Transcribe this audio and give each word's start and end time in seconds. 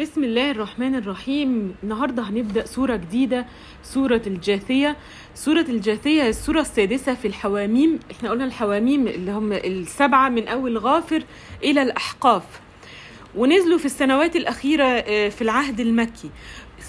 بسم 0.00 0.24
الله 0.24 0.50
الرحمن 0.50 0.94
الرحيم. 0.94 1.74
النهارده 1.82 2.22
هنبدأ 2.22 2.66
سورة 2.66 2.96
جديدة 2.96 3.46
سورة 3.82 4.22
الجاثية. 4.26 4.96
سورة 5.34 5.66
الجاثية 5.68 6.28
السورة 6.28 6.60
السادسة 6.60 7.14
في 7.14 7.28
الحواميم. 7.28 7.98
إحنا 8.10 8.30
قلنا 8.30 8.44
الحواميم 8.44 9.08
اللي 9.08 9.30
هم 9.32 9.52
السبعة 9.52 10.28
من 10.28 10.48
أول 10.48 10.78
غافر 10.78 11.22
إلى 11.64 11.82
الأحقاف. 11.82 12.42
ونزلوا 13.36 13.78
في 13.78 13.84
السنوات 13.86 14.36
الأخيرة 14.36 14.84
آه، 14.84 15.28
في 15.28 15.42
العهد 15.42 15.80
المكي. 15.80 16.30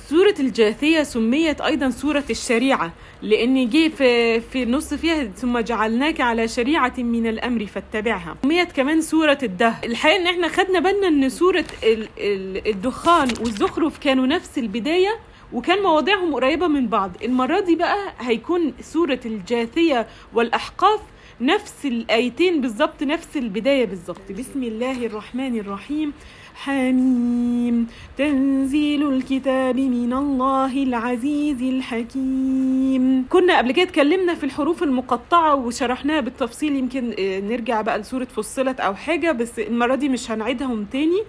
سورة 0.10 0.36
الجاثية 0.40 1.04
سميت 1.04 1.62
أيضا 1.62 1.90
سورة 1.90 2.24
الشريعة 2.30 2.94
لأن 3.22 3.70
جه 3.70 3.88
في 3.90 4.42
في 4.42 4.64
النص 4.64 4.94
فيها 4.94 5.24
ثم 5.24 5.60
جعلناك 5.60 6.22
على 6.22 6.48
شريعة 6.48 6.94
من 6.98 7.28
الأمر 7.28 7.66
فاتبعها. 7.66 8.38
سميت 8.44 8.72
كمان 8.72 9.02
سورة 9.02 9.38
الدهر. 9.44 9.86
الحقيقة 9.86 10.18
إن 10.20 10.28
إحنا 10.28 10.48
خدنا 10.48 10.80
بالنا 10.80 11.08
إن 11.08 11.30
سورة 11.30 11.66
ال- 11.84 12.08
ال- 12.18 12.68
الدخان 12.68 13.28
والزخرف 13.40 13.98
كانوا 13.98 14.28
نفس 14.28 14.58
البداية 14.58 15.16
وكان 15.54 15.84
مواضيعهم 15.84 16.34
قريبة 16.34 16.68
من 16.68 16.88
بعض. 16.88 17.12
المرة 17.24 17.60
دي 17.60 17.76
بقى 17.76 18.14
هيكون 18.20 18.74
سورة 18.82 19.20
الجاثية 19.26 20.08
والأحقاف 20.34 21.00
نفس 21.42 21.86
الآيتين 21.86 22.62
بالظبط 22.62 23.04
نفس 23.04 23.38
البداية 23.38 23.86
بالظبط. 23.86 24.32
بسم 24.40 24.64
الله 24.64 25.06
الرحمن 25.06 25.60
الرحيم. 25.60 26.14
حميم. 26.58 27.88
تنزيل 28.18 29.10
الكتاب 29.14 29.76
من 29.80 30.14
الله 30.14 30.84
العزيز 30.84 31.62
الحكيم. 31.62 33.26
كنا 33.30 33.58
قبل 33.58 33.72
كده 33.72 33.84
اتكلمنا 33.84 34.34
في 34.36 34.44
الحروف 34.44 34.84
المقطعة 34.84 35.56
وشرحناها 35.56 36.20
بالتفصيل 36.22 36.76
يمكن 36.76 37.14
آه، 37.20 37.40
نرجع 37.40 37.82
بقى 37.82 38.00
لسورة 38.00 38.24
فصلت 38.26 38.80
أو 38.80 38.96
حاجة 38.96 39.32
بس 39.32 39.60
المرة 39.60 39.96
دي 39.96 40.10
مش 40.10 40.32
هنعيدهم 40.32 40.86
تاني. 40.92 41.24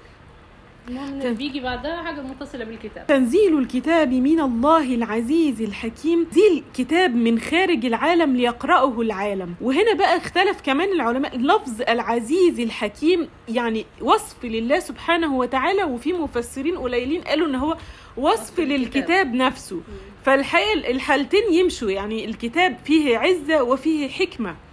المهم 0.89 1.35
بيجي 1.35 1.61
بعدها 1.61 2.03
حاجة 2.03 2.21
متصلة 2.21 2.65
بالكتاب. 2.65 3.07
تنزيل 3.07 3.59
الكتاب 3.59 4.13
من 4.13 4.41
الله 4.41 4.95
العزيز 4.95 5.63
الحكيم. 5.63 6.25
تنزيل 6.25 6.63
كتاب 6.75 7.15
من 7.15 7.39
خارج 7.39 7.87
العالم 7.87 8.37
ليقرأه 8.37 9.01
العالم. 9.01 9.55
وهنا 9.61 9.95
بقى 9.95 10.17
اختلف 10.17 10.61
كمان 10.61 10.93
العلماء. 10.93 11.37
لفظ 11.39 11.83
العزيز 11.89 12.61
الحكيم 12.61 13.29
يعني 13.49 13.87
وصف 14.01 14.45
لله 14.45 14.79
سبحانه 14.79 15.37
وتعالى 15.37 15.85
وفي 15.85 16.13
مفسرين 16.13 16.79
قليلين 16.79 17.21
قالوا 17.23 17.47
إن 17.47 17.55
هو 17.55 17.77
وصف 18.17 18.61
للكتاب. 18.61 19.35
نفسه. 19.35 19.81
فالحقيقة 20.25 20.91
الحالتين 20.91 21.53
يمشوا. 21.53 21.91
يعني 21.91 22.25
الكتاب 22.25 22.77
فيه 22.85 23.19
عزة 23.19 23.63
وفيه 23.63 24.09
حكمة. 24.09 24.51
و- 24.51 24.68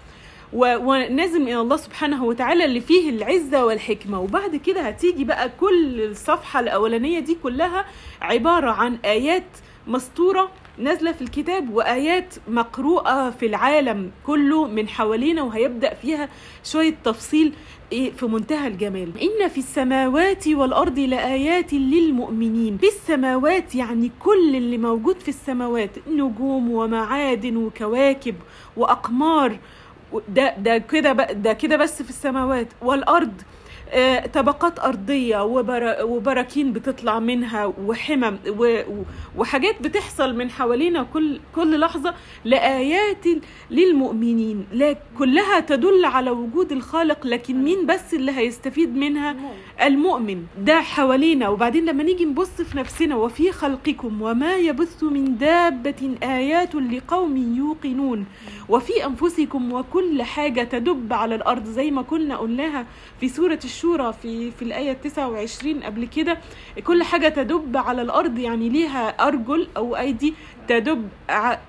ونازل 0.53 1.41
من 1.41 1.53
الله 1.53 1.77
سبحانه 1.77 2.23
وتعالى 2.25 2.65
اللي 2.65 2.81
فيه 2.81 3.09
العزة 3.09 3.65
والحكمة. 3.65 4.19
وبعد 4.19 4.55
كده 4.55 4.81
هتيجي 4.81 5.23
بقى 5.23 5.49
كل 5.59 6.01
الصفحة 6.01 6.59
الأولانية 6.59 7.19
دي 7.19 7.37
كلها 7.43 7.85
عبارة 8.21 8.71
عن 8.71 8.97
آيات 9.05 9.43
مسطورة 9.87 10.49
نازلة 10.77 11.11
في 11.11 11.21
الكتاب 11.21 11.73
وآيات 11.73 12.35
مقروءة 12.47 13.29
في 13.29 13.45
العالم 13.45 14.11
كله 14.25 14.67
من 14.67 14.87
حوالينا 14.87 15.41
وهيبدأ 15.43 15.93
فيها 15.93 16.29
شوية 16.63 16.95
تفصيل 17.03 17.53
في 17.91 18.25
منتهى 18.25 18.67
الجمال. 18.67 19.11
إن 19.21 19.47
في 19.47 19.57
السماوات 19.57 20.47
والأرض 20.47 20.99
لآيات 20.99 21.73
للمؤمنين. 21.73 22.77
في 22.77 22.87
السماوات 22.87 23.75
يعني 23.75 24.11
كل 24.19 24.55
اللي 24.55 24.77
موجود 24.77 25.19
في 25.19 25.29
السماوات 25.29 25.91
نجوم 26.07 26.71
ومعادن 26.71 27.57
وكواكب 27.57 28.35
وأقمار 28.77 29.57
ده 30.29 30.57
ده 30.57 30.77
كده 30.77 31.11
ده 31.13 31.53
كده 31.53 31.77
بس 31.77 32.01
في 32.03 32.09
السماوات. 32.09 32.67
والأرض 32.81 33.33
آه، 33.89 34.25
طبقات 34.27 34.79
أرضية 34.79 35.43
وبر- 35.43 36.03
وبراكين 36.03 36.73
بتطلع 36.73 37.19
منها 37.19 37.65
وحمم 37.65 38.37
وحاجات 39.37 39.81
بتحصل 39.81 40.35
من 40.35 40.49
حوالينا 40.49 41.03
كل 41.13 41.39
كل 41.55 41.79
لحظة 41.79 42.13
لآيات 42.45 43.25
للمؤمنين. 43.71 44.65
كلها 45.19 45.59
تدل 45.59 46.05
على 46.05 46.31
وجود 46.31 46.71
الخالق 46.71 47.27
لكن 47.27 47.63
مين 47.63 47.85
بس 47.85 48.13
اللي 48.13 48.31
هيستفيد 48.31 48.95
منها. 48.97 49.35
المؤمن. 49.83 50.43
ده 50.59 50.81
حوالينا. 50.81 51.49
وبعدين 51.49 51.85
لما 51.85 52.03
نيجي 52.03 52.25
نبص 52.25 52.61
في 52.61 52.77
نفسنا 52.77 53.15
وفي 53.15 53.51
خلقكم 53.51 54.21
وما 54.21 54.55
يبث 54.55 55.03
من 55.03 55.37
دابة 55.37 56.15
آيات 56.23 56.75
لقوم 56.75 57.37
يوقنون. 57.57 58.25
وفي 58.69 59.05
أنفسكم 59.05 59.71
وكل 59.73 60.23
حاجة 60.23 60.63
تدب 60.63 61.13
على 61.13 61.35
الأرض 61.35 61.65
زي 61.65 61.91
ما 61.91 62.01
كنا 62.01 62.37
قلناها 62.37 62.85
في 63.19 63.29
سورة 63.29 63.59
الشورى 63.63 64.13
في 64.21 64.51
في 64.51 64.61
الآية 64.61 64.93
29 64.93 65.83
قبل 65.83 66.05
كده. 66.05 66.37
كل 66.83 67.03
حاجة 67.03 67.27
تدب 67.29 67.77
على 67.77 68.01
الأرض 68.01 68.39
يعني 68.39 68.69
ليها 68.69 69.27
أرجل 69.27 69.67
أو 69.77 69.95
أيدي 69.95 70.33
تدب 70.67 71.09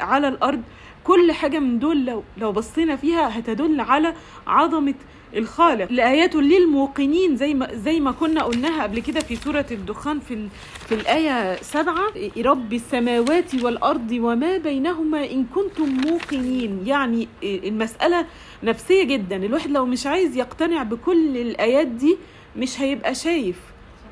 على 0.01 0.29
الأرض. 0.29 0.63
كل 1.05 1.33
حاجة 1.33 1.59
من 1.59 1.79
دول 1.79 2.05
لو 2.07 2.23
لو 2.39 2.53
بصينا 2.53 2.97
فيها 2.97 3.39
هتدل 3.39 3.81
على 3.81 4.15
عظمة 4.47 4.95
الخالق. 5.37 5.93
لآيات 5.93 6.35
للموقنين 6.35 7.37
زي 7.37 7.55
ما 7.55 7.75
زي 7.75 8.01
ما 8.01 8.13
كنا 8.13 8.43
قلناها 8.43 8.83
قبل 8.83 9.01
كده 9.01 9.21
في 9.21 9.37
سورة 9.37 9.67
الدخان 9.71 10.21
في 10.21 10.49
في 10.87 10.95
الآية 10.95 11.57
سبعة 11.63 12.07
رب 12.45 12.73
السماوات 12.73 13.55
والأرض 13.63 14.11
وما 14.13 14.57
بينهما 14.59 15.31
إن 15.31 15.45
كنتم 15.55 15.89
موقنين. 15.89 16.83
يعني 16.87 17.29
المسألة 17.43 18.27
نفسية 18.63 19.05
جدا. 19.05 19.37
الواحد 19.37 19.71
لو 19.71 19.87
مش 19.87 20.07
عايز 20.07 20.37
يقتنع 20.37 20.83
بكل 20.83 21.37
الآيات 21.37 21.87
دي 21.87 22.17
مش 22.57 22.81
هيبقى 22.81 23.15
شايف 23.15 23.57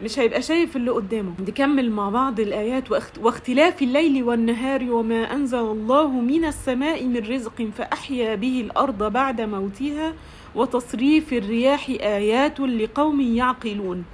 مش 0.03 0.19
هيبقى 0.19 0.43
شايف 0.43 0.77
اللي 0.77 0.91
قدامه. 0.91 1.33
نكمل 1.49 1.91
مع 1.91 2.09
بعض 2.09 2.41
الآيات 2.41 2.91
واخت- 2.91 3.19
واختلاف 3.19 3.83
الليل 3.83 4.23
والنهار 4.23 4.91
وما 4.93 5.33
أنزل 5.35 5.59
الله 5.59 6.09
من 6.09 6.45
السماء 6.45 7.05
من 7.05 7.17
رزق 7.17 7.69
فأحيا 7.79 8.35
به 8.35 8.61
الأرض 8.61 9.13
بعد 9.13 9.41
موتها 9.41 10.15
وتصريف 10.55 11.33
الرياح 11.33 11.89
آيات 11.91 12.61
لقوم 12.61 13.21
يعقلون. 13.21 14.05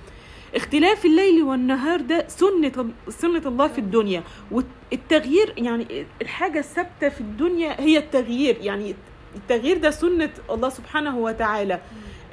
اختلاف 0.54 1.04
الليل 1.04 1.42
والنهار 1.42 2.00
ده 2.00 2.24
سنة 2.28 2.72
سنة 3.08 3.42
الله 3.46 3.68
في 3.68 3.78
الدنيا. 3.78 4.22
والتغيير 4.50 5.54
يعني 5.58 6.06
الحاجة 6.22 6.58
الثابتة 6.58 7.08
في 7.08 7.20
الدنيا 7.20 7.80
هي 7.80 7.98
التغيير. 7.98 8.56
يعني 8.60 8.94
التغيير 9.36 9.78
ده 9.78 9.90
سنة 9.90 10.30
الله 10.50 10.68
سبحانه 10.68 11.18
وتعالى. 11.18 11.80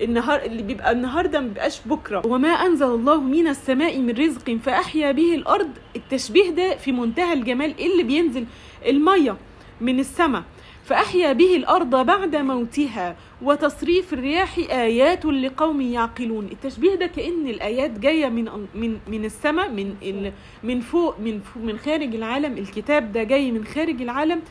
النهار 0.02 0.42
اللي 0.42 0.64
بيبقى 0.64 0.92
النهارده 0.92 1.40
ما 1.40 1.48
بيبقاش 1.48 1.82
بكرة. 1.86 2.22
وما 2.28 2.50
أنزل 2.50 2.86
الله 2.86 3.22
من 3.22 3.48
السماء 3.48 3.98
من 4.00 4.10
رزق 4.10 4.58
فأحيا 4.64 5.12
به 5.12 5.36
الأرض. 5.36 5.70
التشبيه 5.96 6.50
ده 6.50 6.78
في 6.78 6.92
منتهى 6.92 7.34
الجمال 7.34 7.76
اللي 7.80 8.04
بينزل 8.04 8.46
المية 8.86 9.38
من 9.82 10.00
السماء. 10.00 10.44
فأحيا 10.88 11.34
به 11.34 11.56
الأرض 11.56 12.06
بعد 12.06 12.36
موتها 12.36 13.16
وتصريف 13.42 14.14
الرياح 14.14 14.58
آيات 14.58 15.26
لقوم 15.26 15.82
يعقلون. 15.82 16.46
التشبيه 16.52 16.96
ده 16.96 17.06
كأن 17.08 17.48
الآيات 17.48 18.00
جاية 18.00 18.30
من 18.30 18.50
من 18.76 18.98
من 19.08 19.26
السماء 19.26 19.70
من 19.70 19.96
ال 20.04 20.32
من 20.64 20.80
فوق 20.82 21.20
من 21.20 21.40
فوق 21.40 21.64
من 21.64 21.78
خارج 21.80 22.16
العالم. 22.16 22.58
الكتاب 22.58 23.12
ده 23.12 23.24
جاي 23.24 23.52
من 23.52 23.66
خارج 23.66 24.02
العالم 24.02 24.42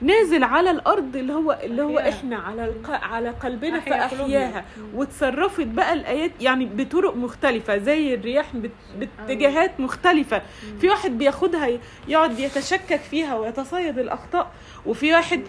نازل 0.00 0.44
على 0.44 0.70
الأرض 0.70 1.16
اللي 1.16 1.32
هو 1.32 1.58
اللي 1.62 1.82
هو. 1.82 1.98
إحنا 1.98 2.36
على 2.36 2.64
الق... 2.64 2.90
على 2.90 3.28
قلبنا 3.30 3.78
قلوبنا. 4.08 4.64
وتصرفت 4.94 5.66
بقى 5.66 5.92
الآيات 5.92 6.30
يعني 6.40 6.66
بطرق 6.66 7.16
مختلفة 7.16 7.78
زي 7.78 8.14
الرياح 8.14 8.56
بت... 8.56 8.70
باتجاهات 8.98 9.80
مختلفة. 9.80 10.42
في 10.80 10.88
واحد 10.88 11.18
بياخدها 11.18 11.68
يقعد 12.08 12.38
يتشكك 12.38 13.00
فيها 13.00 13.34
ويتصيد 13.34 13.98
الأخطاء 13.98 14.50
وفي 14.86 15.12
واحد 15.12 15.40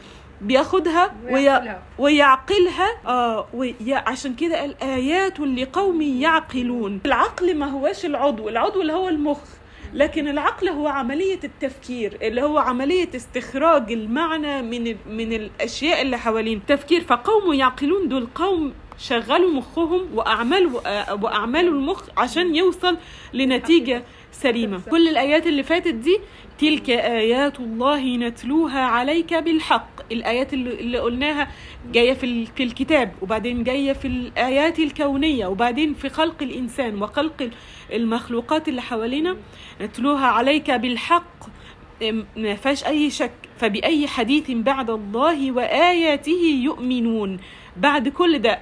بياخدها 0.43 1.13
وي... 1.25 1.33
ويعقلها. 1.33 1.83
ويعقلها. 1.99 2.87
آه 3.07 3.47
وي... 3.53 3.75
عشان 3.91 4.35
كده 4.35 4.59
قال 4.59 4.83
آيات 4.83 5.39
لقوم 5.39 6.01
يعقلون. 6.01 6.99
العقل 7.05 7.57
ما 7.57 7.65
هواش 7.65 8.05
العضو 8.05 8.49
العضو 8.49 8.81
اللي 8.81 8.93
هو 8.93 9.09
المخ. 9.09 9.39
لكن 9.93 10.27
العقل 10.27 10.69
هو 10.69 10.87
عملية 10.87 11.39
التفكير 11.43 12.17
اللي 12.21 12.41
هو 12.41 12.57
عملية 12.57 13.09
استخراج 13.15 13.91
المعنى 13.91 14.61
من 14.61 14.95
من 15.09 15.33
الأشياء 15.33 16.01
اللي 16.01 16.17
حوالين 16.17 16.57
التفكير 16.57 17.01
فقوم 17.01 17.53
يعقلون 17.53 18.07
دول 18.07 18.27
قوم 18.35 18.73
شغلوا 18.97 19.51
مخهم 19.51 20.07
وأعملوا 20.13 20.79
آه، 21.11 21.13
وأعملوا 21.23 21.73
المخ 21.73 22.03
عشان 22.17 22.55
يوصل 22.55 22.97
لنتيجة 23.33 24.03
سليمة. 24.31 24.81
كل 24.91 25.07
الآيات 25.07 25.47
اللي 25.47 25.63
فاتت 25.63 25.93
دي 25.93 26.17
تلك 26.59 26.89
آيات 26.89 27.59
الله 27.59 28.17
نتلوها 28.17 28.79
عليك 28.81 29.33
بالحق. 29.33 29.89
الآيات 30.11 30.53
اللي, 30.53 30.69
قلناها 30.99 31.47
جاية 31.91 32.13
في, 32.13 32.45
في 32.45 32.63
الكتاب 32.63 33.11
وبعدين 33.21 33.63
جاية 33.63 33.93
في 33.93 34.07
الآيات 34.07 34.79
الكونية 34.79 35.47
وبعدين 35.47 35.93
في 35.93 36.09
خلق 36.09 36.35
الإنسان 36.43 37.01
وخلق 37.01 37.41
ال- 37.41 37.51
المخلوقات 37.93 38.67
اللي 38.67 38.81
حوالينا. 38.81 39.37
نتلوها 39.81 40.25
عليك 40.27 40.71
بالحق. 40.71 41.33
ما 42.35 42.55
فيهاش 42.55 42.83
أي 42.85 43.09
شك. 43.09 43.31
فبأي 43.57 44.07
حديث 44.07 44.51
بعد 44.51 44.89
الله 44.89 45.51
وآياته 45.51 46.59
يؤمنون. 46.63 47.39
بعد 47.77 48.07
كل 48.09 48.39
ده 48.39 48.59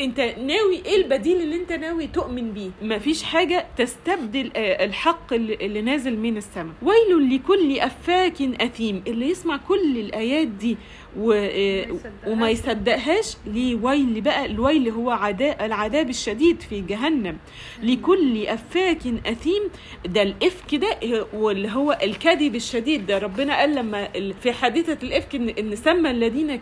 انت 0.00 0.20
ناوي 0.20 0.82
إيه 0.86 0.96
البديل 0.96 1.40
اللي 1.40 1.56
انت 1.56 1.72
ناوي 1.72 2.06
تؤمن 2.06 2.52
بيه؟ 2.52 2.70
مفيش 2.82 3.22
حاجة 3.22 3.66
تستبدل 3.78 4.50
آه، 4.56 4.84
الحق 4.84 5.32
اللي, 5.32 5.80
نازل 5.82 6.16
من 6.18 6.36
السماء. 6.36 6.74
ويل 6.82 7.34
لكل 7.34 7.78
أفاك 7.80 8.42
أثيم. 8.42 9.02
اللي 9.06 9.30
يسمع 9.30 9.56
كل 9.56 9.98
الآيات 9.98 10.46
دي 10.48 10.76
و... 11.18 11.32
آه،. 11.32 11.86
وما 12.26 12.50
يصدقهاش 12.50 13.36
ليه 13.46 13.74
ويل 13.82 14.20
بقى 14.20 14.46
الويل 14.46 14.88
هو 14.88 15.10
عذاب 15.10 15.56
العذاب 15.60 16.10
الشديد 16.10 16.60
في 16.60 16.80
جهنم 16.80 17.36
لكل 17.82 18.46
أفاك 18.46 19.00
أثيم 19.26 19.62
ده 20.06 20.22
الإفك 20.22 20.74
ده 20.74 20.96
واللي 21.34 21.70
هو 21.70 21.98
الكذب 22.02 22.54
الشديد 22.54 23.06
ده 23.06 23.18
ربنا 23.18 23.56
قال 23.58 23.74
لما 23.74 24.08
في 24.42 24.52
حادثه 24.52 24.98
الإفك 25.06 25.34
ان, 25.34 25.48
إن 25.48 25.76
سمى 25.76 26.10
الذين 26.10 26.56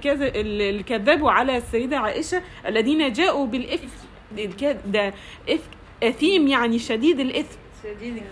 كذبوا 0.83 1.31
على 1.31 1.57
السيدة 1.57 1.99
عائشة 1.99 2.43
الذين 2.67 3.13
جاءوا 3.13 3.47
بالإفك 3.47 3.89
الك- 4.39 4.81
ده 4.87 5.15
إفك 5.49 5.71
أثيم 6.03 6.49
يعني 6.49 6.79
شديد 6.79 7.21
الاثم 7.21 7.59
شديد 7.85 8.23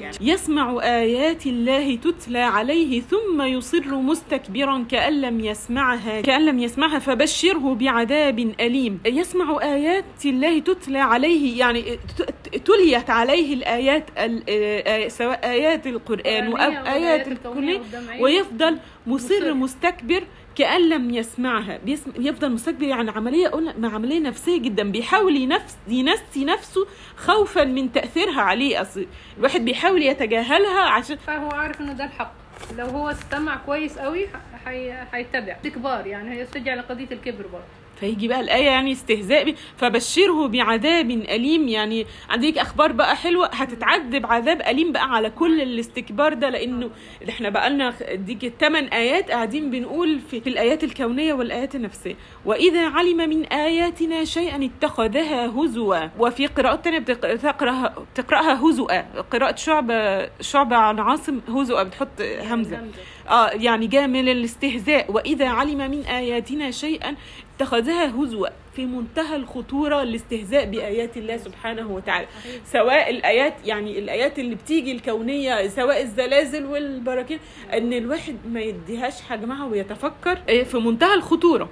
يعني 0.00 0.16
يسمع 0.20 0.78
آيات 0.82 1.46
الله 1.46 1.96
تتلى 1.96 2.38
عليه 2.38 3.00
ثم 3.00 3.42
يصر 3.42 3.94
مستكبرا 3.94 4.84
كأن 4.90 5.20
لم 5.20 5.40
يسمعها 5.40 6.20
كأن 6.20 6.46
لم 6.46 6.58
يسمعها 6.58 6.98
فبشره 6.98 7.74
بعذاب 7.74 8.38
أليم 8.60 9.00
يسمع 9.06 9.58
آيات 9.62 10.04
الله 10.24 10.58
تتلى 10.58 10.98
عليه 10.98 11.58
يعني 11.58 11.82
ت- 12.18 12.56
تليت 12.56 13.10
عليه 13.10 13.54
الآيات 13.54 14.04
ال- 14.18 15.12
سواء 15.12 15.50
آيات 15.50 15.86
القرآن 15.86 16.46
أو 16.56 16.56
آيات 16.92 17.28
الكونية. 17.28 17.80
ويفضل 18.20 18.78
مصر. 19.06 19.54
مستكبر 19.54 20.22
كأن 20.58 20.88
لم 20.88 21.10
يسمعها. 21.10 21.76
بيسم... 21.76 22.12
يفضل 22.16 22.52
مستكبر 22.52 22.82
يعني 22.82 23.10
عملية 23.10 23.50
مع 23.78 23.94
عملية 23.94 24.20
نفسية 24.20 24.60
جدا. 24.60 24.90
بيحاول 24.90 25.36
ينفس 25.36 25.76
ينسي 25.88 26.44
نفسه 26.44 26.86
خوفا 27.16 27.64
من 27.64 27.92
تأثيرها 27.92 28.40
عليه. 28.40 28.80
أصل 28.80 29.06
الواحد 29.38 29.64
بيحاول 29.64 30.02
يتجاهلها 30.02 30.80
عشان 30.80 31.16
فهو 31.16 31.48
عارف 31.50 31.80
إنه 31.80 31.92
ده 31.92 32.04
الحق. 32.04 32.32
لو 32.78 32.86
هو 32.86 33.10
استمع 33.10 33.56
كويس 33.56 33.98
قوي 33.98 34.26
حي... 34.64 34.92
هيتبع 35.12 35.52
استكبار 35.52 36.06
يعني 36.06 36.30
هيسترجع 36.30 36.74
لقضيه 36.74 37.08
الكبر 37.12 37.46
برضه. 37.46 37.64
فيجي 38.00 38.28
بقى 38.28 38.40
الآية 38.40 38.64
يعني 38.66 38.92
استهزاء 38.92 39.44
بيه 39.44 39.54
فبشره 39.76 40.46
بعذاب 40.48 41.10
أليم. 41.10 41.68
يعني 41.68 42.06
عندك 42.30 42.58
أخبار 42.58 42.92
بقى 42.92 43.16
حلوة 43.16 43.46
هتتعذب 43.52 44.26
عذاب 44.26 44.60
أليم 44.62 44.92
بقى 44.92 45.10
على 45.10 45.30
كل 45.30 45.60
الاستكبار 45.60 46.34
ده 46.34 46.48
لأنه 46.50 46.90
إحنا 47.28 47.48
بقى 47.48 47.70
لنا 47.70 47.94
ديك 48.14 48.44
الثمان 48.44 48.84
آيات 48.84 49.30
قاعدين 49.30 49.70
بنقول 49.70 50.18
في, 50.30 50.40
في 50.40 50.48
الآيات 50.48 50.84
الكونية 50.84 51.32
والآيات 51.32 51.74
النفسية. 51.74 52.14
وإذا 52.44 52.88
علم 52.88 53.16
من 53.16 53.44
آياتنا 53.44 54.24
شيئا 54.24 54.64
اتخذها 54.64 55.46
هزوا. 55.46 55.96
وفي 56.18 56.46
قراءات 56.46 56.84
تانية 56.84 56.98
بتق- 56.98 57.32
بتقرأها 57.34 57.94
بتقرأها 58.14 58.60
هزؤا 58.70 59.00
قراءة 59.30 59.56
شعبة 59.56 60.28
شعبة 60.40 60.76
عن 60.76 60.98
عاصم 61.00 61.40
هزؤا 61.48 61.82
بتحط 61.82 62.20
همزة. 62.50 62.80
آه 63.28 63.48
يعني 63.50 63.86
جاء 63.86 64.06
من 64.06 64.28
الاستهزاء. 64.28 65.12
وإذا 65.12 65.48
علم 65.48 65.78
من 65.90 66.02
آياتنا 66.04 66.70
شيئا 66.70 67.14
اتخذها 67.62 68.06
هزوا 68.22 68.48
في 68.76 68.86
منتهى 68.86 69.36
الخطورة 69.36 70.02
الاستهزاء 70.02 70.64
بآيات 70.64 71.16
الله 71.16 71.36
سبحانه 71.36 71.86
وتعالى. 71.90 72.26
سواء 72.66 73.10
الآيات 73.10 73.54
يعني 73.64 73.98
الآيات 73.98 74.38
اللي 74.38 74.54
بتيجي 74.54 74.92
الكونية 74.92 75.68
سواء 75.68 76.02
الزلازل 76.02 76.66
والبراكين 76.66 77.38
إن 77.72 77.92
الواحد 77.92 78.36
ما 78.48 78.60
يديهاش 78.60 79.22
حجمها 79.22 79.66
ويتفكر 79.66 80.36
في 80.64 80.78
منتهى 80.78 81.14
الخطورة. 81.14 81.68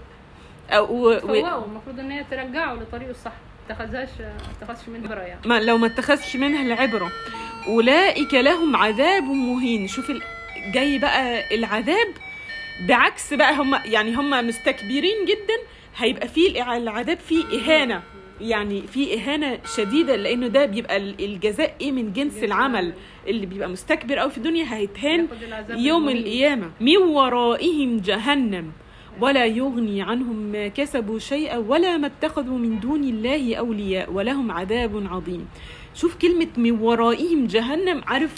أو 0.71 1.06
و... 1.09 1.12
المفروض 1.65 1.99
إن 2.00 2.11
هي 2.11 2.25
ترجعه 2.31 2.75
لطريقه 2.75 3.11
الصح. 3.11 3.33
اتخذهاش 3.71 4.09
ما 4.21 4.37
اتخذش 4.62 4.88
منها 4.88 5.09
برا 5.09 5.23
يعني. 5.23 5.41
ما 5.47 5.61
لو 5.61 5.79
ما 5.79 5.87
اتخذش 5.87 6.37
منها 6.37 6.62
العبرة. 6.62 7.11
أولئك 7.67 8.35
لهم 8.35 8.77
عذاب 8.77 9.23
مهين. 9.23 9.88
شوف 9.88 10.11
ال- 10.11 10.23
جاي 10.73 10.99
بقى 10.99 11.55
العذاب 11.55 12.09
بعكس 12.88 13.35
بقى 13.35 13.55
هم 13.55 13.75
يعني 13.85 14.15
هم 14.15 14.47
مستكبرين 14.47 15.25
جدا 15.29 15.75
هيبقى 15.96 16.28
فيه 16.28 16.76
العذاب 16.76 17.19
فيه 17.19 17.44
إهانة. 17.44 18.02
يعني 18.40 18.82
في 18.87 19.14
إهانة 19.14 19.58
شديدة 19.76 20.16
لأنه 20.16 20.46
ده 20.46 20.66
بيبقى 20.66 20.96
ال- 20.96 21.25
الجزاء 21.25 21.75
إيه 21.81 21.93
من 21.93 22.12
جنس 22.12 22.43
العمل؟ 22.44 22.93
اللي 23.26 23.46
بيبقى 23.46 23.69
مستكبر 23.69 24.22
أو 24.22 24.28
في 24.28 24.38
الدنيا 24.38 24.75
هيتهان 24.76 25.28
يوم. 25.70 26.08
القيامة. 26.08 26.70
من 26.81 26.96
ورائهم 26.96 27.96
جهنم. 27.98 28.72
ولا 29.20 29.44
يغني 29.46 30.02
عنهم 30.02 30.37
ما 30.37 30.69
كسبوا 30.69 31.19
شيئا 31.19 31.56
ولا 31.56 31.96
ما 31.96 32.06
اتخذوا 32.06 32.58
من 32.58 32.81
دون 32.81 33.04
الله 33.04 33.54
أولياء. 33.56 34.12
ولهم 34.12 34.50
عذاب 34.52 35.06
عظيم. 35.10 35.49
شوف 35.94 36.16
كلمة 36.16 36.49
من 36.56 36.70
ورائهم 36.81 37.46
جهنم 37.46 38.02
عارف 38.06 38.34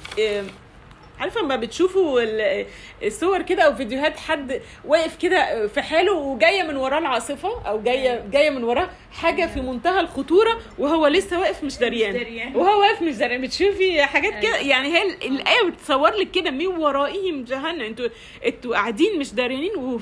عارفة 1.20 1.40
لما 1.40 1.56
بتشوفوا 1.56 2.20
ال- 2.22 2.66
الصور 3.04 3.42
كده 3.42 3.62
أو 3.62 3.74
فيديوهات 3.74 4.16
حد 4.18 4.60
واقف 4.84 5.16
كده 5.16 5.66
في 5.66 5.82
حاله 5.82 6.12
وجاية 6.12 6.62
من 6.62 6.76
وراه 6.76 6.98
العاصفة 6.98 7.68
أو 7.68 7.80
جاية 7.82 8.24
جاية 8.32 8.50
من 8.50 8.64
وراه 8.64 8.90
حاجة 9.12 9.46
في 9.46 9.60
منتهى 9.60 10.00
الخطورة 10.00 10.58
وهو 10.78 11.06
لسه 11.06 11.40
واقف 11.40 11.64
مش 11.64 11.78
دريان. 11.78 12.56
وهو 12.56 12.80
واقف 12.80 13.02
مش 13.02 13.14
دريان. 13.16 13.40
بتشوفي 13.40 14.02
حاجات 14.02 14.42
كده؟ 14.42 14.56
يعني 14.56 14.88
هي 14.88 15.02
ال- 15.02 15.24
الآية 15.26 15.70
بتصور 15.70 16.10
لك 16.14 16.30
كده 16.30 16.50
من 16.50 16.66
ورائهم 16.66 17.44
جهنم. 17.44 17.80
أنتوا 17.80 18.08
أنتوا 18.46 18.74
قاعدين 18.74 19.18
مش 19.18 19.34
دريانين 19.34 20.00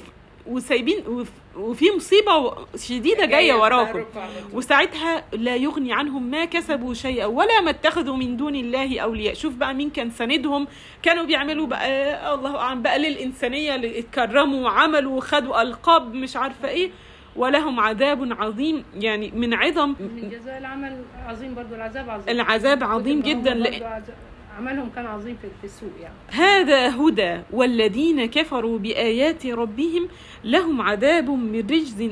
وسايبين 0.49 1.07
وف- 1.07 1.31
وفي 1.57 1.85
مصيبة 1.97 2.55
شديدة 2.77 3.25
جاية 3.25 3.55
وراكم. 3.55 4.05
وساعتها 4.53 5.25
لا 5.33 5.57
يغني 5.57 5.93
عنهم 5.93 6.23
ما 6.31 6.45
كسبوا 6.45 6.95
شيئا 6.95 7.27
ولا 7.27 7.61
ما 7.61 7.71
اتخذوا 7.71 8.17
من 8.17 8.37
دون 8.37 8.55
الله 8.57 9.01
أولياء. 9.01 9.35
شوف 9.35 9.55
بقى 9.55 9.75
مين 9.75 9.91
كان 9.91 10.11
ساندهم. 10.11 10.67
كانوا 11.03 11.25
بيعملوا 11.25 11.67
بقى 11.67 12.35
الله 12.35 12.57
أعلم 12.59 12.83
بقى 12.83 12.99
للإنسانية 12.99 13.75
اللي 13.75 13.99
اتكرموا 13.99 14.65
وعملوا 14.65 15.17
وخدوا 15.17 15.63
ألقاب 15.63 16.15
مش 16.15 16.37
عارفة 16.37 16.69
إيه. 16.69 16.91
ولهم 17.37 17.81
عذاب 17.81 18.33
عظيم 18.41 18.85
يعني 18.95 19.31
من 19.35 19.55
عظم 19.55 19.89
من 20.01 20.31
جزاء 20.31 20.59
العمل 20.59 21.03
عظيم 21.27 21.55
برضو 21.55 21.75
العذاب 21.75 22.11
عظيم. 22.11 22.29
العذاب 22.29 22.85
عظيم 22.85 23.21
جدا. 23.21 23.55
برضو 23.55 23.65
لأ- 23.65 23.83
عذاب- 23.83 24.15
عملهم 24.57 24.91
كان 24.95 25.07
عظيم 25.07 25.37
في 25.61 25.65
السوق 25.65 25.91
يعني. 26.03 26.15
هذا 26.29 26.97
هدى 26.97 27.41
والذين 27.53 28.27
كفروا 28.27 28.79
بآيات 28.79 29.47
ربهم 29.47 30.09
لهم 30.45 30.81
عذاب 30.83 31.31
من 31.31 31.61
رجز 31.61 32.03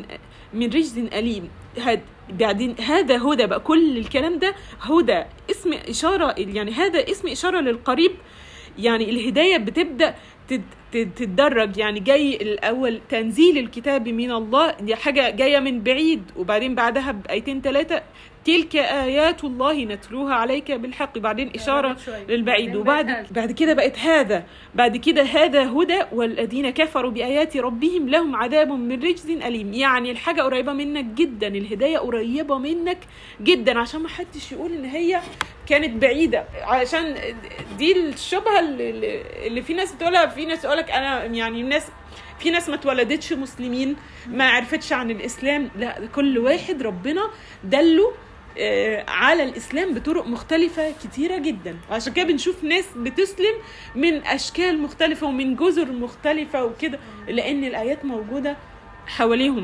من 0.54 0.66
رجز 0.66 0.98
أليم. 0.98 1.48
هاد 1.78 2.00
بعدين 2.30 2.74
هذا 2.80 3.22
هدى 3.22 3.46
بقى. 3.46 3.60
كل 3.60 3.96
الكلام 3.98 4.38
ده 4.38 4.54
هدى 4.80 5.22
اسم 5.50 5.72
إشارة 5.72 6.34
يعني 6.38 6.70
هذا 6.72 7.10
اسم 7.10 7.28
إشارة 7.28 7.60
للقريب. 7.60 8.12
يعني 8.78 9.10
الهداية 9.10 9.56
بتبدأ 9.56 10.14
تت- 10.48 10.60
تت- 10.92 11.08
تتدرج. 11.16 11.76
يعني 11.76 12.00
جاي 12.00 12.36
الأول 12.36 13.00
تنزيل 13.08 13.58
الكتاب 13.58 14.08
من 14.08 14.30
الله. 14.32 14.70
دي 14.80 14.96
حاجة 14.96 15.30
جاية 15.30 15.58
من 15.60 15.80
بعيد. 15.82 16.22
وبعدين 16.36 16.74
بعدها 16.74 17.12
بآيتين 17.12 17.60
ثلاثة 17.62 18.02
تلك 18.44 18.76
آيات 18.76 19.44
الله 19.44 19.84
نتلوها 19.84 20.34
عليك 20.34 20.72
بالحق. 20.72 21.18
بعدين 21.18 21.52
إشارة. 21.54 21.96
للبعيد. 22.28 22.76
وبعد. 22.76 23.26
بعد 23.30 23.52
كده 23.52 23.74
بقت 23.74 23.98
هذا. 23.98 24.44
بعد 24.74 24.96
كده 24.96 25.22
هذا 25.22 25.70
هدى 25.70 26.00
والذين 26.12 26.70
كفروا 26.70 27.10
بآيات 27.10 27.56
ربهم 27.56 28.08
لهم 28.08 28.36
عذاب 28.36 28.68
من 28.68 29.02
رجز 29.02 29.30
أليم. 29.30 29.72
يعني 29.72 30.10
الحاجة 30.10 30.42
قريبة 30.42 30.72
منك 30.72 31.04
جدا. 31.04 31.46
الهداية 31.46 31.98
قريبة 31.98 32.58
منك 32.58 32.98
جدا. 33.42 33.78
عشان 33.78 34.00
ما 34.00 34.08
حدش 34.08 34.52
يقول 34.52 34.72
إن 34.72 34.84
هي 34.84 35.20
كانت 35.66 36.02
بعيدة. 36.02 36.44
عشان 36.62 37.14
دي 37.78 38.08
الشبهة 38.08 38.60
اللي, 38.60 39.62
في 39.62 39.74
ناس 39.74 39.92
بتقولها. 39.94 40.26
في 40.26 40.46
ناس 40.46 40.62
تقولك 40.62 40.90
أنا 40.90 41.24
يعني 41.24 41.60
الناس 41.60 41.86
في 42.38 42.50
ناس 42.50 42.68
ما 42.68 42.74
اتولدتش 42.74 43.32
مسلمين 43.32 43.96
ما 44.26 44.48
عرفتش 44.48 44.92
عن 44.92 45.10
الإسلام. 45.10 45.70
لا 45.76 46.06
كل 46.14 46.38
واحد 46.38 46.82
ربنا 46.82 47.30
دله 47.64 48.12
على 49.08 49.42
الإسلام 49.42 49.94
بطرق 49.94 50.26
مختلفة 50.26 50.92
كتيرة 51.04 51.38
جدا. 51.38 51.76
وعشان 51.90 52.12
كده 52.12 52.24
بنشوف 52.24 52.64
ناس 52.64 52.84
بتسلم 52.96 53.54
من 53.94 54.14
أشكال 54.14 54.82
مختلفة 54.82 55.26
ومن 55.26 55.56
جزر 55.56 55.92
مختلفة 55.92 56.64
وكده 56.64 56.98
لأن 57.28 57.64
الآيات 57.64 58.04
موجودة 58.04 58.56
حواليهم. 59.06 59.62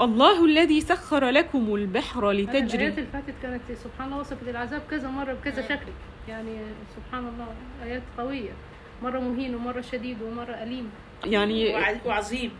الله 0.00 0.44
الذي 0.44 0.80
سخر 0.80 1.24
لكم 1.24 1.74
البحر 1.74 2.30
لتجري. 2.30 2.86
اللي 2.86 3.06
فاتت 3.12 3.34
كانت 3.42 3.62
سبحان 3.84 4.06
الله 4.06 4.20
وصفت 4.20 4.48
العذاب 4.48 4.82
كذا 4.90 5.08
مرة 5.08 5.32
بكذا 5.32 5.62
شكل. 5.62 5.92
يعني 6.28 6.56
سبحان 6.96 7.28
الله 7.28 7.46
آيات 7.84 8.02
قوية. 8.18 8.50
مرة 9.02 9.18
مهين 9.20 9.54
ومرة 9.54 9.80
شديد 9.92 10.22
ومرة 10.22 10.52
أليم. 10.62 10.90
يعني 11.26 11.74
وع- 11.74 11.96
وعظيم. 12.06 12.50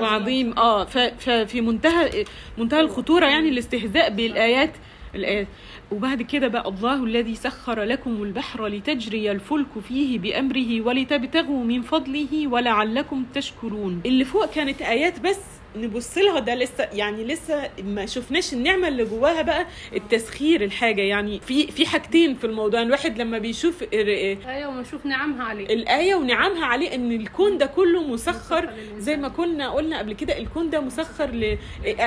وعظيم. 0.00 0.58
آه 0.58 0.84
ففي 1.18 1.60
منتهى 1.60 2.24
منتهى 2.58 2.80
الخطورة 2.80 3.26
يعني 3.26 3.48
الاستهزاء 3.48 4.10
بالآيات 4.10 4.70
الآيات. 5.14 5.46
وبعد 5.92 6.22
كده 6.22 6.48
بقى 6.48 6.68
الله 6.68 7.04
الذي 7.04 7.34
سخر 7.34 7.82
لكم 7.82 8.22
البحر 8.22 8.66
لتجري 8.66 9.30
الفلك 9.30 9.78
فيه 9.88 10.18
بأمره 10.18 10.80
ولتبتغوا 10.80 11.64
من 11.64 11.82
فضله 11.82 12.48
ولعلكم 12.48 13.24
تشكرون. 13.34 14.00
اللي 14.06 14.24
فوق 14.24 14.50
كانت 14.50 14.82
آيات 14.82 15.20
بس 15.20 15.40
نبص 15.82 16.18
لها 16.18 16.38
ده 16.40 16.54
لسه 16.54 16.88
يعني 16.92 17.24
لسه 17.24 17.70
ما 17.84 18.06
شفناش 18.06 18.52
النعمة 18.52 18.88
اللي 18.88 19.04
جواها 19.04 19.42
بقى 19.42 19.66
التسخير 19.96 20.64
الحاجة. 20.64 21.02
يعني 21.02 21.40
في 21.40 21.66
في 21.66 21.86
حاجتين 21.86 22.34
في 22.34 22.44
الموضوع. 22.44 22.82
الواحد 22.82 23.18
لما 23.18 23.38
بيشوف 23.38 23.82
ال- 23.82 24.46
أيوه 24.46 24.68
ونشوف 24.78 25.06
نعمها 25.06 25.44
عليه. 25.44 25.66
الآية 25.66 26.14
ونعمها 26.14 26.66
عليه 26.66 26.94
إن 26.94 27.12
الكون 27.12 27.58
ده 27.58 27.66
كله 27.66 28.02
مسخر. 28.02 28.70
زي 28.98 29.16
ما 29.16 29.28
كنا 29.28 29.70
قلنا 29.70 29.98
قبل 29.98 30.12
كده 30.12 30.38
الكون 30.38 30.70
ده 30.70 30.80
مسخر 30.80 31.26
ل 31.30 31.58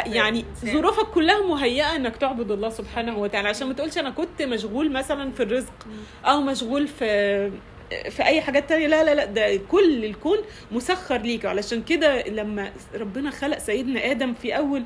يعني 0.06 0.46
ظروفك 0.66 1.06
كلها 1.06 1.48
مهيئة 1.48 1.96
إنك 1.96 2.18
تعبد 2.18 2.52
الله 2.52 2.70
سبحانه 2.70 3.18
وتعالى. 3.18 3.48
عشان 3.50 3.68
ما 3.68 3.74
تقولش 3.74 3.98
أنا 3.98 4.10
كنت 4.10 4.42
مشغول 4.42 4.92
مثلا 4.92 5.32
في 5.32 5.44
الرزق 5.44 5.74
أو 6.26 6.42
مشغول 6.42 6.88
في 6.88 7.52
في 8.10 8.24
أي 8.26 8.42
حاجات 8.42 8.70
تانية. 8.70 8.88
لا 8.88 9.04
لا 9.04 9.16
لا 9.16 9.26
ده 9.26 9.56
كل 9.70 10.06
الكون 10.06 10.38
مسخر 10.72 11.18
ليك. 11.18 11.46
علشان 11.46 11.84
كده 11.84 12.24
لما 12.28 12.72
ربنا 12.96 13.32
خلق 13.32 13.58
سيدنا 13.58 14.12
آدم 14.12 14.34
في 14.34 14.58
أول 14.58 14.84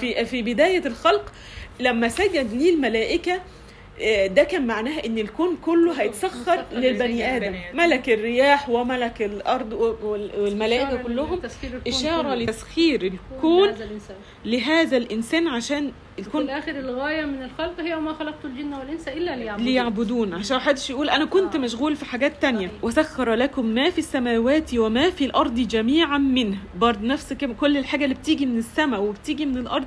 في 0.00 0.24
في 0.24 0.42
بداية 0.42 0.86
الخلق 0.86 1.32
لما 1.80 2.08
سجد 2.08 2.52
ليه 2.54 2.74
الملائكة 2.74 3.40
ده 4.26 4.42
كان 4.44 4.66
معناها 4.66 5.06
إن 5.06 5.18
الكون 5.18 5.56
كله 5.62 6.00
هيتسخر 6.02 6.64
للبني 6.72 7.36
آدم. 7.36 7.54
ملك 7.74 8.10
الرياح 8.10 8.68
وملك 8.68 9.22
الأرض 9.22 9.72
وال- 9.72 10.30
والملائكة 10.40 11.02
كلهم 11.02 11.40
إشارة. 11.88 12.34
لتسخير 12.34 13.12
كون 13.40 13.68
الكون 13.68 13.88
لهذا 14.44 14.96
الإنسان 14.96 15.48
عشان 15.48 15.92
في 16.16 16.22
الكون 16.22 16.42
الآخر 16.42 16.70
الغاية 16.70 17.24
من 17.24 17.42
الخلق 17.42 17.80
هي 17.80 17.94
وما 17.94 18.12
خلقت 18.12 18.44
الجن 18.44 18.74
والإنس 18.74 19.08
إلا 19.08 19.36
ليعبدون 19.36 19.66
ليعبدون 19.66 20.34
عشان 20.34 20.56
محدش 20.56 20.90
يقول 20.90 21.10
أنا 21.10 21.24
كنت 21.24 21.54
آه. 21.54 21.58
مشغول 21.58 21.96
في 21.96 22.04
حاجات 22.04 22.42
تانية. 22.42 22.70
وسخر 22.82 23.34
لكم 23.34 23.66
ما 23.66 23.90
في 23.90 23.98
السماوات 23.98 24.74
وما 24.74 25.10
في 25.10 25.24
الأرض 25.24 25.54
جميعا 25.54 26.18
منه 26.18 26.56
برضه 26.78 27.06
نفس 27.06 27.32
كل 27.32 27.76
الحاجة 27.76 28.04
اللي 28.04 28.14
بتيجي 28.14 28.46
من 28.46 28.58
السماء 28.58 29.00
وبتيجي 29.02 29.46
من 29.46 29.56
الأرض 29.58 29.86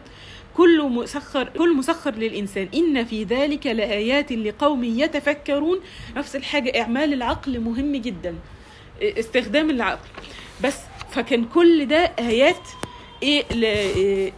كله 0.59 0.87
مسخر 0.87 1.43
كل 1.49 1.75
مسخر 1.75 2.11
للإنسان. 2.15 2.69
إن 2.75 3.05
في 3.05 3.23
ذلك 3.23 3.67
لآيات 3.67 4.31
لقوم 4.31 4.83
يتفكرون. 4.83 5.79
نفس 6.15 6.35
الحاجة 6.35 6.81
إعمال 6.81 7.13
العقل 7.13 7.59
مهم 7.59 7.95
جدا. 7.95 8.35
استخدام 9.01 9.69
العقل. 9.69 10.07
بس 10.63 10.77
فكان 11.11 11.45
كل 11.45 11.85
ده 11.85 12.11
آيات 12.19 12.67
إيه 13.23 13.43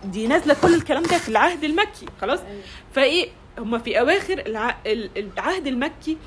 دي 0.05 0.27
نازلة 0.27 0.55
كل 0.61 0.73
الكلام 0.73 1.03
ده 1.03 1.17
في 1.17 1.29
العهد 1.29 1.63
المكي. 1.63 2.05
خلاص؟ 2.21 2.39
أيوة. 2.39 2.61
فإيه 2.93 3.27
هما 3.57 3.77
في 3.77 3.99
أواخر 3.99 4.39
الع- 4.39 4.77
ال- 4.87 5.09
العهد 5.17 5.67
المكي 5.67 6.17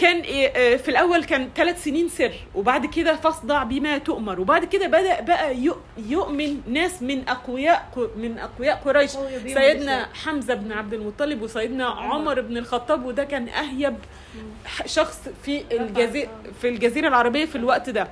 كان 0.00 0.20
إيه 0.20 0.48
آه، 0.48 0.76
في 0.76 0.88
الأول 0.90 1.24
كان 1.24 1.48
ثلاث 1.56 1.84
سنين 1.84 2.08
سر 2.08 2.32
وبعد 2.54 2.86
كده 2.86 3.16
فاصدع 3.16 3.62
بما 3.62 3.98
تؤمر. 3.98 4.40
وبعد 4.40 4.64
كده 4.64 4.86
بدأ 4.86 5.20
بقى 5.20 5.54
يؤ- 5.70 6.00
يؤمن 6.08 6.60
ناس 6.68 7.02
من 7.02 7.28
أقوياء 7.28 8.10
من 8.16 8.38
أقوياء 8.38 8.76
قريش. 8.84 9.10
سيدنا. 9.54 10.08
حمزة 10.14 10.54
بن 10.54 10.72
عبد 10.72 10.94
المطلب 10.94 11.42
وسيدنا 11.42 11.86
عمر 11.86 12.40
بن 12.40 12.56
الخطاب 12.56 13.04
وده 13.06 13.24
كان 13.24 13.48
أهيب 13.48 13.96
شخص 14.86 15.20
في 15.44 15.62
الجزيره 15.72 16.28
في 16.60 16.68
الجزيرة 16.68 17.08
العربية 17.08 17.44
في 17.44 17.56
الوقت 17.56 17.90
ده. 17.90 18.08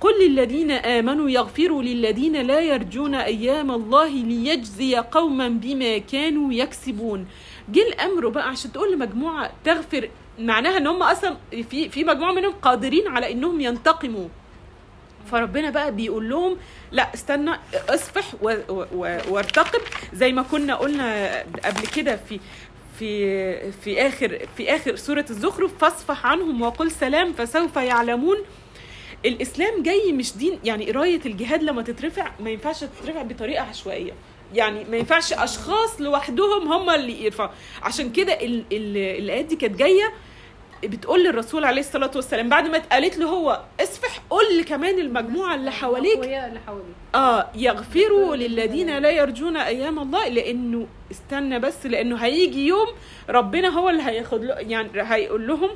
قل 0.00 0.26
للذين 0.28 0.70
آمنوا 0.70 1.30
يغفروا 1.30 1.82
للذين 1.82 2.36
لا 2.46 2.60
يرجون 2.60 3.14
أيام 3.14 3.70
الله 3.70 4.08
ليجزي 4.08 4.96
قوما 4.96 5.48
بما 5.48 5.98
كانوا 5.98 6.52
يكسبون. 6.52 7.26
جه 7.68 7.82
الأمر 7.82 8.28
بقى 8.28 8.48
عشان 8.48 8.72
تقول 8.72 8.92
لمجموعة 8.92 9.50
تغفر 9.64 10.08
معناها 10.38 10.76
إن 10.76 10.86
هم 10.86 11.02
أصلا 11.02 11.36
في 11.70 11.88
في 11.88 12.04
مجموعة 12.04 12.32
منهم 12.32 12.52
قادرين 12.52 13.08
على 13.08 13.32
إنهم 13.32 13.60
ينتقموا. 13.60 14.28
فربنا 15.30 15.70
بقى 15.70 15.94
بيقول 15.94 16.30
لهم 16.30 16.56
لا 16.92 17.14
استنى 17.14 17.50
اصفح 17.88 18.34
وارتقب. 19.28 19.80
زي 20.12 20.32
ما 20.32 20.42
كنا 20.42 20.74
قلنا 20.74 21.38
قبل 21.64 21.86
كده 21.96 22.16
في 22.16 22.40
في 22.98 23.72
في 23.72 24.06
آخر 24.06 24.46
في 24.56 24.76
آخر 24.76 24.96
سورة 24.96 25.24
الزخرف 25.30 25.78
فاصفح 25.78 26.26
عنهم 26.26 26.62
وقل 26.62 26.90
سلام 26.90 27.32
فسوف 27.32 27.76
يعلمون. 27.76 28.36
الإسلام 29.26 29.82
جاي 29.82 30.12
مش 30.12 30.36
دين 30.36 30.58
يعني 30.64 30.92
قراية 30.92 31.20
الجهاد 31.26 31.62
لما 31.62 31.82
تترفع 31.82 32.30
ما 32.40 32.50
ينفعش 32.50 32.80
تترفع 32.80 33.22
بطريقة 33.22 33.62
عشوائية. 33.62 34.12
يعني 34.54 34.84
ما 34.84 34.96
ينفعش 34.96 35.32
أشخاص 35.32 36.00
لوحدهم 36.00 36.72
هم 36.72 36.90
اللي 36.90 37.24
يرفعوا. 37.24 37.50
عشان 37.82 38.12
كده 38.12 38.32
ال- 38.32 38.64
ال- 38.72 38.96
الآيات 39.24 39.44
دي 39.44 39.56
كانت 39.56 39.76
جاية 39.78 40.12
بتقول 40.84 41.24
للرسول 41.24 41.64
عليه 41.64 41.80
الصلاة 41.80 42.10
والسلام 42.16 42.48
بعد 42.48 42.68
ما 42.68 42.76
اتقالت 42.76 43.18
له 43.18 43.26
هو 43.26 43.60
اصفح 43.80 44.22
قول 44.30 44.64
كمان 44.68 44.98
المجموعة 44.98 45.54
اللي 45.54 45.70
حواليك. 45.72 46.12
الأقوياء 46.18 46.48
اللي 46.48 46.60
حواليك. 46.66 46.84
آه 47.14 47.46
يغفروا 47.54 48.36
للذين 48.36 48.98
لا 48.98 49.10
يرجون 49.10 49.56
أيام 49.56 49.98
الله 49.98 50.28
لأنه 50.28 50.86
استنى 51.10 51.58
بس 51.58 51.86
لأنه 51.86 52.16
هيجي 52.16 52.66
يوم 52.66 52.86
ربنا 53.28 53.68
هو 53.68 53.90
اللي 53.90 54.02
هياخد 54.02 54.44
له 54.44 54.54
يعني 54.54 54.88
هيقول 54.96 55.46
لهم 55.46 55.70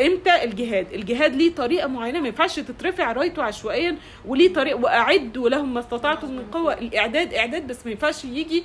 إمتى 0.00 0.44
الجهاد؟ 0.44 0.86
الجهاد 0.92 1.34
ليه 1.34 1.54
طريقة 1.54 1.88
معينة؟ 1.88 2.20
ما 2.20 2.28
ينفعش 2.28 2.56
تترفع 2.56 3.12
رايته 3.12 3.42
عشوائيا 3.42 3.96
وليه 4.26 4.52
طريقة 4.52 4.80
واعدوا 4.80 5.48
لهم 5.48 5.74
ما 5.74 5.80
استطعتم 5.80 6.30
من 6.30 6.44
قوة. 6.52 6.72
الإعداد 6.72 7.34
إعداد 7.34 7.66
بس 7.66 7.86
ما 7.86 7.92
ينفعش 7.92 8.24
يجي 8.24 8.62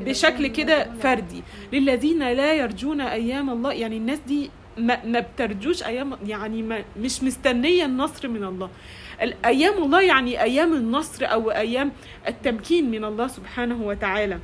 بشكل 0.00 0.46
كده 0.46 0.92
فردي. 1.02 1.42
للذين 1.72 2.32
لا 2.32 2.54
يرجون 2.54 3.00
أيام 3.00 3.50
الله 3.50 3.72
يعني 3.72 3.96
الناس 3.96 4.18
دي 4.18 4.50
ما, 4.78 5.04
ما 5.04 5.20
بترجوش 5.20 5.82
أيام 5.82 6.18
يعني 6.26 6.62
ما 6.62 6.84
مش 7.00 7.22
مستنية 7.22 7.84
النصر 7.84 8.28
من 8.28 8.44
الله. 8.44 8.70
الأيام 9.22 9.82
الله 9.82 10.00
يعني 10.02 10.42
أيام 10.42 10.72
النصر 10.74 11.24
أو 11.32 11.50
أيام 11.50 11.92
التمكين 12.28 12.90
من 12.90 13.04
الله 13.04 13.28
سبحانه 13.28 13.82
وتعالى. 13.82 14.38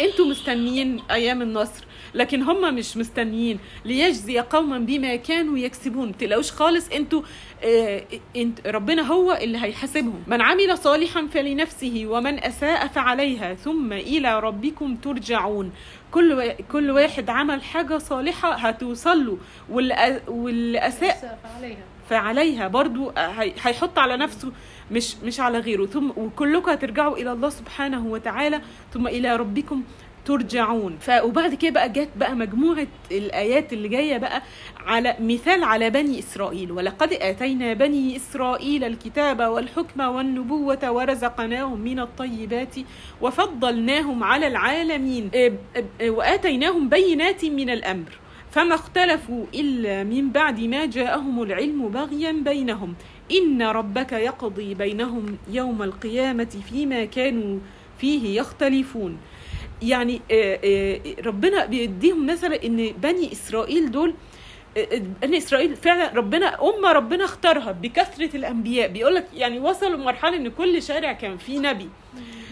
أنتوا 0.00 0.26
مستنيين 0.26 1.00
أيام 1.10 1.42
النصر؟ 1.42 1.84
لكن 2.14 2.42
هم 2.42 2.74
مش 2.74 2.96
مستنيين 2.96 3.58
ليجزي 3.84 4.38
قوما 4.38 4.78
بما 4.78 5.16
كانوا 5.16 5.58
يكسبون. 5.58 6.16
تلاقوش 6.16 6.52
خالص 6.52 6.88
أنتوا 6.88 7.22
آه 7.64 8.02
انت 8.36 8.66
ربنا 8.66 9.02
هو 9.02 9.32
اللي 9.32 9.58
هيحاسبهم. 9.64 10.22
من 10.26 10.40
عمل 10.42 10.78
صالحا 10.78 11.26
فلنفسه 11.34 12.04
ومن 12.06 12.44
أساء 12.44 12.86
فعليها 12.86 13.54
ثم 13.54 13.92
إلى 13.92 14.40
ربكم 14.40 14.96
ترجعون. 14.96 15.72
كل 16.10 16.52
كل 16.72 16.90
واحد 16.90 17.30
عمل 17.30 17.62
حاجة 17.62 17.98
صالحة 17.98 18.52
هتوصل 18.54 19.26
له 19.26 19.38
واللي 20.28 20.78
اساء 20.78 21.16
أساء 21.18 21.38
عليها 21.56 21.78
فعليها 22.10 22.68
برضو 22.68 23.10
هي- 23.16 23.52
هيحط 23.62 23.98
على 23.98 24.16
نفسه 24.16 24.52
مش 24.90 25.16
مش 25.24 25.40
على 25.40 25.58
غيره. 25.58 25.86
ثم 25.86 26.10
وكلكم 26.16 26.70
هترجعوا 26.70 27.16
إلى 27.16 27.32
الله 27.32 27.48
سبحانه 27.48 28.06
وتعالى. 28.06 28.60
ثم 28.94 29.06
إلى 29.06 29.36
ربكم 29.36 29.82
ترجعون. 30.30 30.98
وبعد 31.22 31.54
كده 31.54 31.70
بقى 31.70 31.88
جت 31.88 32.08
بقى 32.16 32.34
مجموعة 32.34 32.86
الآيات 33.12 33.72
اللي 33.72 33.88
جاية 33.88 34.18
بقى 34.18 34.42
على 34.86 35.16
مثال 35.20 35.64
على 35.64 35.90
بني 35.90 36.18
إسرائيل. 36.18 36.72
ولقد 36.72 37.12
آتينا 37.12 37.72
بني 37.72 38.16
إسرائيل 38.16 38.84
الكتاب 38.84 39.40
والحكم 39.40 40.00
والنبوة 40.00 40.90
ورزقناهم 40.90 41.80
من 41.80 42.00
الطيبات 42.00 42.74
وفضلناهم 43.20 44.24
على 44.24 44.46
العالمين. 44.46 45.30
وآتيناهم 46.02 46.88
بينات 46.88 47.44
من 47.44 47.70
الأمر. 47.70 48.18
فما 48.50 48.74
اختلفوا 48.74 49.44
إلا 49.54 50.04
من 50.04 50.30
بعد 50.30 50.60
ما 50.60 50.86
جاءهم 50.86 51.42
العلم 51.42 51.88
بغيا 51.88 52.32
بينهم. 52.32 52.94
إن 53.32 53.62
ربك 53.62 54.12
يقضي 54.12 54.74
بينهم 54.74 55.38
يوم 55.50 55.82
القيامة 55.82 56.62
فيما 56.70 57.04
كانوا 57.04 57.58
فيه 57.98 58.40
يختلفون. 58.40 59.18
يعني 59.82 60.20
آه، 60.30 60.60
آه، 60.64 61.00
ربنا 61.26 61.66
بيديهم 61.66 62.26
مثلا 62.26 62.64
إن 62.64 62.92
بني 63.02 63.32
إسرائيل 63.32 63.90
دول 63.90 64.14
آه، 64.76 65.02
آه، 65.24 65.36
إسرائيل 65.38 65.76
فعلا 65.76 66.12
ربنا 66.14 66.46
أمة 66.62 66.92
ربنا 66.92 67.24
اختارها 67.24 67.72
بكثرة 67.72 68.36
الأنبياء. 68.36 68.88
بيقول 68.88 69.14
لك 69.14 69.26
يعني 69.34 69.60
وصلوا 69.60 69.96
لمرحلة 69.96 70.36
إن 70.36 70.48
كل 70.48 70.82
شارع 70.82 71.12
كان 71.12 71.36
فيه 71.36 71.58
نبي. 71.58 71.88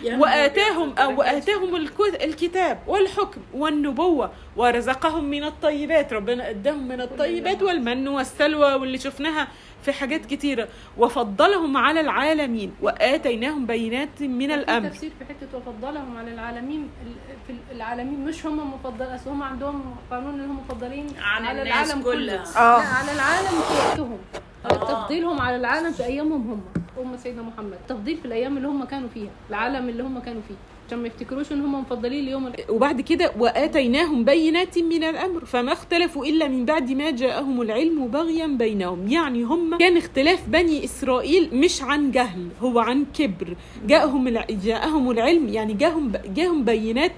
واتاهم 0.04 0.98
أو 0.98 1.18
واتاهم 1.18 1.76
الكت- 1.76 2.22
الكتاب 2.24 2.78
والحكم 2.86 3.40
والنبوة 3.54 4.30
ورزقهم 4.56 5.24
من 5.24 5.44
الطيبات. 5.44 6.12
ربنا 6.12 6.50
أداهم 6.50 6.88
من 6.88 7.00
الطيبات 7.00 7.62
والمن 7.62 8.08
والسلوى 8.08 8.74
واللي 8.74 8.98
شفناها 8.98 9.48
في 9.82 9.92
حاجات 9.92 10.26
كتيرة. 10.26 10.68
وفضلهم 10.98 11.76
على 11.76 12.00
العالمين. 12.00 12.74
وآتيناهم 12.82 13.66
بينات 13.66 14.22
من 14.22 14.48
في 14.48 14.54
الأمر. 14.54 14.88
تفسير 14.88 15.10
في 15.18 15.24
حتة 15.24 15.56
وفضلهم 15.58 16.16
على 16.16 16.32
العالمين. 16.34 16.88
ال- 17.06 17.36
في 17.46 17.52
العالمين 17.72 18.24
مش 18.24 18.46
هم 18.46 18.74
مفضل 18.74 19.14
أصل 19.14 19.30
هم 19.30 19.42
عندهم 19.42 19.96
قانون 20.10 20.34
انهم 20.40 20.58
مفضلين 20.58 21.06
عن 21.20 21.44
على 21.44 21.62
الناس 21.62 21.90
العالم 21.90 22.02
كلها. 22.04 22.36
كله 22.36 22.56
آه. 22.56 22.80
على 22.82 23.12
العالم 23.12 23.48
في 23.48 23.74
وقتهم 23.88 24.18
آه. 24.64 24.68
تفضيلهم 24.68 25.40
على 25.40 25.56
العالم 25.56 25.92
في 25.92 26.04
أيامهم 26.04 26.50
هم. 26.50 26.62
امه 27.02 27.16
سيدنا 27.16 27.42
محمد. 27.42 27.78
تفضيل 27.88 28.16
في 28.16 28.24
الأيام 28.24 28.56
اللي 28.56 28.68
هم 28.68 28.84
كانوا 28.84 29.08
فيها 29.14 29.30
العالم 29.50 29.88
اللي 29.88 30.02
هم 30.02 30.18
كانوا 30.18 30.42
فيه. 30.48 30.54
عشان 30.86 30.98
ما 30.98 31.06
يفتكروش 31.08 31.52
إن 31.52 31.60
هم 31.60 31.80
مفضلين 31.80 32.24
ليوم 32.24 32.52
وبعد 32.68 33.00
كده 33.00 33.32
وآتيناهم 33.38 34.24
بينات 34.24 34.78
من 34.78 35.04
الأمر 35.04 35.44
فما 35.44 35.72
اختلفوا 35.72 36.24
إلا 36.24 36.48
من 36.48 36.64
بعد 36.64 36.90
ما 36.92 37.10
جاءهم 37.10 37.62
العلم 37.62 38.06
بغيا 38.06 38.46
بينهم. 38.46 39.08
يعني 39.08 39.42
هم 39.42 39.76
كان 39.78 39.96
اختلاف 39.96 40.48
بني 40.48 40.84
إسرائيل 40.84 41.50
مش 41.52 41.82
عن 41.82 42.10
جهل 42.10 42.48
هو 42.60 42.78
عن 42.78 43.04
كبر. 43.14 43.56
جاءهم 43.86 44.28
الع... 44.28 44.46
جاءهم 44.64 45.10
العلم 45.10 45.48
يعني 45.48 45.74
جاهم 45.74 46.08
ب... 46.08 46.34
جاهم 46.34 46.64
بينات 46.64 47.12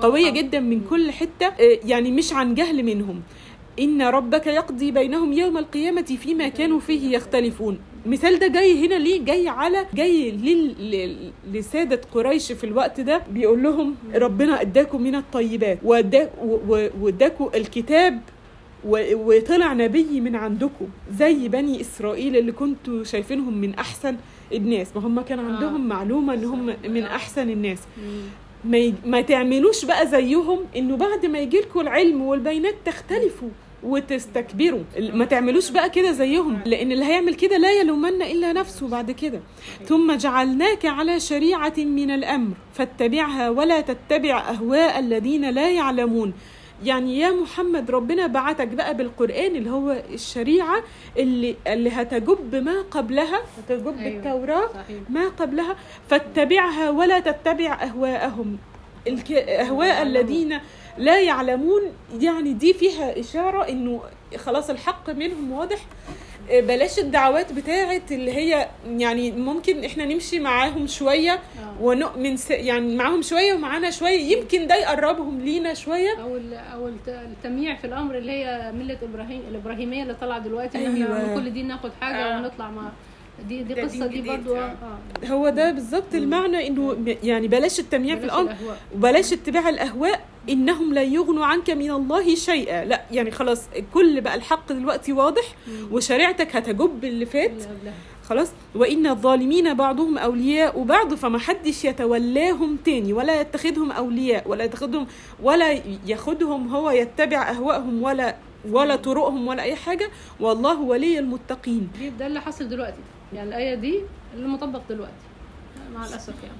قوية. 0.00 0.30
جدا 0.30 0.60
من 0.60 0.80
كل 0.90 1.10
حتة 1.10 1.46
آه، 1.46 1.78
يعني 1.84 2.10
مش 2.10 2.32
عن 2.32 2.54
جهل 2.54 2.82
منهم. 2.82 3.22
إن 3.80 4.02
ربك 4.02 4.46
يقضي 4.46 4.90
بينهم 4.90 5.32
يوم 5.32 5.58
القيامة 5.58 6.02
فيما 6.02 6.48
كانوا 6.48 6.80
فيه 6.80 7.16
يختلفون. 7.16 7.78
مثال 8.06 8.38
ده 8.38 8.46
جاي 8.46 8.86
هنا 8.86 8.94
ليه 8.94 9.24
جاي 9.24 9.48
على 9.48 9.86
جاي 9.94 10.30
لل... 10.30 11.32
لسادة 11.52 12.00
قريش 12.14 12.52
في 12.52 12.64
الوقت 12.64 13.00
ده 13.00 13.22
بيقول 13.30 13.62
لهم 13.62 13.94
ربنا 14.14 14.60
أداكم 14.60 15.02
من 15.02 15.14
الطيبات 15.14 15.78
وأداكم 17.00 17.50
الكتاب 17.54 18.20
وطلع 19.14 19.72
نبي 19.72 20.20
من 20.20 20.36
عندكم 20.36 20.86
زي 21.18 21.48
بني 21.48 21.80
إسرائيل 21.80 22.36
اللي 22.36 22.52
كنتوا 22.52 23.04
شايفينهم 23.04 23.58
من 23.60 23.74
أحسن 23.74 24.16
الناس 24.52 24.96
ما 24.96 25.06
هم 25.06 25.20
كان 25.20 25.38
عندهم 25.38 25.74
آه. 25.92 25.96
معلومة 25.96 26.34
إن 26.34 26.44
هم 26.44 26.66
من. 26.88 27.02
أحسن 27.02 27.50
الناس. 27.50 27.78
ما, 28.64 28.78
ي... 28.78 28.94
ما 29.06 29.20
تعملوش 29.20 29.84
بقى 29.84 30.06
زيهم 30.06 30.58
إنه 30.76 30.96
بعد 30.96 31.26
ما 31.26 31.38
يجيلكوا 31.38 31.82
العلم 31.82 32.22
والبينات 32.22 32.74
تختلفوا 32.84 33.48
وتستكبروا. 33.84 34.82
ما 34.98 35.24
تعملوش 35.24 35.70
بقى 35.70 35.90
كده 35.90 36.12
زيهم 36.12 36.58
لأن 36.66 36.92
اللي 36.92 37.04
هيعمل 37.04 37.34
كده 37.34 37.56
لا 37.58 37.72
يلومن 37.72 38.22
إلا 38.22 38.52
نفسه 38.52 38.88
بعد 38.88 39.10
كده. 39.10 39.40
ثم 39.84 40.12
جعلناك 40.16 40.86
على 40.86 41.20
شريعة 41.20 41.74
من 41.78 42.10
الأمر 42.10 42.54
فاتبعها 42.74 43.50
ولا 43.50 43.80
تتبع 43.80 44.38
أهواء 44.50 44.98
الذين 44.98 45.50
لا 45.50 45.70
يعلمون. 45.70 46.32
يعني 46.84 47.18
يا 47.18 47.30
محمد 47.30 47.90
ربنا 47.90 48.26
بعتك 48.26 48.68
بقى 48.68 48.96
بالقرآن 48.96 49.56
اللي 49.56 49.70
هو 49.70 50.02
الشريعة 50.12 50.82
اللي 51.18 51.56
اللي 51.66 51.90
هتجب 51.90 52.54
ما 52.54 52.82
قبلها 52.90 53.40
هتجب 53.58 53.98
أيوة. 53.98 54.18
التوراة 54.18 54.70
ما 55.08 55.28
قبلها 55.28 55.76
فاتبعها 56.08 56.90
ولا 56.90 57.20
تتبع 57.20 57.82
أهواءهم. 57.82 58.56
يعلمون. 59.06 59.86
الذين 59.86 60.58
لا 60.98 61.20
يعلمون 61.20 61.80
يعني 62.20 62.52
دي 62.52 62.74
فيها 62.74 63.20
إشارة 63.20 63.68
إنه 63.68 64.00
خلاص 64.36 64.70
الحق 64.70 65.10
منهم 65.10 65.52
واضح 65.52 65.78
آه، 66.50 66.60
بلاش 66.60 66.98
الدعوات 66.98 67.52
بتاعت 67.52 68.12
اللي 68.12 68.32
هي 68.32 68.68
يعني 68.86 69.30
ممكن 69.32 69.84
إحنا 69.84 70.04
نمشي 70.04 70.38
معاهم 70.40 70.86
شوية 70.86 71.32
آه. 71.32 71.40
ونؤمن 71.82 72.36
س... 72.36 72.50
يعني 72.50 72.96
معاهم 72.96 73.22
شوية 73.22 73.54
ومعانا 73.54 73.90
شوية 73.90 74.36
يمكن 74.36 74.66
ده 74.66 74.74
يقربهم 74.74 75.40
لينا 75.40 75.74
شوية 75.74 76.20
أو 76.22 76.36
ال- 76.36 76.54
أو 76.54 76.88
الت- 76.88 77.08
التمييع 77.08 77.74
في 77.76 77.86
الأمر 77.86 78.18
اللي 78.18 78.32
هي 78.32 78.72
ملة 78.78 78.98
إبراهيم 79.02 79.42
الإبراهيمية 79.50 80.02
اللي 80.02 80.14
طالعة 80.14 80.38
دلوقتي 80.38 80.78
أيوة. 80.78 80.92
إحنا 80.92 81.24
من 81.24 81.34
كل 81.34 81.52
دين 81.52 81.68
ناخد 81.68 81.90
حاجة 82.00 82.36
آه. 82.36 82.40
ونطلع 82.40 82.70
مع 82.70 82.92
دي 83.48 83.62
دي 83.62 83.80
قصة 83.80 84.06
دي 84.06 84.22
برضو 84.22 84.56
آه. 84.56 84.74
آه 85.22 85.26
هو 85.26 85.48
ده 85.48 85.72
بالظبط 85.72 86.14
المعنى 86.14 86.66
إنه 86.66 86.96
يعني 87.22 87.48
بلاش 87.48 87.80
التمييع 87.80 88.14
في 88.14 88.20
بلاش 88.20 88.32
الامر. 88.34 88.54
وبلاش 88.94 89.32
اتباع 89.32 89.68
الأهواء 89.68 90.24
إنهم 90.48 90.94
لا 90.94 91.02
يغنوا 91.02 91.44
عنك 91.46 91.70
من 91.70 91.90
الله 91.90 92.34
شيئا. 92.34 92.84
لا 92.84 93.02
يعني 93.10 93.30
خلاص 93.30 93.62
كل 93.94 94.20
بقى 94.20 94.34
الحق 94.34 94.72
دلوقتي 94.72 95.12
واضح 95.12 95.42
مم. 95.68 95.88
وشريعتك 95.94 96.56
هتجب 96.56 97.04
اللي 97.04 97.26
فات. 97.26 97.52
خلاص؟ 98.28 98.52
وإن 98.74 99.06
الظالمين 99.06 99.74
بعضهم 99.74 100.18
أولياء 100.18 100.82
بعض 100.82 101.14
فما 101.14 101.38
حدش 101.38 101.84
يتولاهم 101.84 102.76
تاني 102.84 103.12
ولا 103.12 103.40
يتخذهم 103.40 103.92
أولياء 103.92 104.48
ولا 104.48 104.64
يتخذهم 104.64 105.06
ولا 105.42 105.80
ياخدهم 106.06 106.68
هو 106.68 106.90
يتبع 106.90 107.50
أهواءهم 107.50 108.02
ولا 108.02 108.36
ولا 108.70 108.96
طرقهم 108.96 109.46
ولا 109.48 109.62
أي 109.62 109.74
حاجة. 109.76 110.10
والله 110.40 110.80
ولي 110.80 111.18
المتقين. 111.18 111.88
ده 112.18 112.26
اللي 112.26 112.40
حاصل 112.40 112.68
دلوقتي. 112.68 112.96
يعني 113.34 113.48
الآية 113.48 113.74
دي 113.74 114.00
اللي 114.34 114.48
مطبق 114.48 114.80
دلوقتي 114.88 115.12
مع 115.94 116.00
الأسف 116.06 116.34
يعني. 116.42 116.56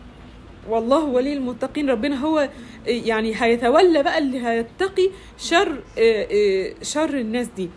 والله 0.68 1.04
ولي 1.04 1.32
المتقين 1.32 1.90
ربنا 1.90 2.16
هو 2.16 2.48
يعني 2.86 3.42
هيتولى 3.42 4.02
بقى 4.02 4.18
اللي 4.18 4.46
هيتقي 4.46 5.10
شر 5.38 5.82
آه، 5.98 6.26
آه، 6.32 6.74
شر 6.82 7.14
الناس 7.14 7.46
دي. 7.56 7.70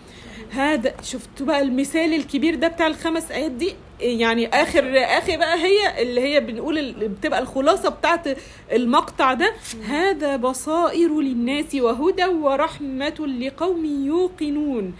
هذا 0.51 0.93
شفتوا 1.01 1.45
بقى 1.45 1.61
المثال 1.61 2.13
الكبير 2.13 2.55
ده 2.55 2.67
بتاع 2.67 2.87
الخمس 2.87 3.31
آيات 3.31 3.51
دي؟ 3.51 3.73
يعني 4.01 4.47
اخر 4.47 4.97
آخر 4.97 5.37
بقى 5.37 5.57
هي 5.57 6.01
اللي 6.01 6.21
هي 6.21 6.39
بنقول 6.39 6.77
ال- 6.77 7.07
بتبقى 7.07 7.39
الخلاصة 7.39 7.89
بتاعت 7.89 8.27
المقطع 8.71 9.33
ده. 9.33 9.53
هذا 9.87 10.35
بصائر 10.35 11.21
للناس 11.21 11.75
وهدى 11.75 12.25
ورحمة 12.25 13.27
لقوم 13.39 13.85
يوقنون. 13.85 14.93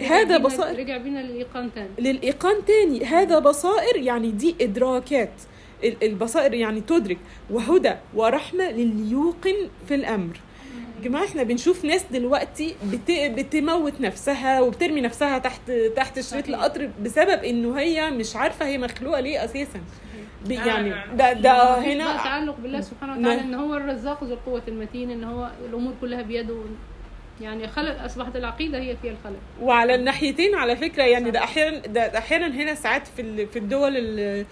هذا 0.00 0.38
بصائر 0.38 0.78
رجع 0.78 0.96
بينا 0.96 1.18
للإيقان 1.18 1.70
تاني. 1.74 1.88
للإيقان 1.98 2.64
تاني. 2.66 3.04
هذا 3.04 3.38
بصائر 3.38 3.96
يعني 3.96 4.30
دي 4.30 4.54
إدراكات. 4.60 5.32
ال- 5.84 5.96
البصائر 6.02 6.54
يعني 6.54 6.80
تدرك 6.80 7.18
وهدى 7.50 7.92
ورحمة 8.14 8.70
للي 8.70 9.10
يوقن 9.10 9.54
في 9.88 9.94
الأمر. 9.94 10.40
يا 10.96 11.02
جماعة 11.04 11.24
إحنا 11.24 11.42
بنشوف 11.42 11.84
ناس 11.84 12.04
دلوقتي 12.12 12.74
بت... 12.84 13.10
بتموت 13.10 14.00
نفسها 14.00 14.60
وبترمي 14.60 15.00
نفسها 15.00 15.38
تحت 15.38 15.70
تحت 15.96 16.20
شريط. 16.20 16.48
القطر 16.48 16.90
بسبب 17.02 17.44
انه 17.44 17.78
هي 17.80 18.10
مش 18.10 18.36
عارفة 18.36 18.66
هي 18.66 18.78
مخلوقة 18.78 19.20
ليه 19.20 19.44
أساسا. 19.44 19.80
ب- 20.46 20.50
يعني 20.50 20.90
نعم. 20.90 21.16
ده 21.16 21.32
ده 21.32 21.40
بقى 21.52 21.94
هنا 21.94 22.16
تعلق 22.16 22.56
بالله 22.62 22.80
سبحانه 22.80 23.12
وتعالى 23.18 23.40
إن 23.40 23.54
هو 23.54 23.74
الرزاق 23.74 24.24
ذو 24.24 24.34
القوة 24.34 24.62
المتين 24.68 25.10
إن 25.10 25.24
هو 25.24 25.50
الأمور 25.68 25.92
كلها 26.00 26.22
بيده. 26.22 26.56
يعني 27.40 27.68
خلق 27.68 28.02
أصبحت 28.02 28.36
العقيدة 28.36 28.78
هي 28.78 28.96
فيها 29.02 29.12
الخلق. 29.12 29.38
وعلى 29.62 29.94
الناحيتين 29.94 30.54
على 30.54 30.76
فكرة 30.76 31.02
يعني 31.02 31.30
ده 31.30 31.38
أحيانا 31.44 31.78
ده 31.78 32.18
أحيانا 32.18 32.46
هنا 32.46 32.74
ساعات 32.74 33.06
في 33.06 33.22
ال- 33.22 33.46
في 33.48 33.58
الدول 33.58 33.96
ال- 33.96 34.46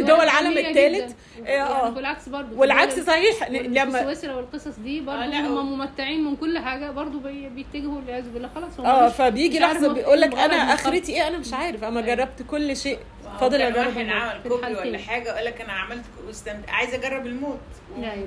دول 0.00 0.20
العالم 0.20 0.58
الثالث 0.58 1.14
جدا. 1.36 1.46
آه. 1.46 1.50
يعني 1.50 1.96
والعكس 1.96 2.28
برضه 2.28 2.56
والعكس 2.58 3.00
صحيح 3.00 3.48
لما 3.50 4.02
سويسرا 4.02 4.34
والقصص 4.34 4.78
دي 4.78 5.00
برضه 5.00 5.22
آه، 5.24 5.40
هم 5.40 5.78
ممتعين 5.78 6.24
من 6.24 6.36
كل 6.36 6.58
حاجة 6.58 6.90
برضه 6.90 7.18
بي- 7.20 7.48
بيتجهوا 7.48 7.96
والعياذ 7.96 8.28
بالله 8.30 8.50
خلاص 8.54 8.80
آه 8.80 9.08
فبيجي 9.08 9.58
لحظة 9.58 9.92
بيقول 9.92 10.20
لك 10.20 10.34
إيه 10.34 10.44
أنا. 10.44 10.54
آخرتي 10.74 11.12
إيه 11.14 11.28
أنا 11.28 11.38
مش 11.38 11.52
عارف 11.54 11.84
أما 11.84 12.00
أيوة. 12.04 12.14
جربت 12.14 12.42
كل 12.50 12.76
شيء 12.76 12.98
فاضل 13.40 13.62
أجرب 13.62 13.86
واحد. 13.96 14.08
عمل 14.08 14.40
كوبري. 14.48 14.74
ولا 14.74 14.98
حاجة 14.98 15.28
يقول 15.32 15.44
لك 15.44 15.60
أنا 15.60 15.72
عملت 15.72 16.04
واستمت... 16.26 16.68
عايزة 16.68 16.94
أجرب 16.96 17.26
الموت 17.26 17.58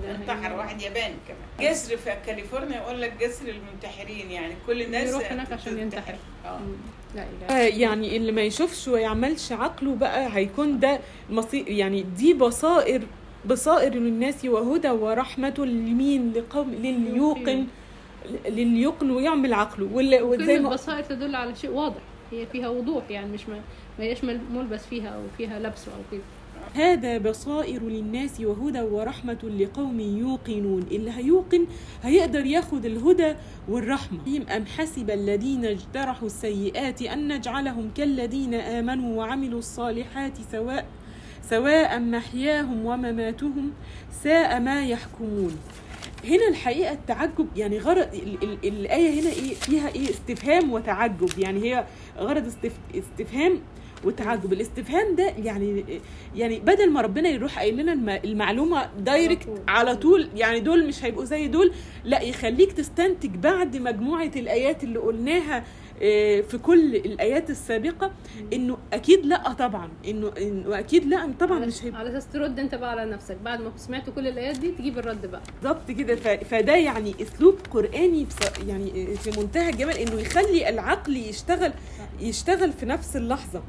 انتحر. 0.10 0.54
واحد 0.56 0.82
ياباني 0.82 1.16
كمان 1.28 1.72
جسر 1.72 1.98
في 1.98 2.14
كاليفورنيا 2.26 2.78
يقول 2.78 3.02
لك 3.02 3.14
جسر 3.22 3.46
المنتحرين 3.48 4.32
يعني 4.32 4.54
كل 4.68 4.82
الناس 4.82 5.10
يروح 5.10 5.32
هناك 5.32 5.52
عشان. 5.54 5.78
ينتحر. 5.80 6.16
آه. 6.46 6.60
لا 7.16 7.24
إله. 7.24 7.56
آه، 7.58 7.68
يعني 7.68 8.18
اللي 8.18 8.32
ما 8.32 8.42
يشوفش 8.42 8.88
ويعملش 8.88 9.52
عقله 9.52 9.96
بقى 9.96 10.36
هيكون 10.36 10.80
ده 10.80 11.00
مصير 11.30 11.68
يعني 11.70 12.02
دي 12.18 12.34
بصائر 12.34 13.02
بصائر 13.46 13.94
للناس 13.94 14.46
وهدى 14.46 14.90
ورحمة 14.90 15.54
لمين؟ 15.58 16.34
لقوم 16.34 16.72
للي 16.74 17.18
يوقن. 17.18 17.66
للي 18.46 18.82
يوقن 18.82 19.12
ويعمل 19.12 19.54
عقله. 19.54 19.90
وزي 20.24 20.60
ما 20.60 20.70
البصائر 20.70 21.04
تدل 21.04 21.36
على 21.36 21.56
شيء 21.56 21.70
واضح. 21.70 22.02
هي 22.32 22.46
فيها 22.46 22.70
وضوح 22.70 23.04
يعني 23.10 23.32
مش 23.32 23.42
ما 23.50 23.60
ما 24.00 24.16
مل- 24.24 24.40
ملبس 24.54 24.86
فيها 24.86 25.10
أو 25.10 25.22
فيها 25.38 25.60
لبس 25.60 25.88
أو 25.88 26.02
كده. 26.12 26.22
هذا 26.74 27.18
بصائر 27.18 27.84
للناس 27.84 28.40
وهدى 28.42 28.82
ورحمة 28.82 29.38
لقوم 29.60 30.00
يوقنون. 30.00 30.84
اللي 30.92 31.12
هيوقن 31.12 31.66
هيقدر 32.04 32.46
ياخد 32.46 32.86
الهدى 32.86 33.34
والرحمة. 33.70 34.20
أم 34.56 34.66
حسب 34.66 35.10
الذين 35.12 35.66
اجترحوا 35.66 36.28
السيئات 36.28 37.02
أن 37.02 37.28
نجعلهم 37.38 37.92
كالذين 37.96 38.54
آمنوا 38.54 39.18
وعملوا 39.18 39.60
الصالحات 39.60 40.34
سواء 40.52 40.86
سواء 41.50 42.00
محياهم 42.00 42.86
ومماتهم 42.86 43.72
ساء 44.24 44.60
ما 44.60 44.86
يحكمون. 44.86 45.58
هنا 46.26 46.48
الحقيقة 46.50 46.94
التعجب 46.94 47.48
يعني 47.56 47.78
غرض 47.78 48.08
ال 48.14 48.44
ال 48.44 48.58
الآية 48.68 49.22
هنا 49.22 49.30
إيه؟ 49.30 49.54
فيها 49.54 49.88
إيه؟ 49.88 50.10
استفهام 50.10 50.72
وتعجب. 50.74 51.30
يعني 51.40 51.64
هي 51.64 51.86
غرض 52.18 52.46
استف 52.46 52.74
استفهام 52.96 53.60
وتعجب. 54.06 54.54
الاستفهام 54.54 55.16
ده 55.16 55.24
يعني 55.44 55.86
يعني 56.36 56.60
بدل 56.60 56.90
ما 56.92 57.02
ربنا 57.02 57.30
يروح 57.30 57.60
قايل 57.60 57.78
لنا 57.78 57.94
الم- 57.94 58.10
المعلومة 58.26 58.90
دايركت. 59.00 59.62
على 59.68 59.96
طول. 59.96 60.30
يعني 60.36 60.60
دول 60.60 60.88
مش 60.88 61.06
هيبقوا 61.06 61.26
زي 61.26 61.48
دول 61.48 61.72
لا 62.04 62.22
يخليك 62.22 62.72
تستنتج 62.72 63.36
بعد 63.36 63.78
مجموعة 63.78 64.32
الآيات 64.36 64.84
اللي 64.84 65.00
قلناها 65.00 65.64
آه، 66.02 66.42
في 66.42 66.58
كل 66.58 66.96
الآيات 66.96 67.50
السابقة 67.50 68.12
إنه 68.54 68.78
أكيد 68.94 69.26
لأ 69.26 69.54
طبعا 69.54 69.90
إنه 70.08 70.32
انه 70.42 70.80
أكيد 70.80 71.06
لأ 71.06 71.34
طبعا 71.40 71.60
مش 71.60 71.84
هيبقى. 71.86 72.00
على 72.00 72.10
أساس 72.10 72.28
ترد 72.28 72.60
أنت 72.60 72.76
بقى 72.76 72.92
على 72.92 73.12
نفسك 73.12 73.38
بعد 73.46 73.62
ما 73.62 73.72
سمعت 73.78 74.10
كل 74.10 74.28
الآيات 74.28 74.58
دي 74.58 74.72
تجيب 74.72 74.98
الرد 75.00 75.26
بقى. 75.32 75.42
بالظبط 75.62 75.92
كده. 75.92 76.16
فده 76.36 76.76
يعني 76.76 77.16
أسلوب 77.22 77.56
قرآني 77.72 78.28
يعني 78.68 79.16
في 79.16 79.40
منتهى 79.40 79.70
الجمال 79.70 79.98
إنه 79.98 80.22
يخلي 80.22 80.70
العقل 80.70 81.18
يشتغل 81.18 81.74
يشتغل 82.22 82.72
في 82.74 82.86
نفس 82.86 83.16
اللحظة. 83.16 83.64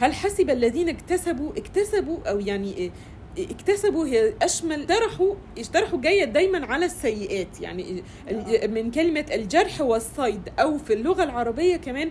هل 0.00 0.14
حسب 0.14 0.50
الذين 0.50 0.88
اكتسبوا 0.88 1.52
اكتسبوا 1.56 2.18
أو 2.28 2.40
يعني 2.40 2.76
إيه، 2.76 2.90
اكتسبوا 3.38 4.06
هي 4.06 4.34
اشمل 4.42 4.80
اجترحوا 4.80 5.34
اجترحوا 5.58 6.00
جاية 6.00 6.24
دايما 6.24 6.66
على 6.66 6.86
السيئات. 6.86 7.60
يعني 7.60 8.02
من 8.68 8.90
كلمة 8.90 9.26
الجرح 9.34 9.80
والصيد 9.80 10.48
أو 10.58 10.78
في 10.78 10.92
اللغة 10.92 11.22
العربية 11.22 11.76
كمان 11.76 12.10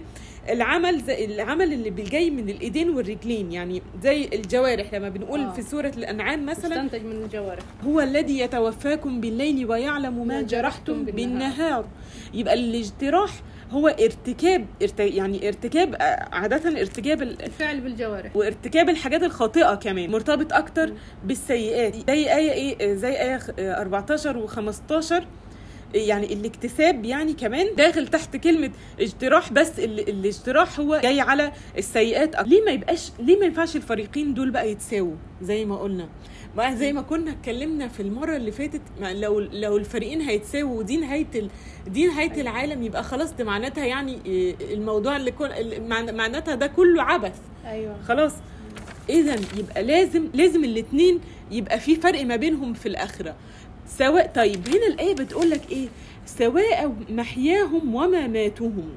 العمل 0.49 1.03
زي 1.03 1.25
العمل 1.25 1.73
اللي 1.73 1.89
جاي 1.89 2.29
من 2.29 2.49
الإيدين 2.49 2.89
والرجلين. 2.89 3.51
يعني 3.51 3.81
زي 4.03 4.29
الجوارح. 4.33 4.93
لما 4.93 5.09
بنقول 5.09 5.39
آه. 5.39 5.53
في 5.53 5.61
سورة 5.61 5.91
الأنعام 5.97 6.45
مثلا 6.45 6.83
مستنتج 6.83 7.05
من 7.05 7.11
الجوارح. 7.11 7.63
هو 7.83 8.01
الذي 8.01 8.39
يتوفاكم 8.39 9.21
بالليل 9.21 9.65
ويعلم 9.65 10.17
ما 10.17 10.23
ما 10.23 10.41
جرحتم 10.41 10.93
جرحتم 10.93 11.05
بالنهار. 11.05 11.51
بالنهار. 11.51 11.85
يبقى 12.33 12.53
الاجتراح 12.53 13.31
هو 13.71 13.87
ارتكاب 13.87 14.65
ارت... 14.81 14.99
يعني 14.99 15.47
ارتكاب 15.47 15.95
آه، 15.95 16.29
عادة 16.35 16.81
ارتكاب 16.81 17.21
ال... 17.21 17.41
الفعل 17.43 17.81
بالجوارح. 17.81 18.35
وارتكاب 18.35 18.89
الحاجات 18.89 19.23
الخاطئة 19.23 19.75
كمان 19.75 20.11
مرتبط 20.11 20.53
أكتر 20.53 20.87
مم. 20.87 20.97
بالسيئات. 21.23 21.95
زي 21.95 22.33
آية 22.33 22.51
إيه؟ 22.51 22.93
زي 22.95 23.11
آية 23.21 23.37
خ- 23.37 23.49
آه، 23.59 23.81
14 23.81 24.47
و15 24.47 25.23
يعني 25.95 26.33
الاكتساب 26.33 27.05
يعني 27.05 27.33
كمان 27.33 27.67
داخل 27.77 28.07
تحت 28.07 28.35
كلمة 28.37 28.71
اجتراح 28.99 29.53
بس 29.53 29.79
ال... 29.79 29.99
الاجتراح 30.09 30.79
هو 30.79 30.99
جاي 31.03 31.19
على 31.21 31.51
السيئات. 31.77 32.41
ليه 32.47 32.61
ما 32.65 32.71
يبقاش 32.71 33.11
ليه 33.19 33.39
ما 33.39 33.45
ينفعش 33.45 33.75
الفريقين 33.75 34.33
دول 34.33 34.51
بقى 34.51 34.71
يتساووا؟ 34.71 35.15
زي 35.41 35.65
ما 35.65 35.77
قلنا. 35.77 36.09
ما 36.57 36.75
زي 36.75 36.93
ما 36.93 37.01
كنا 37.01 37.31
اتكلمنا 37.31 37.87
في 37.87 37.99
المرة 37.99 38.35
اللي 38.35 38.51
فاتت 38.51 38.81
ما 39.01 39.13
لو 39.13 39.39
لو 39.39 39.77
الفريقين 39.77 40.21
هيتساووا 40.21 40.79
ودي 40.79 40.97
نهاية 40.97 41.27
ال... 41.35 41.49
دي 41.87 42.07
نهاية 42.07 42.31
أيوة. 42.31 42.41
العالم 42.41 42.83
يبقى 42.83 43.03
خلاص 43.03 43.33
ده 43.33 43.43
معناتها 43.43 43.85
يعني 43.85 44.19
إيه، 44.25 44.55
الموضوع 44.73 45.15
اللي 45.17 45.31
كل 45.31 45.49
مع- 45.81 46.01
معناتها 46.11 46.55
ده 46.55 46.67
كله 46.67 47.03
عبث. 47.03 47.39
أيوه. 47.65 48.01
خلاص. 48.07 48.33
اذا 49.09 49.35
يبقى 49.57 49.83
لازم 49.83 50.27
لازم 50.33 50.63
الاثنين 50.63 51.19
يبقى 51.51 51.79
في 51.79 51.95
فرق 51.95 52.25
ما 52.25 52.35
بينهم 52.35 52.73
في 52.73 52.85
الآخرة. 52.85 53.35
سواء 53.87 54.31
طيب 54.35 54.67
هنا 54.69 54.87
الآية 54.87 55.15
بتقول 55.15 55.49
لك 55.49 55.71
إيه؟ 55.71 55.87
سواء 56.25 56.93
محياهم 57.09 57.95
ومماتهم. 57.95 58.89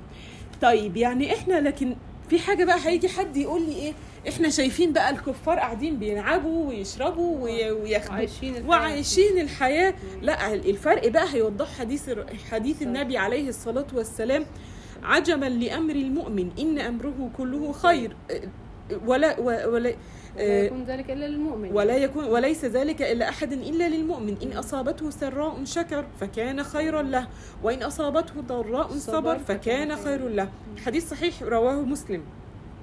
طيب 0.62 0.96
يعني 0.96 1.34
إحنا 1.34 1.60
لكن 1.60 1.96
في 2.30 2.38
حاجة 2.38 2.64
بقى 2.64 2.78
هيجي 2.86 3.08
حد 3.08 3.36
يقول 3.36 3.62
لي 3.62 3.72
إيه؟ 3.76 3.92
إحنا 4.28 4.48
شايفين 4.48 4.92
بقى 4.92 5.10
الكفار 5.10 5.58
قاعدين 5.58 5.98
بيلعبوا 5.98 6.68
ويشربوا 6.68 7.44
وي- 7.44 7.70
وياخدوا 7.70 8.12
وعايشين 8.12 8.56
الحياة. 8.56 8.68
وعايشين 8.70 9.38
الحياة. 9.40 9.94
لا 10.22 10.54
الفرق 10.54 11.08
بقى 11.08 11.26
هيوضح 11.34 11.78
حديث 11.78 12.10
حديث. 12.50 12.82
النبي 12.82 13.18
عليه 13.18 13.48
الصلاة 13.48 13.86
والسلام 13.94 14.46
عجبا 15.02 15.46
لأمر 15.46 15.94
المؤمن 15.94 16.50
إن 16.58 16.78
أمره 16.78 17.30
كله 17.36 17.72
خير. 17.72 18.16
ولا 19.06 19.40
ولا 19.40 19.66
ولا 19.66 19.94
آه، 20.38 20.62
يكون 20.64 20.84
ذلك 20.84 21.10
إلا 21.10 21.24
للمؤمن. 21.28 21.72
ولا 21.72 21.96
يكون 21.96 22.24
وليس 22.24 22.64
ذلك 22.64 23.02
إلا 23.02 23.28
أحد 23.28 23.52
إلا 23.52 23.88
للمؤمن. 23.88 24.36
إن 24.42 24.52
أصابته 24.52 25.10
سراء 25.10 25.64
شكر 25.64 26.04
فكان 26.20 26.62
خيرا 26.62 27.02
له. 27.02 27.28
وإن 27.62 27.82
أصابته 27.82 28.40
ضراء 28.40 28.88
صبر 28.92 29.38
فكان 29.38 29.96
خير 29.96 30.28
له. 30.28 30.48
حديث 30.86 31.10
صحيح 31.10 31.42
رواه 31.42 31.80
مسلم. 31.82 32.22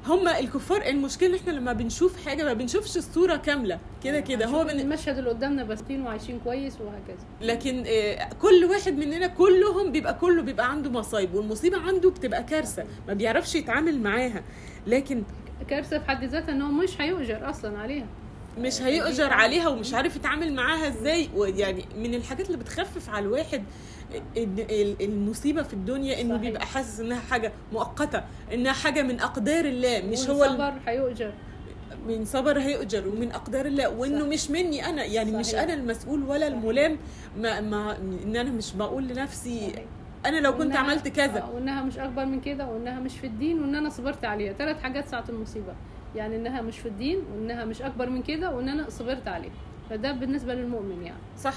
هما 0.08 0.39
الكفار 0.39 0.82
المشكلة 0.86 1.30
إن 1.30 1.36
إحنا 1.36 1.52
لما 1.52 1.74
بنشوف 1.74 2.26
حاجة 2.26 2.44
ما 2.44 2.54
بنشوفش 2.54 2.98
الصورة 2.98 3.36
كاملة. 3.36 3.80
كده 4.04 4.20
كده. 4.20 4.46
هو 4.46 4.63
من 4.63 4.80
المشهد 4.80 5.18
اللي 5.18 5.30
قدامنا 5.30 5.63
باسطين 5.63 6.02
وعايشين 6.02 6.39
كويس 6.44 6.74
وهكذا. 6.82 7.26
لكن 7.42 7.84
آه، 7.88 8.30
كل 8.42 8.66
واحد 8.70 8.94
مننا 8.98 9.28
كلهم 9.28 9.92
بيبقى 9.92 10.13
كله 10.13 10.42
بيبقى 10.42 10.72
عنده 10.72 10.89
مصايب 10.89 11.34
والمصيبة 11.36 11.78
عنده 11.78 12.10
بتبقى 12.10 12.44
كارثة 12.44 12.84
ما 13.08 13.13
بيعرفش 13.13 13.56
يتعامل 13.56 14.00
معاها. 14.00 14.44
لكن 14.88 15.24
كارثة 15.70 16.00
في 16.00 16.06
حد 16.06 16.24
ذاتها 16.24 16.52
إن 16.52 16.62
هو 16.62 16.72
مش 16.72 17.02
هيؤجر 17.02 17.50
أصلا 17.50 17.80
عليها. 17.80 18.06
مش 18.60 18.82
هيؤجر 18.82 19.34
عليها 19.34 19.68
ومش 19.68 19.94
عارف 19.94 20.16
يتعامل 20.16 20.54
معاها 20.54 20.88
إزاي. 20.88 21.30
ويعني 21.36 21.86
من 21.98 22.13
الحاجات 22.13 22.46
اللي 22.48 22.58
بتخفف 22.58 23.10
على 23.10 23.26
الواحد 23.26 23.63
المصيبة 25.02 25.63
في 25.63 25.73
الدنيا 25.73 26.21
إنه 26.21 26.38
صحيح. 26.38 26.41
بيبقى 26.49 26.65
حاسس 26.65 26.99
إنها 26.99 27.19
حاجة 27.19 27.52
مؤقتة 27.73 28.23
إنها 28.54 28.73
حاجة 28.73 29.02
من 29.02 29.19
أقدار 29.19 29.65
الله 29.65 30.02
مش 30.12 30.30
هو 30.30 30.43
الصبر 30.43 30.73
هيؤجر 30.88 31.34
من 32.08 32.26
صبر 32.26 32.60
هيؤجر 32.60 33.08
ومن 33.08 33.32
أقدار 33.32 33.65
الله 33.65 33.89
وإنه 33.89 34.19
صح. 34.19 34.26
مش 34.28 34.52
مني 34.52 34.86
أنا 34.86 35.04
يعني 35.06 35.32
مش 35.32 35.45
صحيح. 35.45 35.62
أنا 35.63 35.73
المسؤول 35.73 36.23
ولا 36.23 36.39
صحيح. 36.49 36.54
الملام 36.58 36.97
ما, 37.38 37.62
ما 37.62 37.97
إن 38.26 38.36
أنا 38.36 38.52
مش 38.52 38.73
بقول 38.73 39.08
لنفسي 39.08 39.60
صحيح. 39.60 39.86
أنا 40.26 40.38
لو 40.39 40.58
كنت 40.58 40.76
عملت 40.76 41.08
كذا 41.08 41.41
آه، 41.41 41.52
وإنها 41.52 41.84
مش 41.84 41.97
أكبر 41.97 42.26
من 42.26 42.41
كده 42.41 42.67
وإنها 42.67 42.99
مش 42.99 43.17
في 43.17 43.28
الدين 43.28 43.62
وإن 43.63 43.76
أنا 43.76 43.89
صبرت 43.89 44.26
عليها 44.26 44.54
ثلاث 44.54 44.82
حاجات 44.82 45.08
ساعة 45.08 45.26
المصيبة 45.30 45.73
يعني 46.15 46.36
إنها 46.36 46.62
مش 46.62 46.80
في 46.80 46.88
الدين 46.88 47.19
وإنها 47.34 47.65
مش 47.65 47.82
أكبر 47.82 48.10
من 48.10 48.21
كده 48.23 48.52
وإن 48.52 48.69
أنا 48.69 48.89
صبرت 48.89 49.28
عليها 49.28 49.52
فده 49.89 50.12
بالنسبة 50.12 50.54
للمؤمن 50.54 51.04
يعني. 51.06 51.17
صح. 51.39 51.54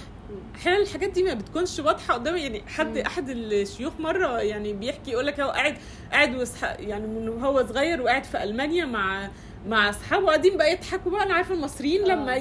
أحيانا 0.55 0.83
الحاجات 0.83 1.11
دي 1.11 1.23
ما 1.23 1.35
بتكونش 1.35 1.79
واضحة 1.79 2.15
قدامي 2.15 2.41
يعني 2.41 2.62
حد 2.67 2.99
مم. 2.99 3.05
أحد 3.07 3.29
الشيوخ 3.31 3.93
مرة 4.01 4.41
يعني 4.41 4.73
بيحكي 4.73 5.11
يقول 5.11 5.27
لك 5.27 5.41
هو 5.41 5.51
قاعد 5.51 5.77
قاعد 6.12 6.49
يعني 6.79 7.07
من 7.07 7.29
وهو 7.29 7.67
صغير 7.67 8.03
وقاعد 8.03 8.25
في 8.25 8.43
ألمانيا 8.43 8.85
مع 8.85 9.29
مع 9.69 9.91
أصحابه 9.91 10.27
قاعدين 10.27 10.57
بقى 10.57 10.73
يضحكوا 10.73 11.12
بقى. 11.12 11.23
أنا 11.23 11.35
عارفة 11.35 11.55
المصريين 11.55 12.03
آه، 12.11 12.15
لما 12.15 12.37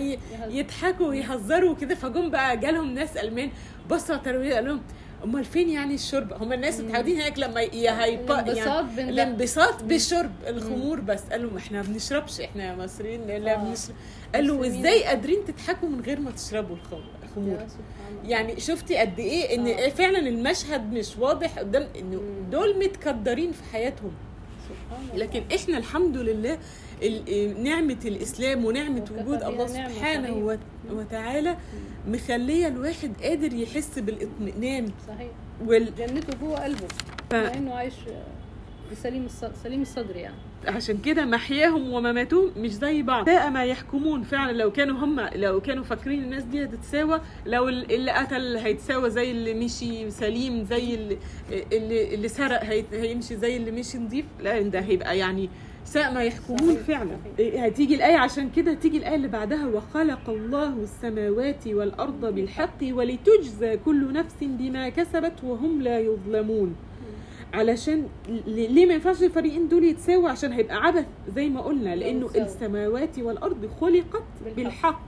يضحكوا 0.50 1.08
ويهزروا 1.08 1.72
وكده 1.72 1.96
فجم 1.96 2.30
بقى 2.30 2.58
جالهم 2.58 2.94
ناس 2.94 3.18
ألمان 3.18 3.52
بصوا 3.90 4.16
على 4.16 4.54
قال 4.54 4.66
لهم 4.66 4.82
أمال 5.24 5.46
فين 5.46 5.70
يعني 5.70 5.96
الشرب 5.96 6.34
هم 6.34 6.54
الناس. 6.54 6.80
متعودين 6.80 7.16
هناك 7.16 7.40
لما 7.40 7.62
ي- 7.62 7.90
هيبا 7.90 8.34
يعني 8.36 8.52
الانبساط. 8.52 8.86
الانبساط 9.00 9.84
بالشرب 9.84 10.32
الخمور 10.48 11.00
بس 11.00 11.22
قالوا 11.32 11.52
ما 11.52 11.58
إحنا 11.58 11.82
ما 11.82 11.88
بنشربش 11.88 12.42
إحنا 12.42 12.76
مصريين 12.76 13.28
لا 13.28 13.54
آه. 13.54 13.64
بنشرب 13.64 13.96
قالوا 14.36 14.58
مسلمين. 14.60 14.80
إزاي 14.80 15.04
قادرين 15.04 15.38
تضحكوا 15.48 15.90
من 15.90 16.02
غير 16.02 16.20
ما 16.20 16.32
تشربوا 16.32 16.76
الخمور 17.24 17.58
يا. 17.60 17.68
يعني 18.30 18.60
شفتي 18.60 18.98
قد 18.98 19.20
إيه 19.20 19.56
إن 19.56 19.68
آه. 19.68 19.90
فعلا 19.90 20.20
المشهد 20.20 20.94
مش 20.94 21.18
واضح 21.18 21.60
قدام 21.60 21.88
إنه. 22.00 22.22
دول 22.52 22.80
متقدرين 22.80 23.52
في 23.52 23.64
حياتهم. 23.74 24.12
لكن 25.16 25.44
إحنا 25.56 25.78
الحمد 25.78 26.18
لله 26.18 26.58
ال- 27.04 27.64
نعمة 27.64 27.98
الإسلام 28.06 28.66
ونعمة 28.66 29.02
وكفى 29.02 29.14
وجود 29.22 29.44
الله 29.44 29.68
سبحانه 29.68 30.28
صحيح. 30.48 30.58
وتعالى 30.92 31.58
مخلية 32.08 32.68
الواحد 32.68 33.12
قادر 33.24 33.54
يحس 33.54 34.00
بالإطمئنان. 34.00 34.88
صحيح. 35.08 35.32
وال... 35.66 35.96
جنته 35.96 36.38
جوه 36.42 36.64
قلبه. 36.64 36.88
ف- 37.30 37.34
مع 37.36 37.54
إنه 37.54 37.74
عايش 37.74 37.94
بسليم 38.92 39.28
سليم 39.64 39.82
الصدر 39.82 40.16
يعني. 40.16 40.36
عشان 40.68 40.98
كده 40.98 41.26
محياهم 41.26 41.94
ومماتهم 41.94 42.52
مش 42.58 42.72
زي 42.72 43.02
بعض. 43.02 43.26
ساء 43.26 43.50
ما 43.50 43.66
يحكمون 43.66 44.24
فعلا. 44.24 44.52
لو 44.52 44.72
كانوا 44.72 44.98
هم 45.06 45.20
لو 45.36 45.62
كانوا 45.62 45.84
فاكرين 45.84 46.24
الناس 46.24 46.44
دي 46.44 46.64
هتتساوى 46.64 47.22
لو 47.46 47.70
ال- 47.70 47.92
اللي 47.96 48.12
قتل 48.12 48.58
هيتساوى 48.58 49.10
زي 49.10 49.32
اللي 49.32 49.54
مشي 49.54 50.12
سليم 50.12 50.64
زي 50.64 50.96
اللي 50.96 51.18
اللي, 51.74 52.16
اللي 52.16 52.28
سرق 52.28 52.64
هي- 52.64 52.84
هيمشي 52.92 53.36
زي 53.38 53.58
اللي 53.58 53.72
مشي 53.72 53.98
نظيف 53.98 54.26
لا 54.44 54.62
ده 54.62 54.80
هيبقى 54.80 55.18
يعني 55.18 55.50
ساء 55.86 56.14
ما 56.14 56.24
يحكمون 56.24 56.76
فعلا 56.76 57.10
صحيح. 57.24 57.34
إيه، 57.40 57.66
هتيجي 57.66 57.96
الآية 57.96 58.18
عشان 58.18 58.50
كده 58.50 58.74
تيجي 58.74 58.98
الآية 58.98 59.16
اللي 59.16 59.28
بعدها 59.28 59.68
وخلق 59.68 60.30
الله 60.30 60.74
السماوات 60.74 61.68
والأرض 61.68 62.26
بالحق 62.36 62.78
ولتجزى 62.92 63.78
كل 63.78 64.14
نفس 64.14 64.36
بما 64.42 64.90
كسبت 64.90 65.44
وهم 65.44 65.82
لا 65.82 66.00
يظلمون 66.00 66.76
علشان 67.54 68.08
ليه 68.48 68.86
ما 68.86 68.94
ينفعش 68.94 69.24
الفريقين 69.24 69.68
دول 69.68 69.84
يتساووا 69.84 70.30
عشان 70.30 70.52
هيبقى 70.52 70.76
عبث 70.76 71.06
زي 71.36 71.50
ما 71.50 71.62
قلنا 71.62 71.96
لأنه. 71.96 72.30
السماوات 72.36 73.20
والأرض 73.20 73.70
خلقت 73.82 74.24
بالحق. 74.46 74.56
بالحق 74.56 75.02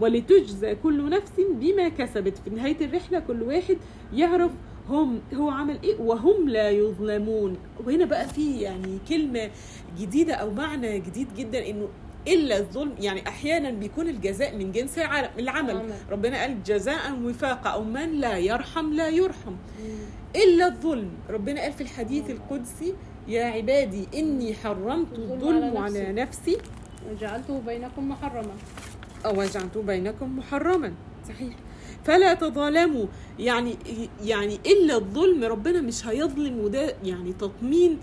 ولتجزى 0.00 0.74
كل 0.74 1.10
نفس 1.10 1.32
بما 1.60 1.88
كسبت 1.88 2.38
في 2.38 2.50
نهاية 2.50 2.76
الرحلة 2.86 3.18
كل 3.20 3.42
واحد 3.42 3.76
يعرف 4.14 4.50
هم 4.88 5.20
هو 5.34 5.50
عمل 5.50 5.78
إيه؟ 5.84 6.00
وهم 6.00 6.48
لا 6.48 6.70
يظلمون. 6.70 7.56
وهنا 7.86 8.04
بقى 8.04 8.28
في 8.28 8.60
يعني 8.60 8.98
كلمة 9.08 9.50
جديدة 9.98 10.34
أو 10.34 10.50
معنى 10.50 10.98
جديد 11.00 11.28
جدا 11.36 11.68
إنه 11.70 11.88
إلا 12.28 12.58
الظلم 12.58 12.92
يعني 13.00 13.28
أحيانا 13.28 13.70
بيكون 13.70 14.08
الجزاء 14.08 14.56
من 14.56 14.72
جنس 14.72 14.98
العمل- 14.98 15.30
العمل. 15.38 15.90
ربنا 16.10 16.40
قال 16.40 16.62
جزاء 16.62 17.18
وفاقا 17.24 17.70
أو 17.70 17.84
من 17.84 18.12
لا 18.12 18.38
يرحم 18.38 18.92
لا 18.92 19.08
يرحم. 19.08 19.50
مم. 19.50 19.98
إلا 20.36 20.66
الظلم. 20.66 21.10
ربنا 21.30 21.60
قال 21.60 21.72
في 21.72 21.80
الحديث 21.80 22.30
القدسي 22.30 22.94
يا 23.28 23.44
عبادي 23.44 24.08
إني 24.14 24.54
حرمت 24.54 25.12
الظلم 25.12 25.76
على 25.76 25.78
على 25.98 26.12
نفسي. 26.12 26.56
وجعلته 27.10 27.60
بينكم 27.66 28.08
محرما. 28.08 28.54
أو 29.26 29.40
وجعلته 29.40 29.82
بينكم 29.82 30.38
محرما. 30.38 30.92
صحيح. 31.28 31.54
فلا 32.06 32.34
تظالموا. 32.34 33.06
يعني 33.38 33.76
يعني 34.24 34.58
إلا 34.66 34.96
الظلم 34.96 35.44
ربنا 35.44 35.80
مش 35.80 36.06
هيظلم 36.06 36.58
وده 36.60 36.94
يعني 37.04 37.32
تطمين. 37.32 37.98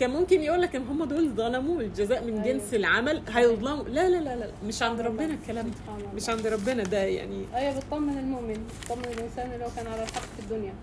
كان 0.00 0.10
ممكن 0.10 0.40
يقول 0.40 0.62
لك 0.62 0.76
إن 0.76 0.82
هم 0.86 1.04
دول 1.04 1.30
ظلموا 1.30 1.80
الجزاء 1.80 2.24
من 2.24 2.38
أيوة. 2.38 2.44
جنس 2.58 2.74
العمل 2.74 3.22
هيظلموا. 3.28 3.84
لا 3.84 4.08
لا 4.08 4.16
لا 4.16 4.36
لا 4.36 4.50
مش 4.66 4.82
عند 4.82 5.00
ربنا 5.00 5.34
الكلام 5.34 5.66
ده. 5.66 5.76
مش 6.16 6.28
عند 6.28 6.46
ربنا 6.46 6.82
ده 6.82 6.98
يعني. 7.04 7.44
آية 7.56 7.76
بتطمن 7.78 8.18
المؤمن 8.18 8.56
بتطمن 8.82 9.04
الإنسان 9.04 9.52
اللي 9.52 9.64
هو 9.64 9.68
كان 9.76 9.86
على 9.86 10.02
الحق 10.02 10.20
في 10.20 10.40
الدنيا. 10.42 10.74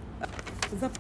بالظبط. 0.72 0.98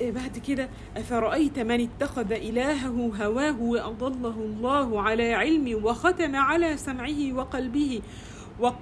إيه 0.00 0.12
بعد 0.12 0.38
كده 0.38 0.68
أفرأيت 0.96 1.58
من 1.58 1.88
اتخذ 1.88 2.32
إلهه 2.32 3.12
هواه 3.22 3.62
وأضله 3.62 4.34
الله 4.38 5.02
على 5.02 5.34
علم 5.34 5.84
وختم 5.84 6.36
على 6.36 6.76
سمعه 6.76 7.32
وقلبه؟ 7.32 8.00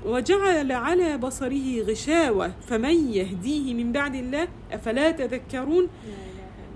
وجعل 0.06 0.72
على 0.72 1.18
بصره 1.18 1.82
غشاوة 1.82 2.52
فمن 2.61 3.12
يهديه 3.12 3.74
من 3.74 3.92
بعد 3.92 4.14
الله؟ 4.14 4.48
أفلا 4.72 5.11
تذكرون؟ 5.11 5.88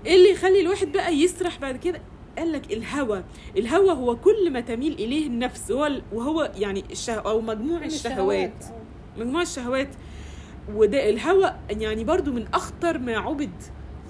إيه 0.05 0.15
اللي 0.15 0.31
يخلي 0.31 0.61
الواحد 0.61 0.91
بقى 0.91 1.13
يسرح 1.13 1.59
بعد 1.59 1.77
كده 1.77 2.01
قال 2.37 2.51
لك 2.51 2.73
الهوى. 2.73 3.23
الهوى 3.57 3.91
هو 3.91 4.15
كل 4.15 4.51
ما 4.51 4.59
تميل 4.59 4.93
إليه 4.93 5.27
النفس. 5.27 5.71
هو 5.71 5.91
وهو 6.13 6.51
يعني 6.57 6.83
الشه 6.91 7.13
أو 7.13 7.41
مجموع 7.41 7.85
الشهوات. 7.85 8.65
مجموع 9.17 9.41
الشهوات. 9.41 9.89
وده 10.75 11.09
الهوى 11.09 11.53
يعني 11.69 12.03
برضو 12.03 12.31
من 12.31 12.47
أخطر 12.53 12.97
ما 12.97 13.17
عبد. 13.17 13.61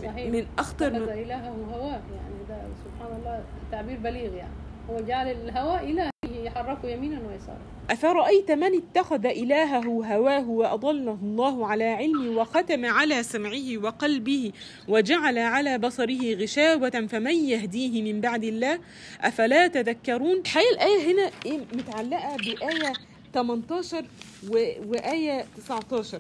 صحيح. 0.04 0.32
من 0.34 0.46
أخطر 0.60 0.88
اتخذ 0.88 1.06
ما 1.06 1.14
إلهه 1.14 1.56
هواه 1.74 1.92
يعني 1.92 2.38
ده 2.50 2.62
سبحان 2.86 3.20
الله 3.20 3.44
تعبير 3.72 3.98
بليغ 3.98 4.34
يعني. 4.34 4.54
هو 4.90 5.00
جعل 5.00 5.28
الهواء 5.28 5.84
إله 5.90 6.10
يحركه 6.44 6.88
يمينا 6.90 7.20
ويسارا. 7.28 7.58
أفرأيت 7.90 8.52
من 8.52 8.72
اتخذ 8.78 9.26
إلهه 9.26 9.80
هواه 10.16 10.50
وأضله 10.50 11.18
الله 11.24 11.68
على 11.68 11.84
علم 11.84 12.38
وختم 12.38 12.86
على 12.86 13.24
سمعه 13.24 13.78
وقلبه 13.78 14.52
وجعل 14.88 15.38
على 15.38 15.78
بصره 15.78 16.34
غشاوة 16.36 16.90
فمن 17.10 17.36
يهديه 17.36 18.14
من 18.14 18.22
بعد 18.22 18.44
الله؟ 18.44 18.80
أفلا 19.22 19.68
تذكرون؟ 19.68 20.40
الحقيقة 20.40 20.72
الآية 20.74 21.14
هنا 21.14 21.32
إيه 21.46 21.60
متعلقة 21.74 22.36
بآية 22.38 22.94
18 23.34 24.06
و... 24.50 24.54
وآية 24.88 25.46
19 25.58 26.20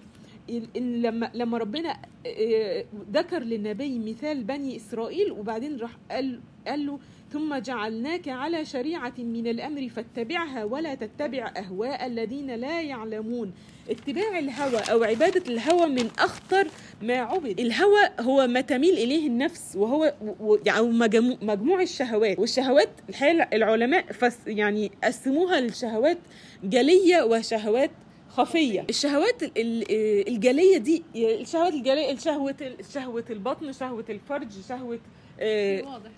ال- 0.49 0.67
ال- 0.77 1.01
لما 1.01 1.31
لما 1.33 1.57
ربنا 1.57 1.97
آه، 2.25 2.85
ذكر 3.13 3.39
للنبي 3.39 3.99
مثال 3.99 4.43
بني 4.43 4.77
إسرائيل 4.77 5.31
وبعدين 5.31 5.77
راح 5.79 5.91
قال 6.11 6.39
قال 6.67 6.85
له 6.85 6.99
ثم 7.37 7.55
جعلناك 7.57 8.27
على 8.29 8.65
شريعة 8.65 9.13
من 9.17 9.47
الأمر 9.47 9.89
فاتبعها 9.89 10.63
ولا 10.63 10.95
تتبع 10.95 11.51
أهواء 11.57 12.05
الذين 12.05 12.55
لا 12.55 12.81
يعلمون. 12.81 13.53
اتباع 13.89 14.39
الهوى 14.39 14.77
أو 14.91 15.03
عبادة 15.03 15.43
الهوى 15.53 15.85
من 15.87 16.09
أخطر 16.19 16.67
ما 17.01 17.13
عبد. 17.17 17.59
الهوى 17.59 17.99
هو 18.19 18.47
ما 18.47 18.61
تميل 18.61 18.93
إليه 18.93 19.27
النفس 19.27 19.75
وهو 19.75 20.13
و- 20.39 20.55
أو 20.67 20.91
مجمو- 20.91 21.37
مجموع 21.43 21.81
الشهوات. 21.81 22.39
والشهوات 22.39 22.89
الحقيقة 23.09 23.47
العلماء 23.53 24.05
فس 24.11 24.37
يعني 24.47 24.91
قسموها 25.03 25.61
لشهوات 25.61 26.17
جلية 26.63 27.23
وشهوات 27.23 27.91
خفية. 28.29 28.85
الشهوات 28.89 29.43
ال- 29.43 29.51
ال- 29.57 30.27
الجلية 30.27 30.77
دي 30.77 31.03
الشهوات 31.15 31.73
الجلية 31.73 32.15
شهوة 32.15 32.55
شهوة 32.93 33.25
البطن 33.29 33.73
شهوة 33.73 34.05
الفرج 34.09 34.47
شهوة 34.69 34.99
آه، 35.39 35.81
واضح. 35.83 36.09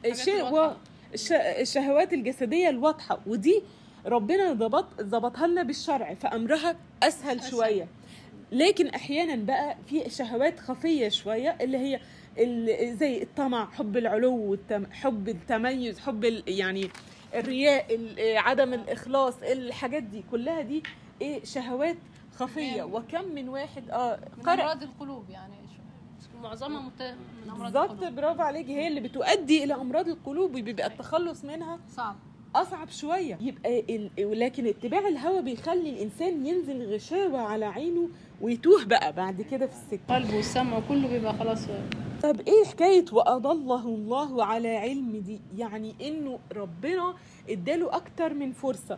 الشهوات 1.34 2.13
الجسدية 2.13 2.69
الواضحة 2.69 3.19
ودي 3.28 3.62
ربنا 4.06 4.54
ضبط 4.54 5.02
ظبطها 5.02 5.48
لنا 5.48 5.63
بالشرع 5.63 6.13
فأمرها 6.13 6.76
أسهل 7.04 7.38
أسهل. 7.38 7.52
شوية 7.52 7.88
لكن 8.52 8.88
أحيانا 8.88 9.36
بقى 9.36 9.78
في 9.88 10.10
شهوات 10.10 10.60
خفية 10.60 11.10
شوية 11.10 11.58
اللي 11.62 11.78
هي. 11.78 12.00
زي 12.95 13.22
الطمع 13.24 13.72
حب 13.72 13.98
العلو. 13.98 14.58
حب 14.91 15.30
التميز 15.30 16.00
حب. 16.00 16.24
يعني 16.48 16.89
الرياء 17.36 17.95
ال... 17.95 18.38
عدم 18.38 18.74
الإخلاص 18.74 19.34
الحاجات 19.43 20.04
دي 20.04 20.24
كلها 20.32 20.62
دي 20.62 20.84
إيه 21.22 21.43
شهوات 21.43 21.98
خفية 22.36 22.74
تمام. 22.84 22.93
وكم 22.93 23.26
من 23.36 23.50
واحد 23.50 23.89
آه 23.89 24.19
من 24.38 24.43
قرأ 24.43 24.54
أمراض 24.54 24.84
القلوب 24.84 25.30
يعني 25.30 25.54
معظمها 26.43 26.82
مت... 26.82 27.02
من 27.45 27.49
أمراض 27.52 27.73
بالظبط 27.73 28.12
برافو 28.13 28.41
عليكي 28.41 28.75
هي 28.75 28.88
اللي 28.88 28.99
بتؤدي 28.99 29.63
إلى 29.63 29.73
أمراض 29.73 30.08
القلوب 30.08 30.49
وبيبقى 30.56 30.88
التخلص 30.88 31.45
منها 31.45 31.80
صعب. 31.89 32.15
أصعب 32.56 32.89
شوية. 32.89 33.38
يبقى 33.41 33.80
ال... 33.80 34.39
لكن 34.39 34.67
اتباع 34.67 35.08
الهوى 35.08 35.41
بيخلي 35.41 35.89
الإنسان 35.89 36.45
ينزل 36.45 36.93
غشاوة 36.93 37.39
على 37.41 37.65
عينه 37.65 38.10
ويتوه 38.41 38.86
بقى 38.86 39.13
بعد 39.13 39.41
كده 39.41 39.67
في 39.67 39.73
السكة. 39.73 40.15
قلبه 40.15 40.36
والسمع 40.36 40.80
كله 40.89 41.08
بيبقى 41.08 41.34
خلاص. 41.34 41.60
طب 42.23 42.39
إيه 42.47 42.65
حكاية 42.65 43.06
وأضله 43.12 43.86
الله 43.86 44.45
على 44.45 44.78
علم 44.78 45.23
دي؟ 45.25 45.39
يعني 45.58 45.95
إنه 46.02 46.39
ربنا 46.56 47.13
اداله 47.49 47.95
أكتر 47.95 48.34
من 48.34 48.52
فرصة 48.52 48.97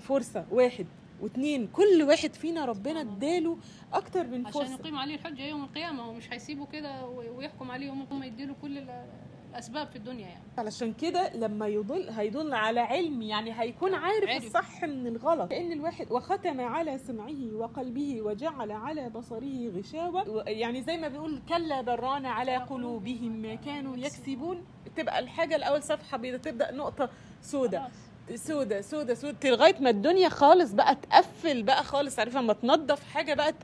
فرصة 0.00 0.44
واحد. 0.50 0.86
واثنين 1.22 1.66
كل 1.66 2.02
واحد 2.08 2.34
فينا 2.34 2.64
ربنا 2.64 3.00
اداله 3.00 3.58
أكتر 3.92 4.26
من 4.26 4.46
عشان 4.46 4.60
فرصة. 4.62 4.74
يقيم 4.74 4.96
عليه 4.98 5.14
الحجة 5.14 5.42
يوم 5.42 5.64
القيامة 5.64 6.02
هو 6.02 6.12
مش 6.12 6.32
هيسيبه 6.32 6.66
كده 6.66 7.06
وي- 7.06 7.30
ويحكم 7.30 7.70
عليه 7.70 7.86
يوم 7.86 8.00
القيامة 8.02 8.26
يديله 8.26 8.54
كل 8.62 8.78
ال- 8.78 9.06
الأسباب 9.50 9.86
في 9.88 9.96
الدنيا 9.96 10.26
يعني. 10.28 10.42
علشان 10.58 10.92
كده 10.92 11.32
لما 11.34 11.66
يضل 11.66 12.08
هيضل 12.10 12.54
على 12.54 12.80
علم 12.80 13.22
يعني 13.22 13.60
هيكون 13.60 13.94
عارف 13.94 14.28
عارف. 14.28 14.44
الصح 14.46 14.82
من 14.84 15.06
الغلط. 15.06 15.50
لأن 15.50 15.72
الواحد 15.72 16.12
وختم 16.12 16.60
على 16.60 16.98
سمعه 16.98 17.52
وقلبه 17.54 18.22
وجعل 18.22 18.70
على 18.72 19.08
بصره 19.10 19.68
غشاوة. 19.78 20.44
يعني 20.48 20.82
زي 20.82 20.96
ما 20.96 21.08
بيقول 21.08 21.42
كلا 21.48 21.80
بران 21.82 22.26
على 22.26 22.56
قلوبهم 22.56 23.32
ما 23.42 23.54
كانوا 23.54 23.96
يكسبون. 23.96 24.64
تبقى 24.96 25.18
الحاجة 25.18 25.56
الأول 25.56 25.82
صفحة 25.82 26.16
بيضاء 26.18 26.40
تبدأ 26.40 26.70
نقطة 26.72 27.10
سوداء. 27.42 27.90
سودة 28.34 28.80
سودة 28.80 29.14
سودة. 29.14 29.50
لغاية 29.50 29.74
ما 29.80 29.90
الدنيا 29.90 30.28
خالص 30.28 30.72
بقى 30.72 30.96
تقفل 30.96 31.62
بقى 31.62 31.84
خالص 31.84 32.18
عارفة 32.18 32.40
لما 32.40 32.52
تنظف 32.52 33.04
حاجة 33.04 33.34
بقى. 33.34 33.54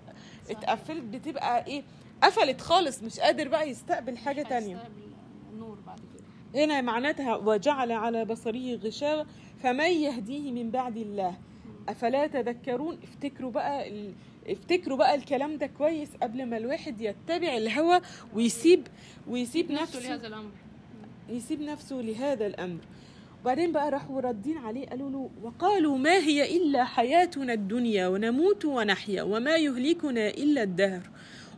اتقفلت 0.50 1.02
بتبقى 1.02 1.66
إيه 1.66 1.82
قفلت 2.22 2.60
خالص 2.60 3.02
مش 3.02 3.20
قادر 3.20 3.48
بقى 3.48 3.70
يستقبل 3.70 4.16
حاجة 4.18 4.42
تانية. 4.42 4.88
النور 5.52 5.78
بعد 5.86 5.98
كده. 5.98 6.64
هنا 6.64 6.80
معناتها 6.80 7.36
وجعل 7.36 7.92
على 7.92 8.24
بصره 8.24 8.74
غشاوة 8.74 9.26
فمن 9.62 9.90
يهديه 9.90 10.52
من 10.52 10.70
بعد 10.70 10.96
الله؟ 10.96 11.36
أفلا 11.88 12.26
تذكرون؟ 12.26 12.98
افتكروا 13.02 13.50
بقى 13.50 13.88
ال... 13.88 14.12
افتكروا 14.46 14.96
بقى 14.98 15.14
الكلام 15.14 15.58
ده 15.58 15.66
كويس 15.66 16.08
قبل 16.22 16.46
ما 16.46 16.56
الواحد 16.56 17.00
يتبع 17.00 17.56
الهوى 17.56 18.00
ويسيب 18.34 18.86
ويسيب 19.28 19.72
نفسه 19.72 19.98
نفسه 19.98 20.08
لهذا 20.08 20.26
الأمر. 20.26 20.50
يسيب 21.28 21.62
نفسه 21.62 21.96
لهذا 21.96 22.46
الأمر. 22.46 22.80
وبعدين 23.42 23.72
بقى 23.72 23.90
راحوا 23.90 24.20
ردين 24.20 24.58
عليه 24.58 24.86
قالوا 24.86 25.10
له 25.10 25.30
وقالوا 25.42 25.98
ما 25.98 26.14
هي 26.18 26.56
إلا 26.56 26.84
حياتنا 26.84 27.52
الدنيا 27.52 28.08
ونموت 28.08 28.64
ونحيا 28.64 29.22
وما 29.22 29.56
يهلكنا 29.56 30.28
إلا 30.28 30.62
الدهر 30.62 31.00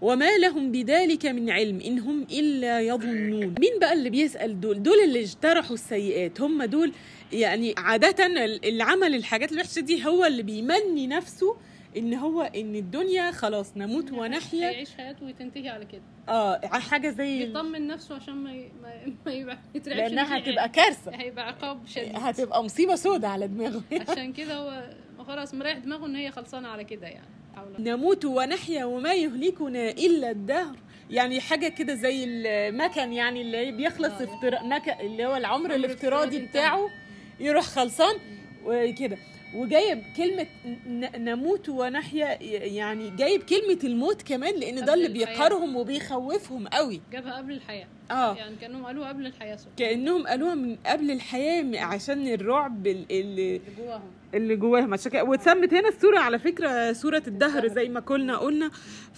وما 0.03 0.37
لهم 0.37 0.73
بذلك 0.73 1.27
من 1.27 1.51
علم 1.51 1.81
إن 1.81 1.99
هم 1.99 2.27
إلا 2.33 2.81
يظنون. 2.81 3.55
مين 3.61 3.79
بقى 3.81 3.93
اللي 3.93 4.11
بيسأل 4.11 4.61
دول؟ 4.61 4.83
دول 4.83 4.99
اللي 5.05 5.21
اجترحوا 5.21 5.75
السيئات 5.75 6.41
هم 6.41 6.63
دول 6.65 6.93
يعني 7.33 7.75
عادة 7.77 8.27
اللي 8.45 8.83
عمل 8.83 9.15
الحاجات 9.15 9.53
الوحشة 9.53 9.81
دي 9.81 10.07
هو 10.07 10.25
اللي 10.25 10.43
بيمني 10.43 11.07
نفسه 11.07 11.57
إن 11.97 12.15
هو 12.15 12.43
إن 12.43 12.77
الدنيا 12.77 13.31
خلاص 13.31 13.77
نموت 13.77 14.13
ونحيا. 14.13 14.71
هيعيش 14.71 14.95
حياته 14.97 15.27
وتنتهي 15.27 15.69
على 15.69 15.85
كده. 15.85 16.03
آه 16.29 16.61
حاجة 16.67 17.09
زي 17.11 17.43
يطمن 17.43 17.87
نفسه 17.87 18.15
عشان 18.15 18.35
ما 18.35 18.53
ي- 18.53 18.73
ما 19.27 19.33
يبقى 19.33 19.59
يترعبش 19.75 19.99
لأنها 20.01 20.39
هتبقى 20.39 20.69
كارثة. 20.69 21.11
هيبقى 21.15 21.47
عقاب 21.49 21.87
شديد. 21.87 22.17
هتبقى 22.17 22.65
مصيبة 22.65 22.95
سودة 22.95 23.29
على 23.29 23.49
دماغه. 23.49 23.83
عشان 24.09 24.33
كده 24.33 24.55
هو 24.57 24.91
خلاص 25.25 25.55
مريح 25.55 25.79
دماغه 25.79 26.07
إن 26.07 26.17
هي 26.17 26.31
خلصانة 26.31 26.69
على 26.69 26.85
كده 26.85 27.07
يعني. 27.07 27.27
نموت 27.79 28.25
ونحيا 28.25 28.85
وما 28.85 29.15
يهلكنا 29.15 29.91
إلا 29.91 30.31
الدهر. 30.31 30.77
يعني 31.11 31.41
حاجة 31.41 31.69
كده 31.69 31.95
زي 31.95 32.25
المكن 32.25 33.13
يعني 33.13 33.41
اللي 33.43 33.73
بيخلص 33.73 34.13
آه. 34.13 34.25
افترا... 34.25 34.63
مكن 34.63 34.93
اللي 35.01 35.27
هو 35.27 35.37
العمر 35.37 35.75
الافتراضي 35.75 36.39
بتاعه 36.47 36.89
يروح 37.41 37.65
خلصان 37.65 38.15
وكده. 38.65 39.19
وجايب 39.55 40.03
كلمة 40.17 40.47
نموت 41.19 41.69
ونحيا 41.69 42.43
يعني 42.65 43.11
جايب 43.11 43.43
كلمة 43.43 43.79
الموت 43.85 44.23
كمان 44.23 44.55
لأن 44.55 44.85
ده 44.85 44.95
اللي 44.95 45.07
الحياة. 45.07 45.27
بيقهرهم 45.27 45.77
وبيخوفهم 45.77 46.69
قوي. 46.69 47.01
جابها 47.13 47.37
قبل 47.37 47.53
الحياة. 47.53 47.87
آه. 48.11 48.35
يعني 48.37 48.57
كأنهم 48.61 48.85
قالوها 48.87 49.09
قبل 49.09 49.27
الحياة 49.27 49.57
سبحان 49.57 49.75
كأنهم 49.77 50.27
قالوها 50.27 50.55
من 50.55 50.77
قبل 50.87 51.11
الحياة 51.11 51.81
عشان 51.85 52.27
الرعب 52.29 52.87
ال- 52.87 53.07
اللي 53.11 53.57
اللي 53.57 53.61
جواهم. 53.79 54.03
اللي 54.35 54.57
جواهم. 54.57 54.93
عشان 54.95 55.13
كده 55.13 55.25
واتسمت 55.25 55.75
هنا 55.75 55.89
السوره 55.89 56.19
على 56.19 56.39
فكرة 56.39 56.93
سوره 56.93 57.23
الدهر 57.27 57.69
زي 57.69 57.89
ما 57.89 58.01
كنا 58.01 58.37
قلنا 58.37 58.71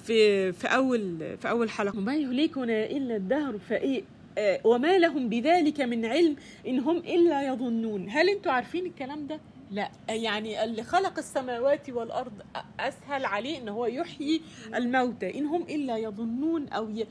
في 0.04 0.52
في 0.52 0.66
أول 0.68 1.36
في 1.38 1.50
أول 1.50 1.70
حلقة. 1.70 1.98
وما 1.98 2.16
يهلكنا 2.16 2.84
إلا 2.86 3.16
الدهر 3.16 3.58
فإيه 3.58 4.02
آه، 4.38 4.60
وما 4.64 4.98
لهم 4.98 5.28
بذلك 5.28 5.80
من 5.80 6.04
علم 6.04 6.36
إن 6.66 6.78
هم 6.78 6.96
إلا 6.96 7.42
يظنون. 7.46 8.08
هل 8.10 8.28
أنتوا 8.28 8.52
عارفين 8.52 8.86
الكلام 8.86 9.26
ده؟ 9.26 9.40
لا 9.72 9.90
يعني 10.08 10.64
اللي 10.64 10.82
خلق 10.82 11.18
السماوات 11.18 11.90
والأرض 11.90 12.32
أسهل 12.80 13.24
عليه 13.24 13.58
إن 13.58 13.68
هو 13.68 13.86
يحيي 13.86 14.42
الموتى. 14.74 15.38
إن 15.38 15.46
هم 15.46 15.62
إلا 15.62 15.96
يظنون 15.96 16.68
أو 16.68 17.04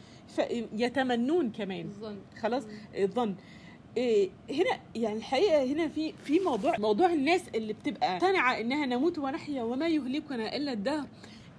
يتمنون 0.73 1.51
كمان. 1.51 1.85
الظن 1.85 2.17
خلاص؟ 2.41 2.63
الظن 2.95 3.35
إيه 3.97 4.29
هنا 4.49 4.79
يعني 4.95 5.17
الحقيقة 5.17 5.63
هنا 5.63 5.87
في 5.87 6.13
في 6.23 6.39
موضوع 6.39 6.77
موضوع 6.77 7.13
الناس 7.13 7.41
اللي 7.55 7.73
بتبقى 7.73 8.15
مقتنعه 8.15 8.59
إنها 8.59 8.85
نموت 8.85 9.17
ونحيا 9.17 9.63
وما 9.63 9.87
يهلكنا 9.87 10.55
إلا 10.55 10.71
الدهر. 10.73 11.07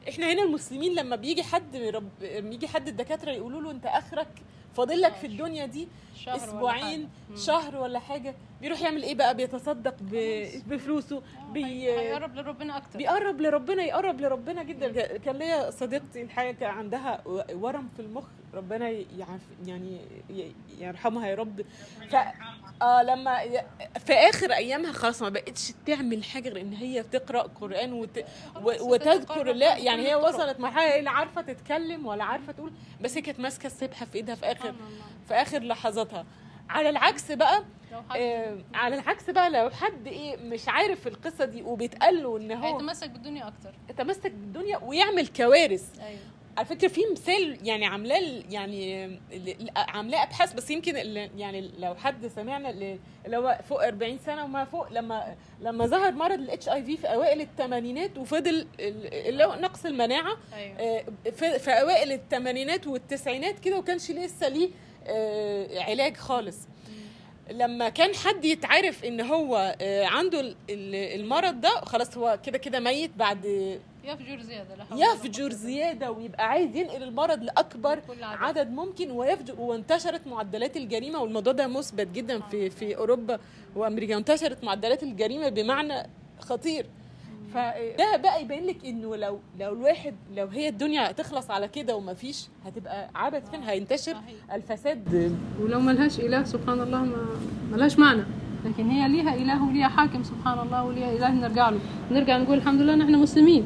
إحنا 0.09 0.33
هنا 0.33 0.43
المسلمين 0.43 0.95
لما 0.95 1.17
بيجي 1.17 1.43
حد 1.43 1.77
رب... 1.77 2.09
بيجي 2.23 2.69
حد 2.69 2.88
الدكاترة 2.88 3.31
يقولوا 3.31 3.61
له 3.62 3.71
أنت 3.71 3.87
آخرك 3.87 4.29
فاضل 4.76 5.00
لك. 5.00 5.12
في 5.14 5.26
الدنيا 5.26 5.66
دي 5.66 5.88
شهر 6.16 6.35
ولا 6.35 6.44
أسبوعين. 6.44 7.08
مم. 7.30 7.37
شهر 7.37 7.76
ولا 7.76 7.98
حاجة 7.98 8.35
بيروح 8.61 8.80
يعمل 8.82 9.02
إيه 9.02 9.14
بقى 9.14 9.37
بيتصدق. 9.37 9.94
بفلوسه 10.66 11.16
آه، 11.16 11.52
بي... 11.52 11.90
هيقرب 11.92 12.35
لربنا 12.35 12.76
أكتر 12.76 12.98
بيقرب 12.98 13.40
لربنا 13.40 13.82
يقرب 13.82 14.20
لربنا 14.20 14.62
جدا 14.62 15.16
كان 15.16 15.37
ليا 15.37 15.70
صديقتي 15.70 16.22
الحقيقة 16.22 16.66
عندها 16.66 17.22
ورم 17.54 17.88
في 17.96 18.02
المخ 18.02 18.24
ربنا 18.55 18.88
يعف 18.91 19.41
يعني 19.67 20.01
يرحمها 20.81 21.29
يا 21.29 21.35
رب. 21.35 21.62
ف 22.11 22.15
آه 22.83 23.03
لما 23.03 23.38
في 24.07 24.12
آخر 24.12 24.53
أيامها 24.53 24.93
خلاص 24.93 25.23
ما 25.23 25.29
بقتش 25.29 25.73
تعمل 25.87 26.25
حاجة 26.25 26.49
غير 26.49 26.61
إن 26.61 26.73
هي 26.73 27.03
تقرأ 27.03 27.43
قرآن 27.43 27.93
وت... 27.93 28.19
و... 28.62 28.71
وتذكر 28.93 29.43
بكل 29.43 29.62
يعني 29.62 30.09
هي. 30.09 30.15
وصلت 30.15 30.61
مرحلة 30.61 31.01
لا 31.01 31.11
عارفة 31.11 31.41
تتكلم 31.41 32.07
ولا 32.07 32.25
عارفة 32.25 32.53
تقول 32.53 32.73
بس 33.01 33.17
هي 33.17 33.21
كانت 33.23 33.41
ماسكة 33.41 33.67
السبحة 33.67 34.07
في 34.07 34.15
إيدها 34.15 34.35
في 34.35 34.47
آخر. 34.53 34.75
في 35.29 35.35
آخر 35.35 35.59
لحظاتها. 35.62 36.27
على 36.69 36.88
العكس 36.88 37.33
بقى 37.33 37.65
آه 38.17 38.59
على 38.75 38.95
العكس 38.95 39.31
بقى 39.31 39.51
لو 39.51 39.71
حد 39.71 40.07
إيه 40.07 40.37
مش 40.37 40.69
عارف 40.69 41.07
القصة 41.07 41.45
دي 41.45 41.62
وبيتقال 41.62 42.23
له 42.23 42.37
إن 42.37 42.53
هو 42.53 42.75
هيتمسك 42.77 43.11
بالدنيا 43.11 43.49
أكتر. 43.49 43.75
يتمسك 43.91 44.31
بالدنيا 44.31 44.79
ويعمل 44.79 45.27
كوارث. 45.29 46.01
أيوه. 46.01 46.21
على 46.57 46.67
فكرة 46.67 46.88
في 46.88 47.01
مثال 47.12 47.59
يعني 47.69 47.87
عاملاه 47.87 48.43
يعني 48.51 49.05
عاملاه 49.77 50.23
أبحاث 50.23 50.53
بس 50.53 50.71
يمكن 50.71 50.97
يعني 51.37 51.71
لو 51.79 51.95
حد 51.95 52.27
سمعنا 52.27 52.71
ال- 52.71 52.99
اللي 53.27 53.37
هو 53.37 53.59
فوق 53.69 53.87
40 53.87 54.19
سنة 54.27 54.45
وما 54.45 54.65
فوق 54.65 54.93
لما 54.93 55.37
لما 55.61 55.87
ظهر 55.87 56.12
مرض 56.12 56.38
الاتش 56.38 56.69
اي 56.69 56.85
في 56.85 56.97
في 56.97 57.07
أوائل 57.07 57.41
الثمانينات 57.41 58.19
وفضل 58.19 58.67
ال- 58.81 59.15
اللي 59.29 59.45
هو 59.45 59.55
نقص 59.55 59.87
المناعة 59.87 60.37
أيوه. 60.55 60.77
آه، 60.81 61.05
في, 61.59 61.71
أوائل 61.71 62.12
الثمانينات 62.12 62.87
والتسعينات 62.87 63.59
كده 63.59 63.79
وكانش 63.79 64.11
لسه 64.11 64.49
ليه 64.49 64.71
آه، 65.07 65.81
علاج 65.83 66.17
خالص. 66.17 66.57
لما 67.51 67.88
كان 67.88 68.15
حد 68.15 68.45
يتعرف 68.45 69.05
إن 69.05 69.21
هو 69.21 69.77
آه، 69.81 70.05
عنده 70.07 70.41
ال- 70.41 70.57
ال- 70.71 71.21
المرض 71.21 71.61
ده 71.61 71.69
خلاص 71.71 72.17
هو 72.19 72.38
كده 72.47 72.59
كده 72.59 72.81
ميت 72.81 73.11
بعد 73.17 73.47
يفجر 74.05 74.41
زيادة 74.41 74.75
لا 74.77 74.85
يفجر 75.12 75.53
زيادة 75.53 76.12
ويبقى 76.12 76.49
عايز 76.49 76.77
ينقل 76.77 77.03
المرض 77.03 77.43
لأكبر 77.43 78.01
عدد. 78.09 78.23
عدد 78.23 78.71
ممكن 78.71 79.11
ويفجر 79.11 79.61
وانتشرت 79.61 80.27
معدلات 80.27 80.77
الجريمة 80.77 81.19
والموضوع 81.23 81.53
ده 81.53 81.67
مثبت 81.67 82.07
جدا 82.07 82.41
في 82.41 82.71
في 82.71 82.97
أوروبا 82.97 83.38
وأمريكا. 83.77 84.17
انتشرت 84.17 84.65
معدلات 84.65 85.03
الجريمة 85.03 85.49
بمعنى 85.49 85.95
خطير. 86.41 86.87
فده 87.55 88.17
بقى 88.17 88.43
يبين 88.43 88.67
لك 88.67 88.85
إنه 88.85 89.17
لو 89.17 89.41
لو 89.61 89.73
الواحد 89.73 90.15
لو 90.35 90.47
هي 90.47 90.69
الدنيا 90.69 91.12
تخلص 91.12 91.51
على 91.51 91.69
كده 91.69 91.97
ومفيش 91.97 92.47
هتبقى 92.65 93.11
عبث 93.15 93.51
فين؟ 93.51 93.62
هينتشر 93.62 94.12
صحيح. 94.15 94.55
الفساد. 94.55 95.37
ولو 95.61 95.81
ملهاش 95.81 96.21
إله 96.21 96.45
سبحان 96.45 96.81
الله 96.81 96.99
ما 97.05 97.27
ملهاش 97.73 97.99
معنى. 97.99 98.23
لكن 98.64 98.90
هي 98.90 99.09
ليها 99.09 99.35
إله 99.35 99.68
وليها 99.68 99.88
حاكم 99.88 100.22
سبحان 100.22 100.59
الله 100.59 100.85
وليها 100.85 101.12
إله 101.12 101.31
نرجع 101.31 101.70
له. 101.70 101.81
نرجع 102.11 102.38
نقول 102.38 102.59
الحمد 102.59 102.81
لله 102.81 102.94
نحن 102.94 103.14
مسلمين. 103.14 103.64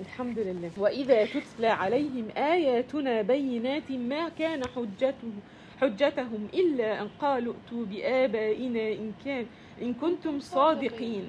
الحمد 0.00 0.38
لله. 0.38 0.70
وإذا 0.78 1.24
تتلى 1.24 1.66
عليهم 1.66 2.26
آياتنا 2.36 3.22
بينات 3.22 3.92
ما 3.92 4.28
كان 4.28 4.60
حجته 4.76 5.32
حجتهم 5.80 6.42
إلا 6.54 7.02
أن 7.02 7.08
قالوا 7.20 7.54
ائتوا 7.54 7.84
بآبائنا 7.84 8.92
إن 8.92 9.12
كان 9.24 9.46
إن 9.82 9.94
كنتم 9.94 10.40
صادقين. 10.40 11.24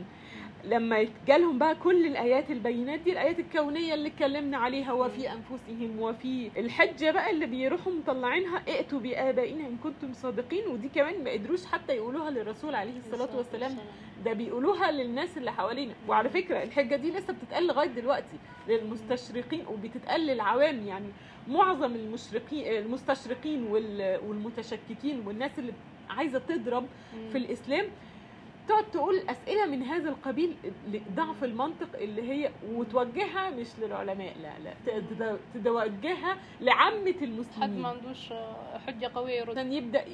لما 0.69 0.97
يتجالهم 0.99 1.58
بقى 1.58 1.75
كل 1.75 2.06
الآيات 2.06 2.51
البينات 2.51 2.99
دي 2.99 3.12
الآيات 3.12 3.39
الكونية 3.39 3.93
اللي 3.93 4.08
اتكلمنا 4.10 4.58
عليها 4.58 4.93
وفي 4.93 5.32
أنفسهم 5.32 5.99
وفي 5.99 6.51
الحجة 6.58 7.12
بقى 7.12 7.32
اللي 7.32 7.45
بيروحوا 7.45 7.91
مطلعينها 7.93 8.58
ائتوا 8.67 8.99
بآبائنا 8.99 9.67
إن 9.67 9.78
كنتم 9.84 10.13
صادقين. 10.13 10.67
ودي 10.67 10.89
كمان 10.89 11.23
ما 11.23 11.32
قدروش 11.32 11.65
حتى 11.65 11.93
يقولوها 11.93 12.30
للرسول 12.32 12.75
عليه 12.75 12.97
الصلاة 12.97 13.38
والسلام. 13.38 13.71
ده 14.25 14.34
بيقولوها 14.34 14.91
للناس 14.91 15.38
اللي 15.38 15.51
حوالينا. 15.51 15.93
وعلى 16.08 16.30
فكرة 16.30 16.63
الحجة 16.63 16.95
دي 16.95 17.12
لسه 17.12 17.34
بتتقال 17.34 17.67
لغاية 17.67 17.88
دلوقتي 17.89 18.38
للمستشرقين 18.67 19.63
وبتتقال 19.67 20.21
للعوام 20.28 20.88
يعني. 20.88 21.08
معظم 21.47 21.95
المشرقين 21.95 22.67
المستشرقين 22.78 23.63
وال- 23.63 24.19
والمتشككين 24.28 25.23
والناس 25.28 25.60
اللي 25.60 25.73
عايزة 26.10 26.39
تضرب 26.39 26.86
في 27.32 27.38
الإسلام 27.38 27.86
تقعد 28.67 28.91
تقول 28.91 29.19
أسئلة 29.30 29.65
من 29.65 29.84
هذا 29.84 30.10
القبيل 30.10 30.56
ضعف 31.15 31.43
المنطق 31.43 31.88
اللي 31.95 32.32
هي 32.32 32.51
وتوجهها 32.71 33.49
مش 33.49 33.67
للعلماء 33.80 34.36
لا 34.41 34.54
لا 34.63 34.73
تد- 34.86 35.39
توجهها 35.63 36.38
لعامة 36.62 37.13
حد 37.13 37.23
المسلمين 37.23 37.82
ما 37.82 37.88
عندوش 37.89 38.34
حجة 38.88 39.12
قوية 39.15 39.39
يرد. 39.39 39.58
عشان 39.58 39.73
يبدأ. 39.73 40.06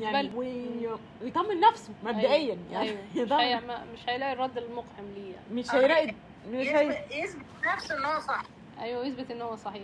يعني 0.00 0.30
ويطمن 0.34 1.60
نفسه 1.60 1.92
مبدئيا 2.04 2.58
يعني. 2.72 2.90
مش, 3.14 3.16
يضمن- 3.16 3.40
هي 3.40 3.60
ما 3.60 3.84
مش 3.92 4.08
هيلاقي 4.08 4.32
الرد 4.32 4.58
المقحم 4.58 5.04
ليه 5.14 5.32
يعني. 5.32 5.46
مش 5.52 5.74
هيلاقي 5.74 6.14
مش 6.50 6.66
هي... 6.66 6.86
يثبت 6.88 7.14
يثبت 7.14 7.44
نفسه 7.74 7.98
إن 7.98 8.04
هو 8.04 8.20
صح. 8.20 8.42
أيوه 8.80 9.06
يثبت 9.06 9.30
إن 9.30 9.42
هو 9.42 9.56
صحيح. 9.56 9.82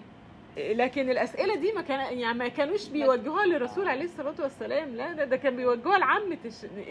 لكن 0.57 1.11
الأسئلة 1.11 1.55
دي 1.57 1.73
ما 1.73 1.83
كان 1.83 2.19
يعني 2.19 2.39
ما 2.39 2.49
كانوش 2.49 2.89
بيوجهوها 2.89 3.47
للرسول 3.47 3.89
عليه 3.89 4.05
الصلاة 4.05 4.35
والسلام. 4.43 4.97
لا 4.97 5.13
ده, 5.13 5.25
ده 5.25 5.37
كان 5.37 5.57
بيوجهوها 5.57 5.99
لعامة. 5.99 6.39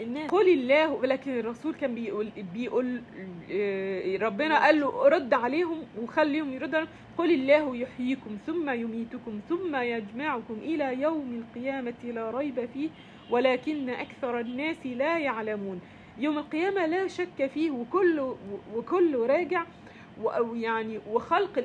الناس. 0.02 0.30
قل 0.30 0.48
الله. 0.48 1.06
لكن 1.06 1.38
الرسول 1.38 1.74
كان 1.74 1.94
بيقول 1.94 2.28
بيقول 2.54 3.02
آه، 3.52 4.16
ربنا 4.16 4.64
قال 4.64 4.80
له 4.80 5.08
رد 5.08 5.34
عليهم 5.34 5.82
وخليهم 6.02 6.52
يردوا. 6.52 6.84
قل 7.18 7.30
الله 7.34 7.76
يحييكم 7.76 8.38
ثم 8.46 8.70
يميتكم 8.70 9.40
ثم 9.48 9.76
يجمعكم 9.76 10.54
إلى 10.62 11.00
يوم 11.02 11.44
القيامة 11.44 11.94
لا 12.04 12.30
ريب 12.30 12.68
فيه. 12.74 12.88
ولكن 13.30 13.90
أكثر 13.90 14.40
الناس 14.40 14.86
لا 14.86 15.18
يعلمون. 15.18 15.80
يوم 16.18 16.38
القيامة 16.38 16.86
لا 16.86 17.06
شك 17.06 17.46
فيه 17.54 17.70
وكله 17.70 18.36
وكله 18.74 19.26
راجع. 19.26 19.64
و- 20.22 20.54
يعني 20.54 21.00
وخلق 21.10 21.64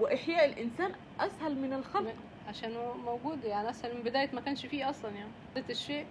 وإحياء 0.00 0.44
الإنسان 0.52 0.92
أسهل 1.20 1.54
من 1.58 1.72
الخلق. 1.72 2.14
عشان 2.48 2.76
هو 2.76 2.94
موجود 2.94 3.44
يعني 3.44 3.70
أسهل 3.70 3.94
من 3.96 4.02
بداية 4.02 4.28
ما 4.32 4.40
كانش 4.40 4.66
فيه 4.66 4.90
أصلا 4.90 5.10
يعني. 5.10 5.30
بداية 5.52 5.70
الشيء 5.70 6.04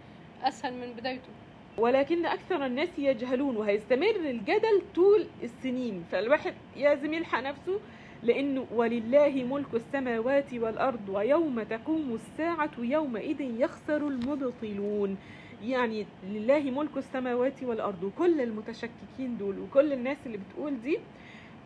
أسهل 0.44 0.74
من 0.74 0.94
بدايته. 0.94 1.30
ولكن 1.78 2.26
أكثر 2.26 2.66
الناس 2.66 2.90
يجهلون 2.98 3.58
وهيستمر 3.58 4.16
الجدل 4.16 4.82
طول 4.96 5.26
السنين. 5.44 6.04
فالواحد 6.12 6.54
لازم 6.78 7.14
يلحق 7.14 7.40
نفسه 7.42 7.80
لأنه 8.24 8.66
ولله 8.72 9.44
ملك 9.44 9.74
السماوات 9.74 10.54
والأرض 10.54 11.10
ويوم 11.10 11.64
تقوم 11.64 12.14
الساعة 12.16 12.72
يومئذ 12.80 13.42
يخسر 13.42 14.08
المبطلون. 14.08 15.18
يعني 15.64 16.06
لله 16.30 16.60
ملك 16.60 16.98
السماوات 16.98 17.64
والأرض. 17.64 18.04
وكل 18.04 18.42
المتشككين 18.42 19.38
دول 19.40 19.60
وكل 19.60 19.94
الناس 19.94 20.18
اللي 20.26 20.38
بتقول 20.38 20.82
دي 20.82 21.00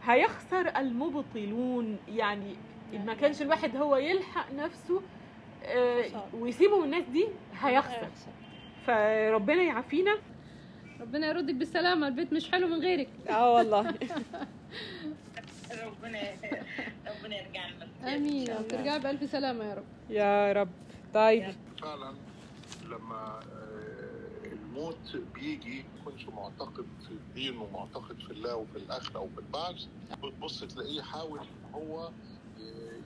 هيخسر 0.05 0.77
المبطلون. 0.77 1.97
يعني 2.07 2.55
ما 2.93 3.13
كانش 3.13 3.41
الواحد 3.41 3.75
هو 3.75 3.95
يلحق 3.95 4.51
نفسه 4.51 5.01
آه،. 5.63 6.23
ويسيبه 6.33 6.77
من 6.79 6.83
الناس 6.85 7.03
دي 7.13 7.27
هيخسر. 7.61 7.91
هيخسر. 7.91 8.31
فربنا 8.87 9.63
يعافينا. 9.63 10.15
ربنا 11.01 11.27
يردك 11.27 11.53
بالسلامة 11.53 12.07
البيت 12.07 12.33
مش 12.33 12.51
حلو 12.51 12.67
من 12.67 12.79
غيرك. 12.79 13.09
آه 13.29 13.53
والله. 13.53 13.79
ربنا 15.83 16.19
ربنا 17.09 17.37
يرجع 17.37 17.67
لنا 17.67 18.15
آمين. 18.15 18.51
وترجعي 18.51 18.99
بألف 18.99 19.31
سلامة 19.31 19.63
يا 19.63 19.73
رب. 19.73 19.83
يا 20.09 20.53
رب. 20.53 20.69
طيب. 21.13 21.53
فعلا 21.81 22.13
لما 22.85 23.39
الموت 24.79 25.15
بيجي 25.35 25.85
كنتش 26.05 26.29
معتقد 26.29 26.85
في 27.07 27.11
الدين 27.11 27.57
ومعتقد 27.57 28.15
في 28.19 28.31
الله 28.31 28.55
وفي 28.55 28.75
الآخرة 28.77 29.19
وفي 29.19 29.37
البعث. 29.37 29.85
بتبص 30.23 30.59
تلاقيه 30.63 31.01
حاول 31.01 31.39
إن 31.39 31.65
هو 31.75 32.11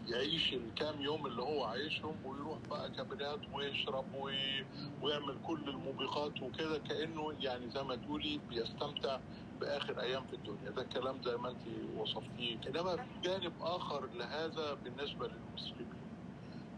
يعيش 0.07 0.53
الكام 0.53 1.01
يوم 1.01 1.25
اللي 1.27 1.41
هو 1.41 1.63
عايشهم 1.63 2.25
ويروح 2.25 2.59
بقى 2.69 2.91
كابينات 2.91 3.39
ويشرب 3.53 4.05
وي- 4.15 4.65
ويعمل 5.01 5.37
كل 5.43 5.69
الموبقات 5.69 6.41
وكده 6.41 6.77
كأنه 6.77 7.33
يعني 7.39 7.69
زي 7.69 7.83
ما 7.83 7.95
تقولي 7.95 8.39
بيستمتع 8.49 9.19
بآخر 9.61 10.01
أيام 10.01 10.23
في 10.27 10.33
الدنيا. 10.33 10.69
ده 10.71 10.81
الكلام 10.81 11.21
زي 11.23 11.37
ما 11.37 11.49
انت 11.49 11.67
وصفتيه. 11.95 12.57
إنما 12.67 12.95
في 12.95 13.19
جانب 13.23 13.53
آخر 13.61 14.05
لهذا 14.13 14.73
بالنسبة 14.73 15.27
للمسلمين 15.27 16.03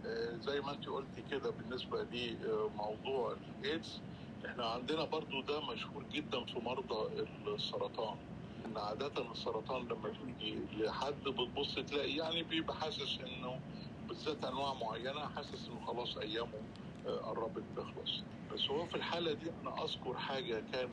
آه، 0.06 0.38
زي 0.38 0.62
ما 0.62 0.72
انت 0.72 0.86
قلتي 0.90 1.22
كده 1.32 1.50
بالنسبة 1.50 2.04
لموضوع 2.04 3.36
الايدز 3.62 4.02
إحنا 4.46 4.66
عندنا 4.66 5.06
برضو 5.06 5.42
ده 5.42 5.62
مشهور 5.74 6.04
جدا 6.14 6.46
في 6.46 6.60
مرضى 6.60 7.24
السرطان. 7.56 8.18
إن 8.66 8.78
عادة 8.78 9.32
السرطان 9.32 9.88
لما 9.88 10.14
بيجي 10.26 10.84
لحد 10.84 11.14
بتبص 11.24 11.76
تلاقي 11.76 12.16
يعني 12.16 12.44
بيبقى 12.44 12.76
حاسس 12.76 13.20
إنه 13.22 13.60
بالذات 14.08 14.46
أنواع 14.46 14.74
معينة 14.74 15.20
حاسس 15.36 15.70
إنه 15.70 15.80
خلاص 15.88 16.18
أيامه 16.18 16.62
آه، 17.08 17.20
قربت 17.20 17.64
تخلص. 17.78 18.24
بس 18.54 18.70
هو 18.72 18.86
في 18.86 18.96
الحالة 18.96 19.34
دي 19.34 19.52
أنا 19.62 19.84
أذكر 19.84 20.18
حاجة 20.18 20.64
كان 20.74 20.90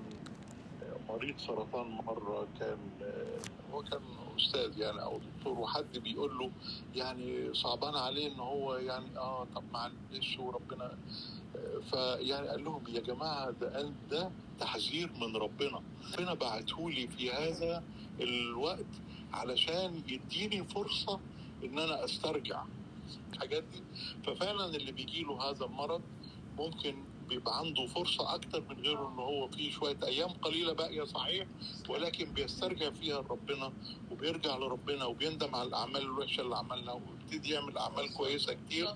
مريض 1.09 1.39
سرطان 1.39 1.91
مرة 1.91 2.47
كان 2.61 2.79
هو 3.73 3.83
كان 3.83 4.01
أستاذ 4.37 4.79
يعني 4.79 5.03
أو 5.03 5.19
دكتور 5.19 5.59
وحد 5.59 5.99
بيقول 5.99 6.39
له 6.39 6.51
يعني 6.95 7.55
صعبان 7.55 7.95
عليه 7.97 8.33
إن 8.35 8.41
هو 8.41 8.77
يعني 8.77 9.19
آه 9.19 9.47
طب 9.55 9.63
معلش 9.73 10.39
وربنا. 10.39 10.99
فيعني 11.91 12.49
قال 12.49 12.65
لهم 12.65 12.83
يا 12.89 13.01
جماعة 13.01 13.51
ده 13.51 13.93
ده 14.11 14.31
تحذير 14.61 15.11
من 15.21 15.37
ربنا. 15.37 15.83
ربنا 16.15 16.35
بعتهولي 16.35 17.09
في 17.09 17.31
هذا 17.33 17.83
الوقت 18.21 18.87
علشان 19.33 20.03
يديني 20.09 20.65
فرصة 20.65 21.21
إن 21.65 21.79
أنا 21.79 22.05
أسترجع 22.05 22.65
الحاجات 23.33 23.63
دي. 23.63 23.83
ففعلا 24.27 24.65
اللي 24.77 24.93
بيجي 24.93 25.23
له 25.23 25.51
هذا 25.51 25.65
المرض 25.65 26.03
ممكن 26.59 26.95
بيبقى 27.33 27.59
عنده 27.59 27.87
فرصة 27.87 28.35
أكتر 28.35 28.63
من 28.71 28.77
غيره 28.85 29.09
إن 29.09 29.19
هو 29.19 29.49
في 29.49 29.71
شوية 29.71 29.97
أيام 30.05 30.29
قليلة 30.31 30.73
باقية 30.73 31.05
صحيح 31.05 31.47
ولكن 31.89 32.25
بيسترجع 32.25 32.91
فيها 32.91 33.19
ربنا 33.31 33.73
وبيرجع 34.11 34.57
لربنا 34.57 35.05
وبيندم 35.05 35.55
على 35.55 35.69
الأعمال 35.69 36.03
الوحشة 36.03 36.41
اللي 36.41 36.57
عملها 36.57 36.93
ويبتدي 36.95 37.51
يعمل 37.51 37.79
أعمال 37.79 38.13
كويسة 38.15 38.53
كتير 38.55 38.89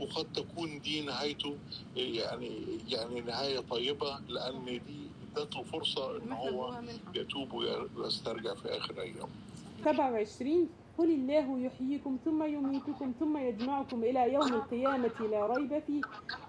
وقد 0.00 0.32
تكون 0.32 0.80
دي 0.80 1.00
نهايته 1.00 1.56
يعني 1.96 2.78
يعني 2.88 3.20
نهاية 3.20 3.60
طيبة 3.60 4.18
لأن 4.28 4.64
دي 4.64 5.10
ادت 5.36 5.54
له 5.56 5.62
فرصة 5.62 6.16
إن 6.16 6.32
هو 6.32 6.80
يتوب 7.14 7.52
ويسترجع 7.96 8.54
في 8.54 8.68
آخر 8.76 9.00
أيامه. 9.00 9.28
27 9.84 10.68
قل 11.00 11.10
الله 11.10 11.58
يحييكم 11.58 12.18
ثم 12.24 12.42
يميتكم 12.42 13.12
ثم 13.20 13.36
يجمعكم 13.36 14.04
إلى 14.04 14.32
يوم 14.32 14.46
القيامة 14.54 15.10
لا 15.30 15.46
ريب 15.46 15.78
فيه 15.86 16.00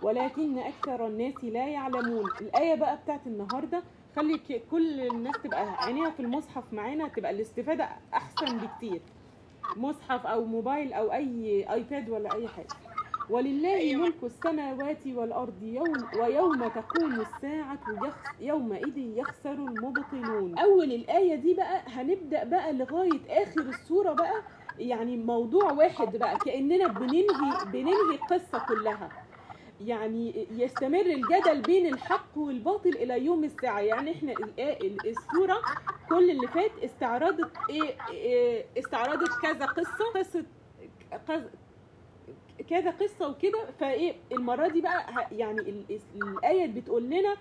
ولكن 0.01 0.57
أكثر 0.57 1.07
الناس 1.07 1.43
لا 1.43 1.67
يعلمون. 1.67 2.23
الآية 2.41 2.75
بقى 2.75 2.97
بتاعت 3.03 3.27
النهاردة 3.27 3.83
خلي 4.15 4.41
كل 4.71 5.01
الناس 5.01 5.35
تبقى 5.43 5.83
عينيها 5.85 6.09
في 6.09 6.19
المصحف 6.19 6.73
معانا 6.73 7.07
تبقى 7.07 7.31
الاستفادة 7.31 7.89
أحسن 8.13 8.57
بكتير. 8.57 9.01
مصحف 9.77 10.25
أو 10.25 10.45
موبايل 10.45 10.93
أو 10.93 11.13
أي 11.13 11.65
آيباد 11.73 12.09
ولا 12.09 12.33
أي 12.35 12.47
حاجة. 12.47 12.67
ولله 13.29 13.95
ملك 13.95 14.23
السماوات 14.23 15.07
والأرض 15.07 15.63
يوم 15.63 15.93
ويوم 16.19 16.67
تقوم 16.67 17.21
الساعة 17.21 17.79
يخس 18.05 18.41
يومئذ 18.41 18.97
يخسر 18.97 19.51
المبطلون. 19.53 20.57
أول 20.57 20.91
الآية 20.91 21.35
دي 21.35 21.53
بقى 21.53 21.81
هنبدأ 21.87 22.43
بقى 22.43 22.73
لغاية 22.73 23.43
آخر 23.43 23.61
السورة 23.61 24.13
بقى 24.13 24.41
يعني 24.79 25.17
موضوع 25.17 25.71
واحد 25.71 26.17
بقى 26.17 26.37
كأننا 26.45 26.87
بننهي 26.87 27.65
بننهي 27.65 28.11
القصة 28.15 28.65
كلها. 28.67 29.09
يعني 29.81 30.47
يستمر 30.51 31.01
الجدل 31.05 31.61
بين 31.61 31.93
الحق 31.93 32.37
والباطل 32.37 32.89
إلى 32.89 33.25
يوم 33.25 33.43
الساعة. 33.43 33.79
يعني 33.79 34.11
إحنا 34.11 34.33
الآ- 34.33 34.59
ال- 34.59 35.07
السورة 35.09 35.57
كل 36.09 36.29
اللي 36.31 36.47
فات 36.47 36.71
استعرضت 36.83 37.51
إيه 37.69 37.95
إيه، 38.09 38.65
استعرضت 38.79 39.29
كذا 39.41 39.65
قصة. 39.65 40.05
قصة 40.15 40.45
قص- 41.29 41.60
كذا 42.71 42.91
قصة 42.91 43.29
وكده 43.29 43.65
فإيه 43.79 44.13
المرة 44.31 44.67
دي 44.67 44.81
بقى 44.81 45.27
يعني 45.31 45.61
ال- 45.61 45.85
ال- 45.89 46.01
الآية 46.37 46.67
بتقول 46.67 47.03
لنا 47.03 47.33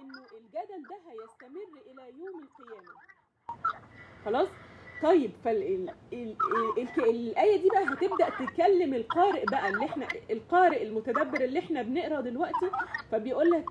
إنه 0.00 0.22
الجدل 0.40 0.82
ده 0.90 0.96
هيستمر 1.10 1.80
إلى 1.90 2.18
يوم 2.18 2.42
القيامة. 2.42 2.92
خلاص؟ 4.24 4.48
طيب 5.02 5.30
فالايه 5.44 5.76
دي 7.62 7.68
بقى 7.68 7.84
هتبدأ 7.84 8.30
تكلم 8.46 8.94
القارئ 8.94 9.44
بقى 9.50 9.68
اللي 9.68 9.84
إحنا 9.84 10.08
القارئ 10.30 10.82
المتدبر 10.82 11.40
اللي 11.40 11.58
إحنا 11.58 11.82
بنقرأ 11.82 12.20
دلوقتي 12.20 12.70
فبيقول 13.12 13.50
لك 13.50 13.64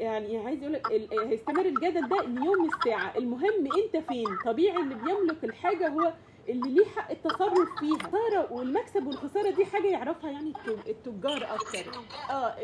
يعني 0.00 0.38
عايز 0.38 0.60
يقول 0.62 0.72
لك 0.72 0.92
هيستمر 1.26 1.66
الجدل 1.66 2.08
ده 2.08 2.22
ليوم 2.24 2.64
الساعة. 2.68 3.16
المهم 3.18 3.68
أنت 3.84 3.96
فين؟ 4.08 4.26
طبيعي 4.44 4.76
اللي 4.82 4.94
بيملك 4.94 5.44
الحاجة 5.44 5.88
هو 5.88 6.12
اللي 6.48 6.70
ليه 6.70 6.84
حق 6.86 7.10
التصرف 7.10 7.68
فيها. 7.80 7.98
خساره 7.98 8.52
والمكسب 8.52 9.06
والخسارة 9.06 9.50
دي 9.50 9.64
حاجة 9.64 9.86
يعرفها 9.86 10.30
يعني 10.30 10.48
الت- 10.50 10.86
التجار 10.88 11.54
أكتر. 11.54 11.92
آه 12.30 12.54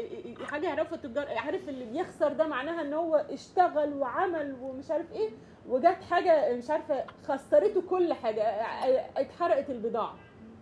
حاجة 0.45 0.67
يعرفها 0.67 0.95
التجار. 0.95 1.27
عارف 1.29 1.69
اللي 1.69 1.85
بيخسر 1.85 2.33
ده 2.33 2.47
معناها 2.47 2.81
إن 2.83 2.93
هو 2.95 3.17
اشتغل 3.17 3.93
وعمل 3.95 4.57
ومش 4.61 4.91
عارف 4.91 5.13
إيه 5.13 5.31
وجت 5.69 5.99
حاجة 6.11 6.57
مش 6.57 6.71
عارفة 6.71 7.05
خسرته 7.29 7.83
كل 7.83 8.13
حاجة. 8.13 8.43
اتحرقت 9.17 9.71
البضاعة. 9.71 10.17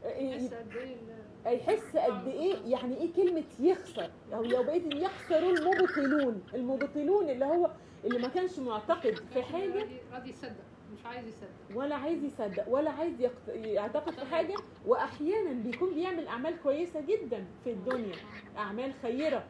قد 0.04 0.10
إيه 0.10 0.36
ال- 0.36 1.20
هيحس 1.46 1.96
قد 1.96 2.28
إيه؟ 2.28 2.56
يعني 2.66 2.96
إيه 2.96 3.12
كلمة 3.12 3.42
يخسر؟ 3.60 4.10
أو 4.34 4.42
لو 4.42 4.62
بقيت 4.62 4.94
يخسروا 4.94 5.50
المبطلون. 5.52 6.42
المبطلون 6.54 7.30
اللي 7.30 7.44
هو 7.44 7.70
اللي 8.04 8.18
ما 8.18 8.28
كانش 8.28 8.58
معتقد 8.58 9.14
في 9.34 9.42
حاجة. 9.42 9.86
راضي 10.12 10.30
يصدق. 10.30 10.69
مش 10.94 11.06
عايز 11.06 11.26
يصدق. 11.28 11.78
ولا 11.78 11.94
عايز 11.94 12.24
يصدق 12.24 12.68
ولا 12.68 12.90
عايز. 12.90 13.14
يعتقد 13.54 14.12
في 14.12 14.24
حاجة. 14.26 14.54
وأحيانا 14.86 15.52
بيكون 15.52 15.94
بيعمل 15.94 16.26
أعمال 16.26 16.62
كويسة 16.62 17.00
جدا 17.00 17.44
في 17.64 17.70
الدنيا. 17.70 18.16
أعمال 18.58 18.92
خيرة 19.02 19.44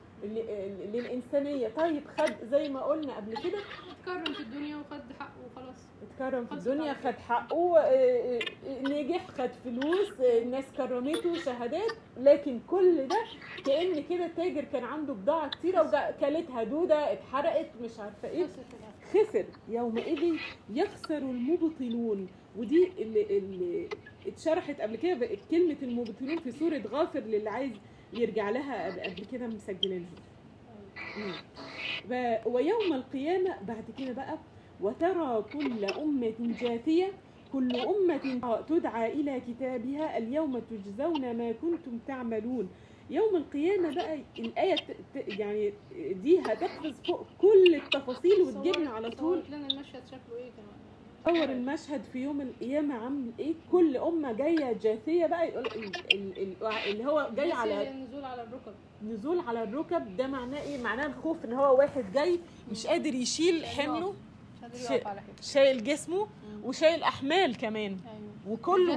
للإنسانية. 0.93 1.69
طيب 1.69 2.03
خد 2.19 2.35
زي 2.51 2.69
ما 2.69 2.81
قلنا 2.83 3.17
قبل 3.17 3.37
كده 3.37 3.59
اتكرم 3.91 4.35
في 4.35 4.41
الدنيا 4.41 4.77
وخد 4.77 5.01
حقه 5.21 5.31
وخلاص. 5.53 5.87
اتكرم 6.03 6.47
في 6.47 6.53
الدنيا 6.53 6.93
خد 6.95 7.15
حقه 7.29 7.79
آه، 7.79 7.81
آه، 7.81 8.41
نجح 8.83 9.27
خد 9.29 9.51
فلوس 9.65 10.21
آه، 10.21 10.43
الناس 10.43 10.65
كرمته 10.77 11.35
شهادات. 11.35 11.93
لكن 12.17 12.61
كل 12.69 13.09
ده 13.09 13.17
كأن 13.67 14.03
كده 14.03 14.27
تاجر 14.37 14.65
كان 14.65 14.85
عنده 14.85 15.13
بضاعة 15.13 15.49
كتيرة 15.51 15.81
وكلتها 15.83 16.65
دودة 16.65 17.13
اتحرقت 17.13 17.71
مش 17.83 17.99
عارفة 18.01 18.29
إيه. 18.29 18.47
خسر 19.11 19.45
يومئذ 19.69 20.37
يخسر 20.75 21.19
المبطلون. 21.19 22.27
ودي 22.59 22.89
اللي, 22.99 23.39
اللي 23.39 23.89
اتشرحت 24.27 24.81
قبل 24.81 24.97
كده 24.97 25.29
كلمة 25.51 25.77
المبطلون 25.83 26.39
في 26.39 26.51
سورة 26.51 26.83
غافر 26.91 27.21
للي 27.21 27.51
عايز 27.51 27.73
يرجع 28.13 28.51
لها 28.51 28.87
قبل- 29.05 29.25
كده 29.33 29.47
مسجلينها. 29.47 30.09
ويوم 32.47 32.93
القيامة 32.93 33.57
بعد 33.63 33.85
كده 33.99 34.13
بقى 34.13 34.39
وترى 34.81 35.45
كل 35.53 35.85
أمة 35.85 36.33
جاثية 36.61 37.13
كل 37.53 37.77
أمة 37.77 38.61
تدعى 38.69 39.13
إلى 39.13 39.41
كتابها 39.41 40.19
اليوم 40.19 40.59
تجزون 40.59 41.37
ما 41.37 41.53
كنتم 41.53 41.99
تعملون. 42.07 42.69
يوم 43.11 43.37
القيامة 43.37 43.95
بقى 43.95 44.19
ت- 45.15 45.39
يعني 45.39 45.73
دي 46.23 46.41
هتقفز 46.41 46.93
فوق 47.07 47.27
كل 47.39 47.75
التفاصيل 47.75 48.41
وتجيبنا 48.43 48.91
على 48.91 49.11
طول. 49.11 49.43
لنا 49.49 49.67
المشهد 49.67 50.03
شكله 50.07 50.37
إيه 50.37 50.51
كمان؟ 50.51 50.81
تصور 51.25 51.53
المشهد 51.57 52.03
في 52.13 52.19
يوم 52.19 52.41
القيامة 52.41 52.95
عامل 52.95 53.31
إيه؟ 53.39 53.55
كل 53.73 53.97
أمة 53.97 54.33
جاية 54.33 54.73
جاثية 54.73 55.27
بقى 55.27 55.49
يقول 55.49 55.67
ال- 55.67 56.13
ال- 56.15 56.39
ال- 56.63 56.67
اللي 56.91 57.05
هو 57.07 57.31
جاي 57.37 57.53
على 57.53 57.91
النزول 57.91 58.25
على 58.25 58.43
الركب. 58.43 58.73
نزول 59.09 59.39
على 59.39 59.63
الركب. 59.63 60.17
ده 60.17 60.27
معناه 60.27 60.63
إيه؟ 60.63 60.83
معناه 60.83 61.07
الخوف 61.07 61.45
إن 61.45 61.53
هو 61.53 61.79
واحد 61.79 62.13
جاي 62.13 62.39
مش 62.71 62.87
قادر 62.87 63.15
يشيل 63.15 63.67
حمله 63.67 64.15
على 65.07 65.21
حتة. 65.21 65.43
شايل 65.43 65.85
جسمه 65.85 66.27
وشايل 66.65 67.03
أحمال 67.03 67.57
كمان. 67.57 67.97
أيوه. 68.07 68.31
وكله. 68.55 68.97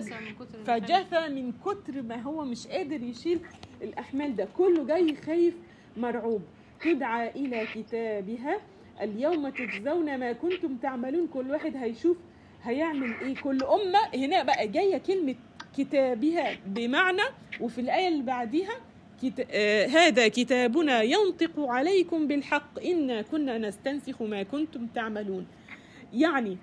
فجثى 0.65 1.29
من 1.29 1.51
كتر 1.65 2.01
ما 2.01 2.21
هو 2.21 2.45
مش 2.45 2.67
قادر 2.67 3.03
يشيل 3.03 3.39
الأحمال 3.83 4.35
ده 4.35 4.47
كله 4.57 4.83
جاي 4.85 5.15
خايف 5.15 5.53
مرعوب. 5.97 6.41
تدعى 6.81 7.29
إلى 7.29 7.67
كتابها. 7.75 8.59
اليوم 9.01 9.49
تجزون 9.49 10.17
ما 10.17 10.33
كنتم 10.33 10.75
تعملون. 10.75 11.27
كل 11.27 11.51
واحد 11.51 11.77
هيشوف 11.77 12.17
هيعمل 12.63 13.13
إيه. 13.21 13.35
كل 13.35 13.63
أمة 13.63 13.99
هنا 14.25 14.43
بقى 14.43 14.67
جاية 14.67 14.97
كلمة 14.97 15.35
كتابها 15.77 16.57
بمعنى. 16.65 17.21
وفي 17.61 17.81
الآية 17.81 18.07
اللي 18.07 18.23
بعديها 18.23 18.73
كت... 19.23 19.47
آه 19.51 19.85
هذا 19.85 20.27
كتابنا 20.27 21.01
ينطق 21.01 21.59
عليكم 21.59 22.27
بالحق. 22.27 22.83
إنا 22.85 23.21
كنا 23.21 23.57
نستنسخ 23.57 24.21
ما 24.21 24.43
كنتم 24.43 24.87
تعملون. 24.87 25.47
يعني 26.13 26.57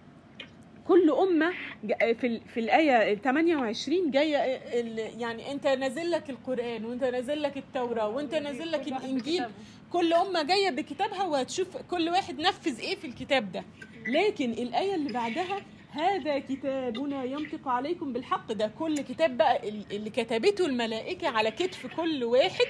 كل 0.90 1.10
أمة 1.10 1.52
ج- 1.84 2.12
في, 2.16 2.40
في 2.54 2.60
الآية 2.60 3.14
28 3.14 4.10
جاية 4.10 4.36
ال- 4.80 5.20
يعني 5.20 5.52
أنت 5.52 5.66
نازل 5.66 6.10
لك 6.10 6.30
القرآن 6.30 6.84
وأنت 6.84 7.04
نازل 7.04 7.42
لك 7.42 7.56
التوراة 7.56 8.08
وأنت 8.08 8.34
نازل 8.34 8.72
لك 8.72 8.80
بكتابه. 8.80 9.50
كل 9.92 10.12
أمة 10.12 10.42
جاية 10.42 10.70
بكتابها 10.70 11.24
وهتشوف 11.24 11.76
كل 11.76 12.08
واحد 12.08 12.40
نفذ 12.40 12.80
إيه 12.80 12.96
في 12.96 13.06
الكتاب 13.06 13.52
ده. 13.52 13.64
لكن 14.08 14.50
الآية 14.52 14.94
اللي 14.94 15.12
بعدها 15.12 15.60
هذا 15.90 16.38
كتابنا 16.38 17.24
ينطق 17.24 17.68
عليكم 17.68 18.12
بالحق. 18.12 18.52
ده 18.52 18.70
كل 18.78 18.98
كتاب 19.00 19.36
بقى 19.36 19.68
ال- 19.68 19.84
اللي 19.92 20.10
كتبته 20.10 20.66
الملائكة 20.66 21.28
على 21.28 21.50
كتف 21.50 21.86
كل 21.96 22.24
واحد. 22.24 22.66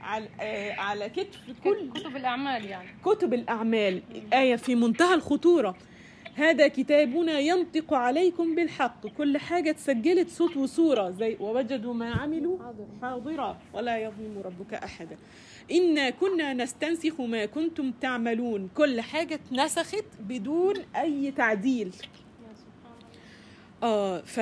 على, 0.00 0.28
آه 0.40 0.72
على 0.72 1.08
كتف 1.08 1.38
كل 1.64 1.90
كتب 1.94 2.16
الأعمال 2.16 2.64
يعني. 2.64 2.88
كتب 3.04 3.34
الأعمال. 3.34 4.02
آية 4.32 4.56
في 4.56 4.74
منتهى 4.74 5.14
الخطورة. 5.14 5.76
هذا 6.36 6.68
كتابنا 6.68 7.38
ينطق 7.38 7.94
عليكم 7.94 8.54
بالحق. 8.54 9.06
كل 9.06 9.38
حاجة 9.38 9.70
اتسجلت 9.70 10.28
صوت 10.28 10.56
وصورة 10.56 11.10
زي 11.10 11.36
ووجدوا 11.40 11.94
ما 11.94 12.10
عملوا 12.10 12.58
حاضر. 12.58 12.86
حاضرا 13.02 13.58
ولا 13.74 13.98
يظلم 13.98 14.42
ربك 14.44 14.74
أحدا 14.74 15.16
إنا 15.72 16.10
كنا 16.10 16.54
نستنسخ 16.54 17.20
ما 17.20 17.46
كنتم 17.46 17.92
تعملون. 17.92 18.68
كل 18.76 19.00
حاجة 19.00 19.34
اتنسخت 19.34 20.04
بدون 20.20 20.74
أي 20.96 21.30
تعديل. 21.30 21.94
آه 23.82 24.20
ف 24.20 24.40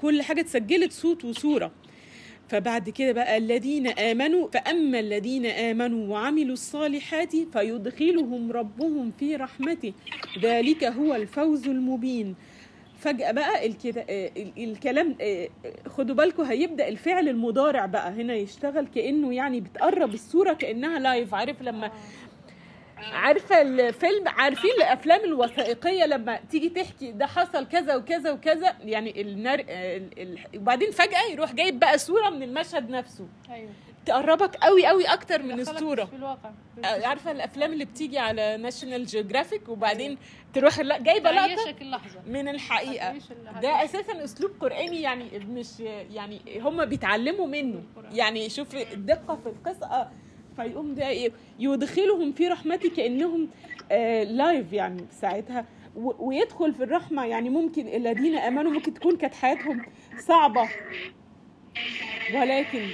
كل 0.00 0.22
حاجة 0.22 0.40
اتسجلت 0.40 0.92
صوت 0.92 1.24
وصورة. 1.24 1.72
فبعد 2.48 2.90
كده 2.90 3.12
بقى 3.12 3.36
الذين 3.36 3.86
آمنوا 3.86 4.48
فأما 4.48 5.00
الذين 5.00 5.46
آمنوا 5.46 6.08
وعملوا 6.12 6.52
الصالحات 6.52 7.36
فيدخلهم 7.52 8.52
ربهم 8.52 9.12
في 9.18 9.36
رحمته. 9.36 9.92
ذلك 10.42 10.84
هو 10.84 11.14
الفوز 11.14 11.68
المبين. 11.68 12.34
فجأة 12.98 13.32
بقى 13.32 13.66
الكده 13.66 14.00
آه، 14.10 14.30
ال- 14.36 14.64
الكلام 14.64 15.16
آه، 15.20 15.48
خدوا 15.88 16.14
بالكم 16.14 16.42
هيبدأ 16.42 16.88
الفعل 16.88 17.28
المضارع 17.28 17.86
بقى. 17.86 18.10
هنا 18.12 18.34
يشتغل 18.34 18.86
كأنه 18.94 19.34
يعني 19.34 19.60
بتقرب 19.60 20.14
الصورة 20.14 20.52
كأنها 20.52 20.98
لايف 20.98 21.34
عارف 21.34 21.62
لما 21.62 21.90
عارفة 22.98 23.60
الفيلم 23.62 24.28
عارفين 24.28 24.70
الأفلام 24.78 25.24
الوثائقية 25.24 26.04
لما 26.06 26.36
تيجي 26.50 26.68
تحكي 26.68 27.12
ده 27.12 27.26
حصل 27.26 27.66
كذا 27.68 27.96
وكذا 27.96 28.30
وكذا 28.32 28.74
يعني 28.84 29.20
النار 29.20 29.58
ال- 29.58 30.18
ال- 30.18 30.58
وبعدين 30.58 30.90
فجأة 30.90 31.22
يروح 31.32 31.52
جايب 31.52 31.78
بقى 31.78 31.98
صورة 31.98 32.30
من 32.30 32.42
المشهد 32.42 32.90
نفسه. 32.90 33.26
أيوه. 33.50 33.70
تقربك 34.06 34.56
قوي 34.56 34.86
قوي 34.86 35.04
أكتر 35.04 35.42
من 35.42 35.60
الصورة. 35.60 36.04
في 36.04 36.16
الواقع. 36.16 36.50
عارفة 36.84 37.30
الأفلام 37.30 37.72
اللي 37.72 37.84
بتيجي 37.84 38.18
على 38.18 38.56
National 38.56 39.06
Geographic 39.06 39.68
وبعدين 39.68 40.18
تروح 40.54 40.78
لا- 40.80 40.98
جايبة 40.98 41.30
لقطة 41.30 41.74
من 42.26 42.48
الحقيقة. 42.48 43.14
ده. 43.62 43.84
أساسا 43.84 44.24
أسلوب 44.24 44.50
قرآني 44.60 45.00
يعني 45.02 45.38
مش 45.38 45.80
يعني 46.10 46.40
هم 46.60 46.84
بيتعلموا 46.84 47.46
منه. 47.46 47.82
يعني 48.12 48.48
شوف 48.50 48.74
الدقه 48.74 49.36
في 49.36 49.46
القصة. 49.48 49.86
آه، 49.86 50.10
فيقوم 50.56 50.94
ده 50.94 51.08
إيه؟ 51.08 51.30
يدخلهم 51.58 52.32
في 52.32 52.48
رحمتي 52.48 52.88
كأنهم 52.90 53.48
آه 53.92 54.22
live 54.24 54.72
يعني 54.72 55.04
ساعتها. 55.10 55.66
ويدخل 55.96 56.74
في 56.74 56.82
الرحمة. 56.84 57.26
يعني 57.26 57.50
ممكن 57.50 57.88
الذين 57.88 58.34
آمنوا 58.36 58.70
ممكن 58.72 58.94
تكون 58.94 59.16
كانت 59.16 59.34
حياتهم 59.34 59.82
صعبة. 60.18 60.68
ولكن 62.34 62.88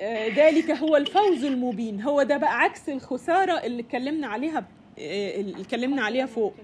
آه، 0.00 0.28
ذلك 0.28 0.70
هو 0.70 0.96
الفوز 0.96 1.44
المبين. 1.44 2.00
هو 2.02 2.22
ده 2.22 2.36
بقى 2.36 2.58
عكس 2.58 2.88
الخسارة 2.88 3.52
اللي 3.52 3.82
اتكلمنا 3.82 4.26
عليها 4.26 4.58
آه، 4.98 5.40
اللي 5.40 5.60
اتكلمنا 5.60 6.02
عليها 6.02 6.26
فوق. 6.26 6.54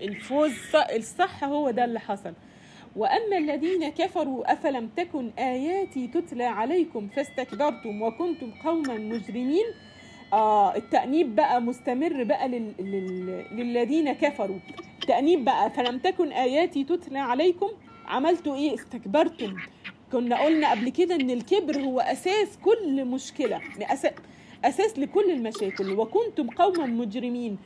الفوز 0.00 0.50
الص- 0.52 0.94
الصح 0.94 1.44
هو 1.44 1.70
ده 1.70 1.84
اللي 1.84 2.00
حصل. 2.00 2.32
وأما 2.96 3.38
الذين 3.38 3.88
كفروا 3.88 4.52
أفلم 4.52 4.88
تكن 4.96 5.30
آياتي 5.38 6.06
تتلى 6.06 6.44
عليكم 6.44 7.08
فاستكبرتم 7.08 8.02
وكنتم 8.02 8.50
قوما 8.64 8.94
مجرمين؟ 8.98 9.64
آه 10.32 10.76
التأنيب 10.76 11.34
بقى 11.36 11.60
مستمر 11.62 12.24
بقى 12.24 12.48
لل... 12.48 12.72
لل... 12.78 13.44
للذين 13.52 14.12
كفروا. 14.12 14.58
تأنيب 15.06 15.44
بقى 15.44 15.70
فلم 15.70 15.98
تكن 15.98 16.32
آياتي 16.32 16.84
تتلى 16.84 17.18
عليكم؟ 17.18 17.68
عملتوا 18.06 18.56
إيه؟ 18.56 18.74
استكبرتم. 18.74 19.56
كنا 20.12 20.42
قلنا 20.44 20.70
قبل 20.70 20.88
كده 20.88 21.14
إن 21.14 21.30
الكبر 21.30 21.80
هو 21.80 22.00
أساس 22.00 22.58
كل 22.64 23.04
مشكلة 23.04 23.60
أساس 24.64 24.98
لكل 24.98 25.30
المشاكل. 25.30 25.92
وكنتم 25.92 26.50
قوما 26.50 26.86
مجرمين. 26.86 27.58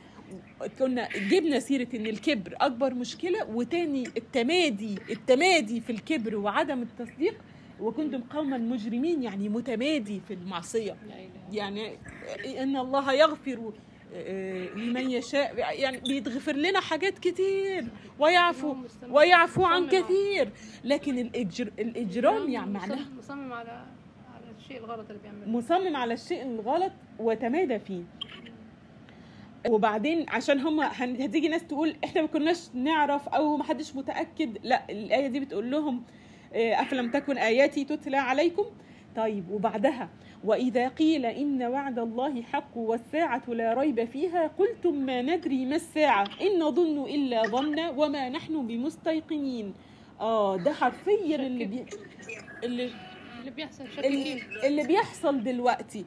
كنا 0.79 1.09
جبنا 1.29 1.59
سيرة 1.59 1.87
إن 1.93 2.05
الكبر 2.05 2.55
أكبر 2.61 2.93
مشكلة 2.93 3.45
وتاني 3.49 4.03
التمادي 4.17 4.97
التمادي 5.09 5.81
في 5.81 5.91
الكبر 5.91 6.35
وعدم 6.35 6.81
التصديق 6.81 7.35
وكنتم 7.79 8.21
قوما 8.21 8.57
مجرمين 8.57 9.23
يعني 9.23 9.49
متمادي 9.49 10.21
في 10.27 10.33
إله. 11.23 11.55
يعني 11.57 11.97
إن 12.63 12.77
الله 12.77 13.13
يغفر 13.13 13.73
آه، 14.15 14.69
لمن 14.75 15.11
يشاء 15.11 15.55
يعني 15.79 15.97
بيتغفر 15.97 16.55
لنا 16.55 16.79
حاجات 16.79 17.19
كتير 17.19 17.85
ويعفو. 18.19 18.75
ويعفو 19.09 19.65
عن 19.65 19.87
كثير 19.87 20.49
لكن 20.83 21.17
الإجر 21.17 21.71
الإجرام 21.79 22.49
يعني 22.49 22.79
مصمم 23.17 23.53
على 23.53 23.85
على 24.33 24.45
الشيء 24.59 24.77
الغلط 24.77 25.09
اللي 25.09 25.21
بيعمله 25.21 25.49
مصمم 25.49 25.95
على 25.95 26.13
الشيء 26.13 26.43
الغلط 26.43 26.91
وتمادى 27.19 27.79
فيه 27.79 28.03
وبعدين 29.69 30.25
عشان 30.29 30.59
هم 30.59 30.79
هتيجي 30.79 31.47
ناس 31.47 31.63
تقول 31.67 31.95
إحنا 32.03 32.21
ما 32.21 32.27
كناش 32.27 32.69
نعرف 32.73 33.27
أو 33.29 33.57
ما 33.57 33.63
حدش 33.63 33.95
متأكد. 33.95 34.57
لا 34.63 34.81
الآية 34.89 35.27
دي 35.27 35.39
بتقول 35.39 35.71
لهم 35.71 36.03
آه، 36.53 36.81
أفلم 36.81 37.11
تكن 37.11 37.37
آياتي 37.37 37.83
تتلى 37.83 38.17
عليكم؟ 38.17 38.63
طيب 39.15 39.51
وبعدها 39.51 40.09
وإذا 40.43 40.87
قيل 40.87 41.25
إن 41.25 41.63
وعد 41.63 41.99
الله 41.99 42.41
حق 42.41 42.77
والساعة 42.77 43.43
لا 43.47 43.73
ريب 43.73 44.05
فيها 44.05 44.47
قلتم 44.47 44.93
ما 45.05 45.21
ندري 45.21 45.65
ما 45.65 45.75
الساعة؟ 45.75 46.27
إن 46.41 46.59
نظن 46.59 47.03
إلا 47.05 47.43
ظنا 47.47 47.89
وما 47.89 48.29
نحن 48.29 48.67
بمستيقنين. 48.67 49.73
آه 50.19 50.57
ده 50.57 50.73
حرفيا 50.73 51.35
اللي 51.35 51.65
بي... 51.65 51.85
اللي 52.63 52.89
اللي 53.39 53.51
بيحصل 53.51 53.83
اللي, 54.65 54.83
بيحصل 54.83 55.43
دلوقتي. 55.43 56.05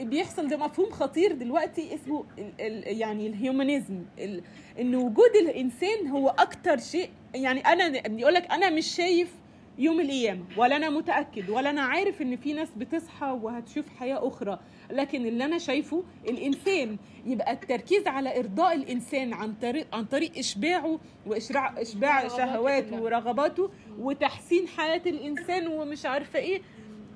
بيحصل 0.00 0.48
ده 0.48 0.56
مفهوم 0.56 0.90
خطير 0.90 1.32
دلوقتي 1.32 1.94
اسمه 1.94 2.24
ال 2.38 2.52
ال 2.60 2.98
يعني 3.00 3.26
الهيومانيزم 3.26 4.02
ال 4.18 4.42
إن 4.80 4.94
وجود 4.94 5.36
الإنسان 5.42 6.06
هو 6.08 6.28
أكتر 6.28 6.78
شيء 6.78 7.10
يعني 7.34 7.60
أنا 7.60 8.08
يقول 8.20 8.34
لك 8.34 8.50
أنا 8.52 8.70
مش 8.70 8.86
شايف 8.86 9.34
يوم 9.78 10.00
القيامة 10.00 10.44
ولا 10.56 10.76
أنا 10.76 10.90
متأكد 10.90 11.50
ولا 11.50 11.70
أنا 11.70 11.82
عارف 11.82 12.22
إن 12.22 12.36
في 12.36 12.52
ناس 12.52 12.68
بتصحى 12.76 13.38
وهتشوف 13.42 13.88
حياة 13.98 14.28
أخرى 14.28 14.58
لكن 14.90 15.26
اللي 15.26 15.44
أنا 15.44 15.58
شايفه 15.58 16.02
الإنسان 16.28 16.96
يبقى 17.26 17.52
التركيز 17.52 18.06
على 18.06 18.38
إرضاء 18.38 18.74
الإنسان 18.74 19.34
عن 19.34 19.54
طريق 19.62 19.86
عن 19.94 20.04
طريق 20.04 20.38
إشباعه 20.38 20.98
واشباع 21.26 21.80
إشباع 21.80 22.22
رغباته 22.22 22.36
شهواته. 22.36 23.02
ورغباته 23.02 23.70
وتحسين 23.98 24.68
حياة 24.68 25.02
الإنسان 25.06 25.66
ومش 25.66 26.06
عارفة 26.06 26.38
إيه 26.38 26.60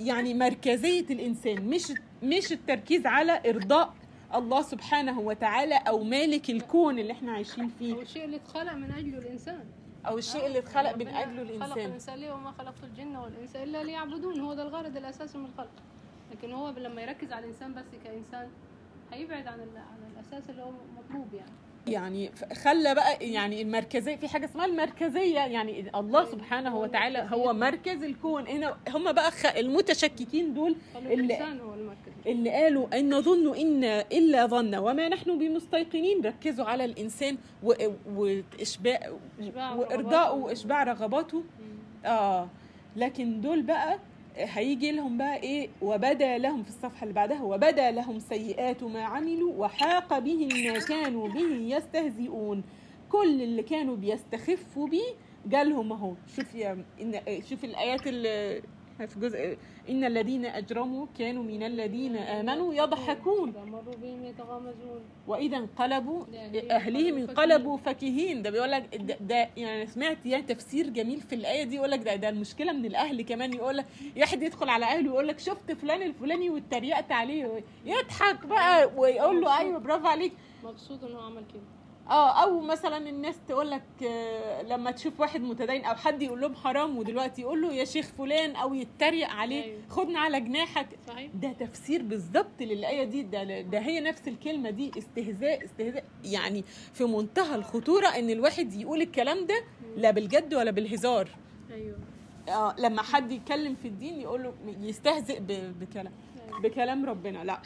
يعني 0.01 0.35
مركزية 0.35 1.07
الإنسان 1.11 1.67
مش 1.69 1.93
مش 2.23 2.53
التركيز 2.53 3.07
على 3.07 3.43
إرضاء 3.51 3.95
الله 4.35 4.63
سبحانه 4.63 5.21
وتعالى 5.21 5.75
أو 5.75 6.05
مالك 6.05 6.51
الكون 6.51 6.99
اللي 6.99 7.13
إحنا 7.13 7.33
عايشين 7.33 7.69
فيه. 7.69 7.95
هو 7.95 8.01
الشيء 8.01 8.25
اللي 8.25 8.37
اتخلق 8.37 8.73
من 8.73 8.91
أجله 8.91 9.19
الإنسان. 9.19 9.65
أو 10.07 10.19
الشيء 10.19 10.47
اللي 10.47 10.59
اتخلق 10.59 10.97
من 10.97 11.09
أجله 11.09 11.45
خلق 11.45 11.51
الإنسان. 11.51 11.87
الإنسان 11.87 12.19
ليه 12.19 12.33
وما 12.33 12.51
خلقت 12.51 12.85
الجن 12.85 13.17
والإنس 13.17 13.57
إلا 13.57 13.85
ليعبدون. 13.85 14.41
هو 14.41 14.55
ده 14.55 14.63
الغرض 14.63 14.97
الأساسي 14.97 15.39
من 15.39 15.45
الخلق. 15.45 15.71
لكن 16.33 16.53
هو 16.53 16.69
لما 16.69 17.03
يركز 17.03 17.33
على 17.33 17.45
الإنسان 17.45 17.75
بس 17.75 17.85
كإنسان 18.05 18.49
هيبعد 19.13 19.47
عن 19.47 19.61
عن 19.61 20.11
الأساس 20.15 20.51
اللي 20.51 20.63
هو 20.63 20.71
مطلوب 20.71 21.35
يعني. 21.35 21.53
يعني 21.89 22.31
خلى 22.63 22.95
بقى 22.95 23.17
يعني 23.33 23.63
المركزية 23.63 24.17
في 24.17 24.29
حاجة 24.29 24.45
اسمها 24.45 24.67
المركزية 24.67 25.39
يعني 25.39 25.91
الله 25.95 26.25
سبحانه 26.25 26.77
وتعالى. 26.79 27.29
هو 27.33 27.53
مركز 27.53 28.03
الكون 28.03 28.47
هنا 28.49 28.77
هم 28.89 29.13
بقى 29.13 29.33
المتشككين 29.61 30.55
دول 30.55 30.77
اللي- 31.13 31.35
اللي 32.27 32.51
قالوا 32.51 32.99
إن 32.99 33.15
نظن 33.15 33.57
إن 33.57 33.85
إلا 34.13 34.47
ظن 34.47 34.75
وما 34.75 35.09
نحن 35.09 35.39
بمستيقنين 35.39 36.21
ركزوا 36.27 36.65
على 36.65 36.85
الإنسان 36.85 37.37
وإشباع 37.63 39.01
وارضائه 39.77 39.97
رغباته. 39.97 40.33
وإشباع 40.33 40.83
رغباته. 40.83 41.43
آه 42.07 42.49
لكن 42.97 43.41
دول 43.41 43.63
بقى 43.63 43.99
هيجي 44.37 44.93
لهم 44.93 45.19
بقى 45.19 45.37
إيه؟ 45.43 45.69
وبدا 45.83 46.39
لهم 46.39 46.63
في 46.63 46.69
الصفحة 46.69 47.03
اللي 47.03 47.15
بعدها 47.15 47.43
وبدا 47.43 47.91
لهم 47.91 48.19
سيئات 48.19 48.83
ما 48.83 49.03
عملوا 49.03 49.53
وحاق 49.57 50.19
بهم 50.19 50.49
ما 50.73 50.79
كانوا 50.89 51.29
به 51.29 51.77
يستهزئون. 51.77 52.63
كل 53.09 53.43
اللي 53.43 53.63
كانوا 53.63 53.97
بيستخفوا 53.97 54.89
بيه 54.89 55.13
جالهم 55.47 55.93
أهو. 55.93 56.15
شوف 56.37 56.55
يا 56.55 56.85
شوف 57.51 57.65
الآيات 57.65 58.07
اللي 58.07 58.63
في 59.05 59.21
جزء 59.21 59.57
إن 59.89 60.05
الذين 60.05 60.45
أجرموا 60.47 61.07
كانوا 61.19 61.43
من 61.43 61.63
الذين 61.63 62.17
آمنوا 62.17 62.75
يضحكون. 62.75 63.53
وإذا 65.27 65.57
انقلبوا 65.57 66.25
أهليهم 66.71 67.17
انقلبوا 67.19 67.77
فكهين 67.77 68.43
ده 68.43 68.51
بيقول 68.51 68.71
لك 68.71 68.97
ده, 68.97 69.17
ده 69.21 69.49
يعني 69.57 69.87
سمعت 69.87 70.27
يعني 70.27 70.43
تفسير 70.43 70.89
جميل 70.89 71.21
في 71.21 71.35
الآية 71.35 71.63
دي 71.65 71.77
يقول 71.77 71.91
لك 71.91 71.99
ده 72.03 72.17
ده 72.17 72.29
المشكلة 72.29 72.73
من 72.73 72.85
الأهل 72.85 73.23
كمان. 73.23 73.53
يقول 73.53 73.77
لك 73.77 73.87
واحد 74.17 74.43
يدخل 74.43 74.69
على 74.69 74.85
أهله 74.85 75.11
ويقول 75.11 75.29
لك 75.29 75.39
شفت 75.39 75.73
فلان 75.73 76.03
الفلاني 76.03 76.51
واتريقت 76.51 77.13
عليه. 77.13 77.65
يضحك 77.85 78.47
بقى 78.47 78.91
ويقول 78.97 79.41
له 79.41 79.59
أيوه 79.59 79.79
برافو 79.79 80.07
عليك. 80.07 80.33
مبسوط 80.65 81.05
إنه 81.05 81.21
عمل 81.23 81.43
كده. 81.55 81.63
آه 82.11 82.43
أو 82.43 82.61
مثلا 82.61 82.97
الناس 83.09 83.35
تقول 83.49 83.71
لك 83.71 83.83
لما 84.69 84.91
تشوف 84.91 85.21
واحد 85.21 85.41
متدين 85.41 85.85
أو 85.85 85.95
حد 85.95 86.23
يقول 86.23 86.41
لهم 86.41 86.55
حرام 86.55 86.99
ودلوقتي 86.99 87.43
يقول 87.43 87.63
له 87.63 87.73
يا 87.73 87.85
شيخ 87.85 88.07
فلان 88.07 88.57
أو 88.57 88.75
يتريق 88.75 89.29
عليه 89.29 89.63
أيوة. 89.65 89.81
خدنا 89.91 90.19
على 90.21 90.41
جناحك. 90.41 90.87
صحيح. 91.09 91.31
ده 91.35 91.53
تفسير 91.53 92.03
بالظبط 92.03 92.61
للآية 92.63 93.05
دي 93.05 93.23
ده, 93.23 93.61
ده 93.61 93.79
هي 93.79 94.01
نفس 94.01 94.29
الكلمة 94.29 94.71
دي 94.71 94.91
استهزاء 94.99 95.65
استهزاء. 95.65 96.05
يعني 96.25 96.65
في 96.95 97.05
منتهى 97.05 97.55
الخطورة 97.55 98.07
إن 98.09 98.31
الواحد 98.31 98.75
يقول 98.75 99.03
الكلام 99.03 99.47
ده 99.47 99.65
لا 99.97 100.11
بالجد 100.11 100.55
ولا 100.55 100.71
بالهزار. 100.71 101.29
أيوه. 101.73 101.99
آه 102.49 102.75
لما 102.79 103.03
حد 103.03 103.33
يتكلم 103.33 103.75
في 103.75 103.89
الدين 103.89 104.21
يقول 104.21 104.43
له 104.43 104.55
يستهزئ 104.81 105.41
بكلام 105.81 106.13
أيوة. 106.49 106.61
بكلام 106.61 107.07
ربنا. 107.07 107.45
لا 107.45 107.63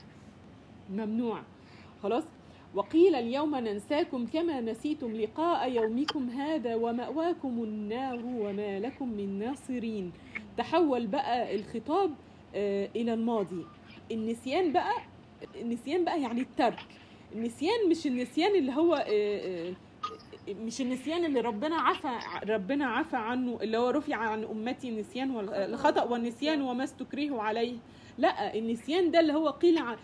ممنوع. 0.90 1.42
خلاص؟ 2.02 2.24
وقيل 2.74 3.14
اليوم 3.14 3.56
ننساكم 3.56 4.26
كما 4.26 4.60
نسيتم 4.60 5.16
لقاء 5.16 5.72
يومكم 5.72 6.30
هذا 6.30 6.74
ومأواكم 6.74 7.48
النار 7.64 8.20
وما 8.26 8.78
لكم 8.78 9.08
من 9.08 9.38
ناصرين. 9.38 10.12
تحول 10.58 11.06
بقى 11.06 11.54
الخطاب 11.54 12.10
آه، 12.54 12.88
إلى 12.96 13.14
الماضي. 13.14 13.66
النسيان 14.12 14.72
بقى 14.72 14.94
النسيان 15.60 16.04
بقى 16.04 16.22
يعني 16.22 16.40
الترك. 16.40 16.84
النسيان 17.34 17.88
مش 17.90 18.06
النسيان 18.06 18.54
اللي 18.54 18.72
هو 18.72 18.94
آه، 18.94 19.68
آه، 19.68 19.74
مش 20.48 20.80
النسيان 20.80 21.24
اللي 21.24 21.40
ربنا 21.40 21.76
عفى 21.76 22.08
ربنا 22.48 22.86
عفى 22.86 23.16
عنه 23.16 23.58
اللي 23.62 23.78
هو 23.78 23.90
رفع 23.90 24.16
عن 24.16 24.44
أمتي 24.44 24.88
النسيان 24.88 25.30
والخطا 25.30 26.02
والنسيان 26.04 26.62
وما 26.62 26.84
استكرهوا 26.84 27.42
عليه. 27.42 27.76
لا 28.20 28.54
النسيان 28.54 29.10
ده 29.10 29.20
اللي 29.20 29.32
هو 29.32 29.48
قيل 29.48 29.78
عن 29.78 29.96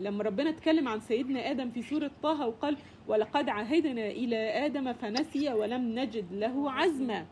لما 0.00 0.22
ربنا 0.24 0.50
اتكلم 0.50 0.88
عن 0.88 1.00
سيدنا 1.00 1.50
آدم 1.50 1.70
في 1.70 1.82
سورة 1.82 2.10
طه 2.22 2.46
وقال 2.46 2.76
ولقد 3.08 3.48
عهدنا 3.48 4.06
إلى 4.06 4.66
آدم 4.66 4.92
فنسي 4.92 5.52
ولم 5.52 5.98
نجد 5.98 6.32
له 6.32 6.72
عزما. 6.72 7.26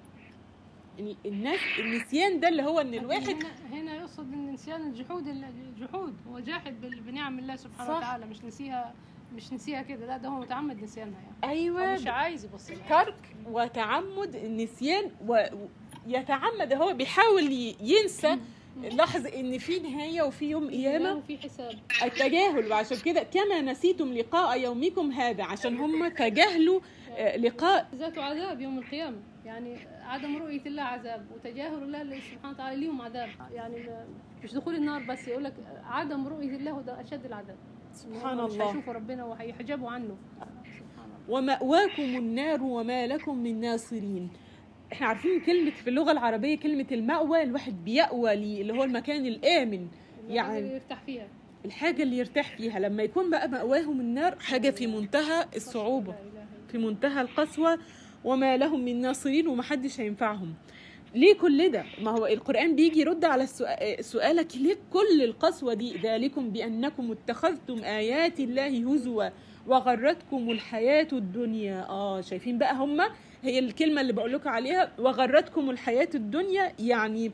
ال- 0.98 1.16
الناس 1.26 1.60
النسيان 1.78 2.40
ده 2.40 2.48
اللي 2.48 2.62
هو 2.62 2.80
إن 2.80 2.94
الواحد 2.94 3.28
هنا, 3.28 3.48
هنا 3.80 3.94
يقصد 3.94 4.32
إن 4.32 4.52
نسيان 4.52 4.80
الجحود 4.86 5.28
الجحود 5.28 6.14
هو 6.28 6.38
جاحد 6.38 6.80
بنعم 6.80 7.38
الله 7.38 7.56
سبحانه 7.56 7.90
صح. 7.90 7.96
وتعالى 7.98 8.26
مش 8.26 8.44
نسيها 8.44 8.94
مش 9.34 9.52
نسيها 9.52 9.82
كده 9.82 10.06
لا 10.06 10.16
ده 10.16 10.28
هو 10.28 10.40
متعمد 10.40 10.82
نسيانها 10.82 11.20
يعني. 11.20 11.54
أيوه. 11.54 11.94
مش 11.94 12.06
عايز 12.06 12.44
يبص 12.44 12.70
لها. 12.70 13.02
ترك 13.04 13.36
وتعمد 13.50 14.34
النسيان 14.36 15.10
ويتعمد 16.06 16.72
هو 16.72 16.94
بيحاول 16.94 17.52
ينسى 17.80 18.38
لحظة 18.82 19.40
إن 19.40 19.58
في 19.58 19.78
نهاية 19.78 20.22
وفي 20.22 20.50
يوم 20.50 20.70
قيامة؟ 20.70 21.14
وفي 21.14 21.38
حساب. 21.38 21.74
التجاهل. 22.04 22.70
وعشان 22.70 22.98
كده 23.04 23.22
كما 23.22 23.60
نسيتم 23.60 24.12
لقاء 24.12 24.60
يومكم 24.60 25.10
هذا 25.10 25.44
عشان 25.44 25.76
هم 25.76 26.08
تجاهلوا 26.08 26.80
آه، 27.16 27.36
لقاء 27.36 27.88
ذاته 27.94 28.22
عذاب 28.22 28.60
يوم 28.60 28.78
القيامة. 28.78 29.16
يعني 29.44 29.76
عدم 30.02 30.36
رؤية 30.36 30.62
الله 30.66 30.82
عذاب 30.82 31.26
وتجاهل 31.34 31.82
الله 31.82 32.02
اللي 32.02 32.20
سبحانه 32.20 32.54
وتعالى 32.54 32.80
ليهم 32.80 33.02
عذاب. 33.02 33.28
يعني 33.54 33.76
مش 34.44 34.54
دخول 34.54 34.74
النار 34.74 35.02
بس 35.02 35.28
يقول 35.28 35.44
لك 35.44 35.54
عدم 35.84 36.28
رؤية 36.28 36.56
الله 36.56 36.80
ده 36.80 37.00
أشد 37.00 37.26
العذاب. 37.26 37.56
سبحان 37.92 38.36
مش 38.44 38.52
الله. 38.52 38.68
هيشوفوا 38.68 38.92
ربنا 38.92 39.24
وهيحجبوا 39.24 39.90
عنه. 39.90 40.16
سبحان 40.64 41.10
الله 41.28 41.38
ومأواكم 41.38 42.02
النار 42.02 42.62
وما 42.62 43.06
لكم 43.06 43.38
من 43.38 43.60
ناصرين. 43.60 44.30
إحنا 44.92 45.06
عارفين 45.06 45.40
كلمة 45.40 45.70
في 45.70 45.90
اللغة 45.90 46.12
العربية 46.12 46.56
كلمة 46.58 46.86
المأوى 46.92 47.42
الواحد 47.42 47.84
بيأوى 47.84 48.36
ليه 48.36 48.62
اللي 48.62 48.72
هو 48.72 48.84
المكان 48.84 49.26
الآمن. 49.26 49.88
يعني 50.28 50.54
يعني 50.60 50.74
يرتاح 50.74 51.02
فيها. 51.06 51.28
الحاجة 51.64 52.02
اللي 52.02 52.18
يرتاح 52.18 52.56
فيها 52.56 52.78
لما 52.78 53.02
يكون 53.02 53.30
بقى 53.30 53.48
مأواهم 53.48 54.00
النار 54.00 54.38
حاجة 54.40 54.70
في 54.70 54.86
منتهى 54.86 55.46
إلا 55.56 56.14
في 56.68 56.78
منتهى 56.78 57.20
القسوة 57.20 57.78
وما 58.24 58.56
لهم 58.56 58.84
من 58.84 59.00
ناصرين 59.00 59.48
ومحدش 59.48 60.00
هينفعهم. 60.00 60.54
ليه 61.14 61.34
كل 61.34 61.70
ده؟ 61.70 61.84
ما 62.02 62.10
هو 62.10 62.26
القرآن 62.26 62.76
بيجي 62.76 63.00
يرد 63.00 63.24
على 63.24 63.46
سؤالك 64.00 64.56
ليه 64.56 64.76
كل 64.92 65.22
القسوة 65.24 65.74
دي؟ 65.74 65.96
ذلكم 66.02 66.50
بأنكم 66.50 67.10
اتخذتم 67.12 67.84
آيات 67.84 68.40
الله 68.40 68.92
هزوا 68.92 69.28
وغرتكم 69.66 70.50
الحياة 70.50 71.08
الدنيا. 71.12 71.86
آه 71.88 72.20
شايفين 72.20 72.58
بقى 72.58 72.74
هما 72.74 73.08
هي 73.46 73.58
الكلمة 73.58 74.00
اللي 74.00 74.12
بقول 74.12 74.32
لكم 74.32 74.48
عليها 74.48 74.92
وغرتكم 74.98 75.70
الحياة 75.70 76.08
الدنيا 76.14 76.72
يعني 76.78 77.32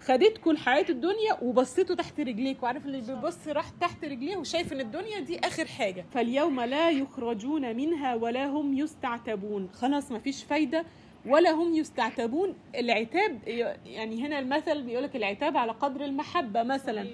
خدتكم 0.00 0.50
الحياة 0.50 0.84
الدنيا 0.90 1.42
وبصيتوا 1.42 1.96
تحت 1.96 2.20
رجليكوا 2.20 2.68
عارف 2.68 2.86
اللي 2.86 3.00
بيبص 3.00 3.48
راح 3.48 3.68
تحت 3.80 4.04
رجليه 4.04 4.36
وشايف 4.36 4.72
إن 4.72 4.80
الدنيا 4.80 5.20
دي 5.20 5.38
آخر 5.38 5.66
حاجة. 5.66 6.04
فاليوم 6.14 6.60
لا 6.60 6.90
يخرجون 6.90 7.76
منها 7.76 8.14
ولا 8.14 8.46
هم 8.46 8.78
يستعتبون. 8.78 9.68
خلاص 9.74 10.12
ما 10.12 10.18
فيش 10.18 10.44
فايدة 10.44 10.84
ولا 11.26 11.50
هم 11.50 11.74
يستعتبون. 11.74 12.54
العتاب 12.74 13.38
يعني 13.86 14.26
هنا 14.26 14.38
المثل 14.38 14.82
بيقولك 14.82 15.16
العتاب 15.16 15.56
على 15.56 15.72
قدر 15.72 16.04
المحبة 16.04 16.62
مثلا. 16.62 17.06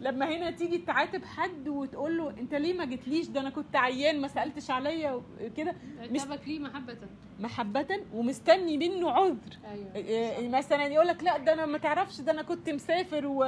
لما 0.00 0.28
هنا 0.36 0.50
تيجي 0.50 0.78
تعاتب 0.78 1.24
حد 1.24 1.68
وتقول 1.68 2.18
له 2.18 2.30
انت 2.30 2.54
ليه 2.54 2.72
ما 2.74 2.84
جيتليش؟ 2.84 3.26
ده 3.26 3.40
أنا 3.40 3.50
كنت 3.50 3.76
عيان 3.76 4.20
ما 4.20 4.28
سألتش 4.28 4.70
عليا 4.70 5.22
كده 5.56 5.74
مش- 6.10 6.20
عتابك 6.20 6.48
ليه 6.48 6.58
محبة؟ 6.58 6.96
محبة 7.40 7.86
ومستني 8.14 8.76
منه 8.78 9.10
عذر. 9.10 9.36
أيوه. 9.72 9.94
إيه، 9.94 10.48
مثلا 10.48 10.86
يقول 10.86 11.06
لك 11.06 11.24
لا 11.24 11.38
ده 11.38 11.52
أنا 11.52 11.66
ما 11.66 11.78
تعرفش 11.78 12.20
ده 12.20 12.32
أنا 12.32 12.42
كنت 12.42 12.70
مسافر 12.70 13.26
و... 13.26 13.44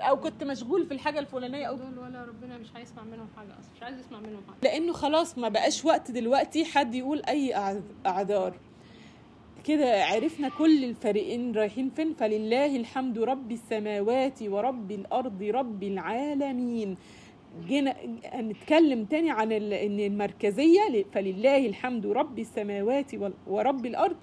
أو 0.00 0.20
كنت 0.20 0.44
مشغول 0.44 0.86
في 0.86 0.94
الحاجة 0.94 1.18
الفلانية 1.18 1.66
أو 1.66 1.76
دول 1.76 1.98
ولا 1.98 2.24
ربنا 2.24 2.58
مش 2.58 2.68
هيسمع 2.76 3.02
منهم 3.02 3.28
حاجة 3.36 3.48
أصلا 3.60 3.72
مش 3.76 3.82
عايز 3.82 3.98
يسمع 3.98 4.18
منهم 4.20 4.42
حاجة. 4.48 4.56
لأنه 4.72 4.92
خلاص 4.92 5.38
ما 5.38 5.48
بقاش 5.48 5.84
وقت 5.84 6.10
دلوقتي 6.10 6.64
حد 6.64 6.94
يقول 6.94 7.22
أي 7.28 7.54
أعذار. 8.06 8.54
كده 9.64 10.04
عرفنا 10.04 10.48
كل 10.48 10.84
الفريقين 10.84 11.54
رايحين 11.54 11.90
فين. 11.90 12.14
فلله 12.14 12.76
الحمد 12.76 13.18
رب 13.18 13.52
السماوات 13.52 14.42
ورب 14.42 14.90
الأرض 14.92 15.42
رب 15.42 15.82
العالمين. 15.82 16.96
جينا 17.66 17.96
هنتكلم 18.24 19.04
تاني 19.04 19.30
عن 19.30 19.52
إن 19.52 20.00
المركزية 20.00 21.04
فلله 21.12 21.66
الحمد 21.66 22.06
رب 22.06 22.38
السماوات 22.38 23.12
ورب 23.46 23.86
الأرض 23.86 24.16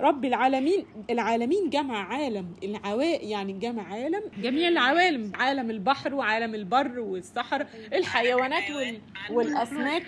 رب 0.00 0.24
العالمين. 0.24 0.84
العالمين 1.10 1.70
جمع 1.70 2.14
عالم. 2.14 2.54
العوا 2.64 3.02
يعني 3.02 3.52
جمع 3.52 3.82
عالم. 3.82 4.22
جميع 4.42 4.68
العوالم. 4.68 5.32
عالم 5.34 5.70
البحر 5.70 6.14
وعالم 6.14 6.54
البر 6.54 7.00
والصحراء 7.00 7.68
الحيوانات 7.92 8.70
وال... 8.70 9.00
والأسماك 9.30 10.02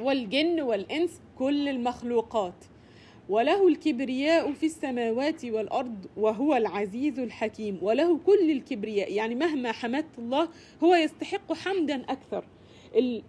والجن 0.00 0.60
والإنس 0.60 1.20
كل 1.38 1.68
المخلوقات. 1.68 2.54
وله 3.28 3.68
الكبرياء 3.68 4.52
في 4.52 4.66
السماوات 4.66 5.44
والأرض 5.44 6.06
وهو 6.16 6.54
العزيز 6.56 7.18
الحكيم. 7.18 7.78
وله 7.82 8.18
كل 8.26 8.50
الكبرياء 8.50 9.12
يعني 9.12 9.34
مهما 9.34 9.72
حمدت 9.72 10.18
الله 10.18 10.48
هو 10.84 10.94
يستحق 10.94 11.52
حمدا 11.52 12.02
أكثر. 12.08 12.44
ال... 12.96 13.22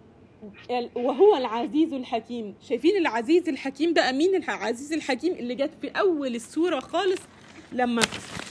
وهو 0.94 1.36
العزيز 1.36 1.92
الحكيم. 1.92 2.54
شايفين 2.68 2.96
العزيز 2.96 3.48
الحكيم 3.48 3.92
بقى 3.92 4.12
مين 4.12 4.34
العزيز 4.34 4.92
الحكيم 4.92 5.32
اللي 5.32 5.54
جت 5.54 5.70
في 5.80 5.88
أول 5.88 6.34
السورة 6.34 6.80
خالص؟ 6.80 7.20
لما 7.72 8.02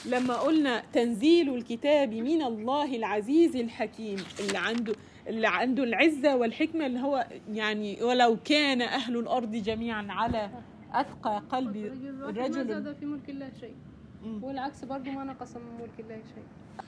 لما 0.06 0.34
قلنا 0.34 0.84
تنزيل 0.94 1.56
الكتاب 1.56 2.14
من 2.14 2.42
الله 2.42 2.96
العزيز 2.96 3.56
الحكيم 3.56 4.16
اللي 4.40 4.58
عنده 4.58 4.94
اللي 5.28 5.48
عنده 5.48 5.84
العزة 5.84 6.36
والحكمة 6.36 6.86
اللي 6.86 7.00
هو 7.00 7.28
يعني 7.54 8.04
ولو 8.04 8.38
كان 8.46 8.82
أهل 8.82 9.18
الأرض 9.18 9.52
جميعا 9.52 10.08
على 10.10 10.50
اتقى 10.94 11.44
قلب 11.52 11.76
الرجل 11.76 12.40
ما 12.74 12.80
زاد 12.80 12.96
في 13.00 13.06
ملك 13.06 13.30
الله 13.30 13.50
شيء. 13.60 13.76
والعكس 14.42 14.86
برضو 14.86 15.12
ما 15.12 15.24
نقص 15.24 15.56
من 15.56 15.82
ملك 15.82 16.00
الله 16.00 16.16
شيء. 16.36 16.44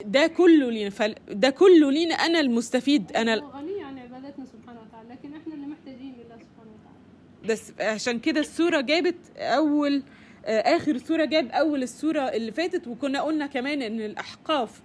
ده 0.06 0.26
كله 0.26 0.70
لينا 0.70 0.90
فل... 0.90 1.14
ده 1.30 1.50
كله 1.50 1.90
لينا 1.90 2.14
أنا 2.14 2.40
المستفيد 2.40 3.16
هو 3.16 3.22
غني 3.50 3.84
عن 3.84 3.98
عبادتنا 3.98 4.44
سبحانه 4.44 4.80
وتعالى 4.80 5.08
لكن 5.08 5.34
إحنا 5.34 5.54
اللي 5.54 5.66
محتاجين 5.66 6.12
لله 6.14 6.36
سبحانه 6.36 6.70
وتعالى. 6.70 7.48
بس 7.48 7.72
عشان 7.80 8.18
كده 8.18 8.40
السورة 8.40 8.80
جابت 8.80 9.16
أول 9.38 10.02
آه، 10.46 10.60
آخر 10.76 10.96
سورة 10.98 11.24
جاب 11.24 11.48
أول 11.48 11.82
السورة 11.82 12.20
اللي 12.20 12.52
فاتت 12.52 12.86
وكنا 12.88 13.20
قلنا 13.22 13.46
كمان 13.46 13.82
إن 13.82 14.00
الأحقاف 14.00 14.82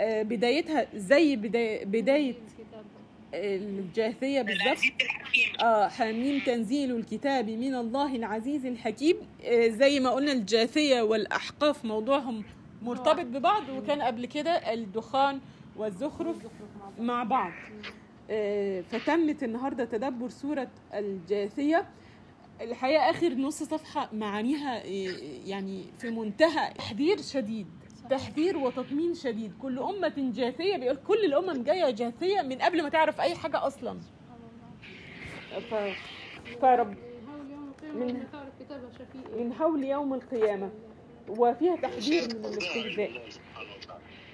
آه، 0.00 0.22
بدايتها 0.22 0.86
زي 0.94 1.36
بداية, 1.84 2.34
الجاثية 3.34 4.42
بالظبط 4.42 4.78
آه 5.62 5.88
حميم 5.88 6.40
تنزيل 6.46 6.96
الكتاب 6.96 7.50
من 7.50 7.74
الله 7.74 8.16
العزيز 8.16 8.66
الحكيم. 8.66 9.16
آه، 9.44 9.68
زي 9.68 10.00
ما 10.00 10.10
قلنا 10.10 10.32
الجاثية 10.32 11.02
والأحقاف 11.02 11.84
موضوعهم 11.84 12.44
مرتبط 12.82 13.24
ببعض 13.26 13.68
وكان 13.68 14.02
قبل 14.02 14.26
كده 14.26 14.50
الدخان 14.50 15.40
والزخرف 15.76 16.36
يخرج 16.36 16.50
مع 16.80 16.84
بعض. 16.88 17.00
مع 17.00 17.22
بعض. 17.24 17.52
آه، 18.30 18.80
فتمت 18.80 19.42
النهارده 19.42 19.84
تدبر 19.84 20.28
سورة 20.28 20.68
الجاثية. 20.94 21.86
الحقيقة 22.60 23.10
آخر 23.10 23.34
نص 23.34 23.62
صفحة 23.62 24.08
معانيها 24.12 24.84
آه، 24.84 24.86
يعني 25.46 25.84
في 25.98 26.10
منتهى 26.10 26.74
تحذير 26.74 27.22
شديد. 27.22 27.66
تحذير 28.10 28.56
وتطمين 28.58 29.14
شديد. 29.14 29.52
كل 29.62 29.78
أمة 29.78 30.12
جاثية 30.34 30.76
بيقول 30.76 30.96
كل 31.08 31.24
الأمم 31.24 31.62
جاية 31.62 31.90
جاثية 31.90 32.42
من 32.42 32.58
قبل 32.58 32.82
ما 32.82 32.88
تعرف 32.88 33.20
أي 33.20 33.34
حاجة 33.34 33.66
أصلا. 33.66 33.98
ف... 35.70 35.74
فرب 36.60 36.94
من- 37.94 38.26
من 39.38 39.52
هول 39.52 39.84
يوم 39.84 40.14
القيامة. 40.14 40.70
وفيها 41.28 41.76
تحذير 41.76 42.22
من 42.36 42.44
الاستهزاء. 42.44 43.10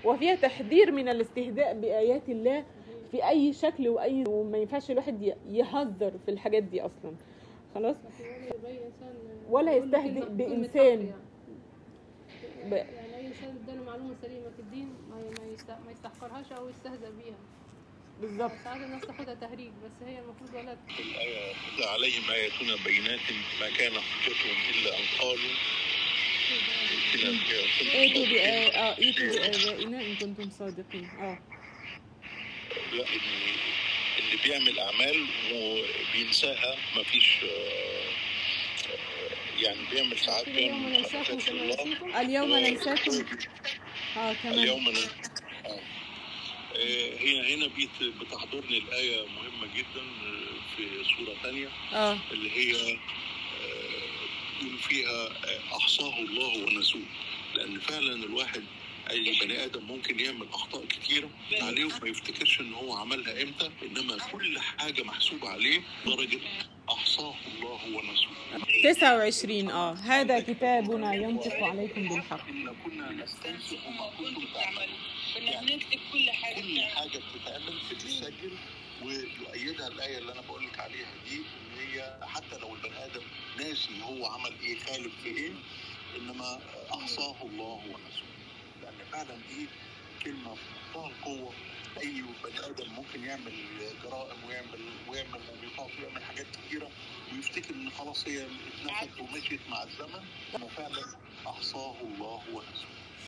وفيها 0.05 0.35
تحذير 0.35 0.93
من 0.93 1.09
الاستهزاء 1.09 1.81
بآيات 1.81 2.29
الله 2.29 2.65
في 3.11 3.29
أي 3.29 3.53
شكل 3.53 3.89
وأي 3.89 4.25
وما 4.29 4.59
ينفعش 4.59 4.91
الواحد 4.91 5.35
يهزر 5.49 6.13
في 6.25 6.31
الحاجات 6.31 6.63
دي 6.63 6.81
أصلا. 6.81 7.13
خلاص؟ 7.75 7.97
ولا 9.51 9.73
يستهزئ 9.77 10.29
بإنسان. 10.29 11.11
ب- 12.71 12.83
اي 13.33 13.39
انسان 13.39 13.57
اداله 13.65 13.85
معلومة 13.85 14.15
سليمة 14.23 14.51
في 14.57 14.63
الدين 14.63 14.89
ما 15.11 15.17
ما 15.17 15.53
يست- 15.55 15.71
ما 15.87 15.93
يستحقرهاش 15.93 16.53
أو 16.53 16.69
يستهزأ 16.69 17.11
بيها. 17.11 17.39
بالظبط. 18.21 18.53
ساعات 18.65 18.81
الناس 18.81 19.03
تاخدها 19.03 19.35
تهريج 19.35 19.71
بس 19.85 20.07
هي 20.09 20.19
المفروض 20.19 20.55
ولا 20.55 20.77
تتلى 20.89 21.85
عليهم 21.85 22.31
آياتنا 22.31 22.77
بينات 22.85 23.21
ما 23.61 23.71
كان 23.79 23.93
حجتهم 24.01 24.57
إلا 24.71 24.99
أن 24.99 25.05
قالوا. 25.19 25.55
ائتوا 27.95 28.27
بآ- 28.27 28.77
آه 28.77 28.99
ائتوا 28.99 29.27
بآبائنا 29.27 30.01
إن 30.01 30.17
كنتم 30.17 30.51
صادقين. 30.51 31.09
آه. 31.21 31.39
لا 32.93 33.05
اللي, 33.07 33.55
اللي 34.19 34.37
بيعمل 34.45 34.79
أعمال 34.79 35.27
وبينساها 35.55 36.77
مفيش 36.97 37.37
آه، 37.45 37.47
آه، 37.47 37.92
يعني 39.63 39.79
بيعمل 39.91 40.19
ساعات 40.19 40.49
اليوم 40.49 40.83
بيعمل 40.93 42.15
اليوم 42.17 42.55
ننساكم 42.59 43.25
آه 44.17 44.33
كمان 44.33 44.59
اليوم 44.59 44.89
ن- 44.89 44.97
آه. 45.67 45.81
آه، 46.77 47.19
هي 47.19 47.55
هنا 47.55 47.67
بيت 47.67 47.91
بتحضرني 48.21 48.79
الآية 48.79 49.27
مهمة 49.27 49.67
جدا 49.77 50.01
آه، 50.01 50.77
في 50.77 50.89
سورة 51.17 51.35
ثانية 51.43 51.69
آه. 51.93 52.19
اللي 52.33 52.51
هي 52.51 52.93
آه، 52.93 54.77
فيها 54.89 55.27
آه، 55.27 55.77
أحصاه 55.77 56.19
الله 56.19 56.65
ونسوه. 56.65 57.03
لأن 57.55 57.79
فعلا 57.81 58.15
الواحد 58.15 58.63
أي 59.13 59.39
بني 59.41 59.65
آدم 59.65 59.85
ممكن 59.85 60.21
يعمل 60.21 60.47
أخطاء 60.53 60.85
كتيرة 60.87 61.31
عليه 61.63 61.85
وما 61.85 62.09
يفتكرش 62.09 62.61
إن 62.61 62.73
هو 62.75 62.97
عملها 62.97 63.43
إمتى 63.43 63.71
إنما 63.83 64.19
كل 64.33 64.59
حاجة 64.59 65.03
محسوبة 65.03 65.49
عليه 65.49 65.81
درجة 66.07 66.39
أحصاه 66.91 67.35
الله 67.55 67.81
ونسوه 67.97 68.33
29 68.85 69.71
آه. 69.71 69.93
هذا 69.95 70.41
كتابنا 70.41 71.15
ينطق 71.15 71.55
عليكم 71.63 72.09
بالحق. 72.09 72.49
إن 72.49 72.75
كنا 72.85 73.11
نستنسخ 73.13 73.89
ما 73.89 74.11
كنتم 74.19 74.45
تعملون. 74.55 74.99
كنا 75.35 75.61
بنكتب 75.61 75.99
كل 76.13 76.31
حاجة 76.31 76.61
كل 76.61 76.81
حاجة 76.81 77.19
بتتعمل 77.35 77.79
بتتسجل 77.91 78.53
ويؤيدها 79.05 79.89
الآية 79.89 80.19
اللي 80.19 80.33
أنا 80.33 80.41
بقول 80.41 80.65
لك 80.67 80.79
عليها 80.81 81.09
دي 81.31 81.37
إن 81.37 81.89
هي 81.89 82.19
حتى 82.23 82.59
لو 82.61 82.75
البني 82.75 83.05
آدم 83.05 83.23
ناسي 83.59 84.03
هو 84.03 84.27
عمل 84.27 84.53
إيه 84.65 84.77
خالف 84.79 85.13
في 85.23 85.29
إيه 85.29 85.53
إنما 86.19 86.61
أحصاه 86.95 87.37
الله 87.43 87.81
ونسوه 87.87 88.32
فعلا 89.13 89.35
دي 89.49 89.67
كلمة 90.25 90.55
في 90.55 90.61
منتهى 90.97 91.11
القوه 91.11 91.53
أي 92.03 92.23
بني 92.45 92.67
آدم 92.67 92.93
ممكن 92.93 93.25
يعمل 93.25 93.53
جرائم 94.05 94.45
ويعمل 94.49 94.81
ويعمل 95.09 95.41
موبقات 95.63 95.91
ويعمل 96.01 96.23
حاجات 96.25 96.47
كتيرة 96.67 96.89
ويفتكر 97.33 97.75
إن 97.75 97.91
خلاص 97.91 98.29
هي 98.29 98.47
اتنفت 98.47 99.21
ومشيت 99.21 99.61
مع 99.71 99.83
الزمن. 99.83 100.25
فعلا 100.77 101.05
أحصاه 101.47 101.95
الله 102.01 102.43
ونسوه 102.53 103.02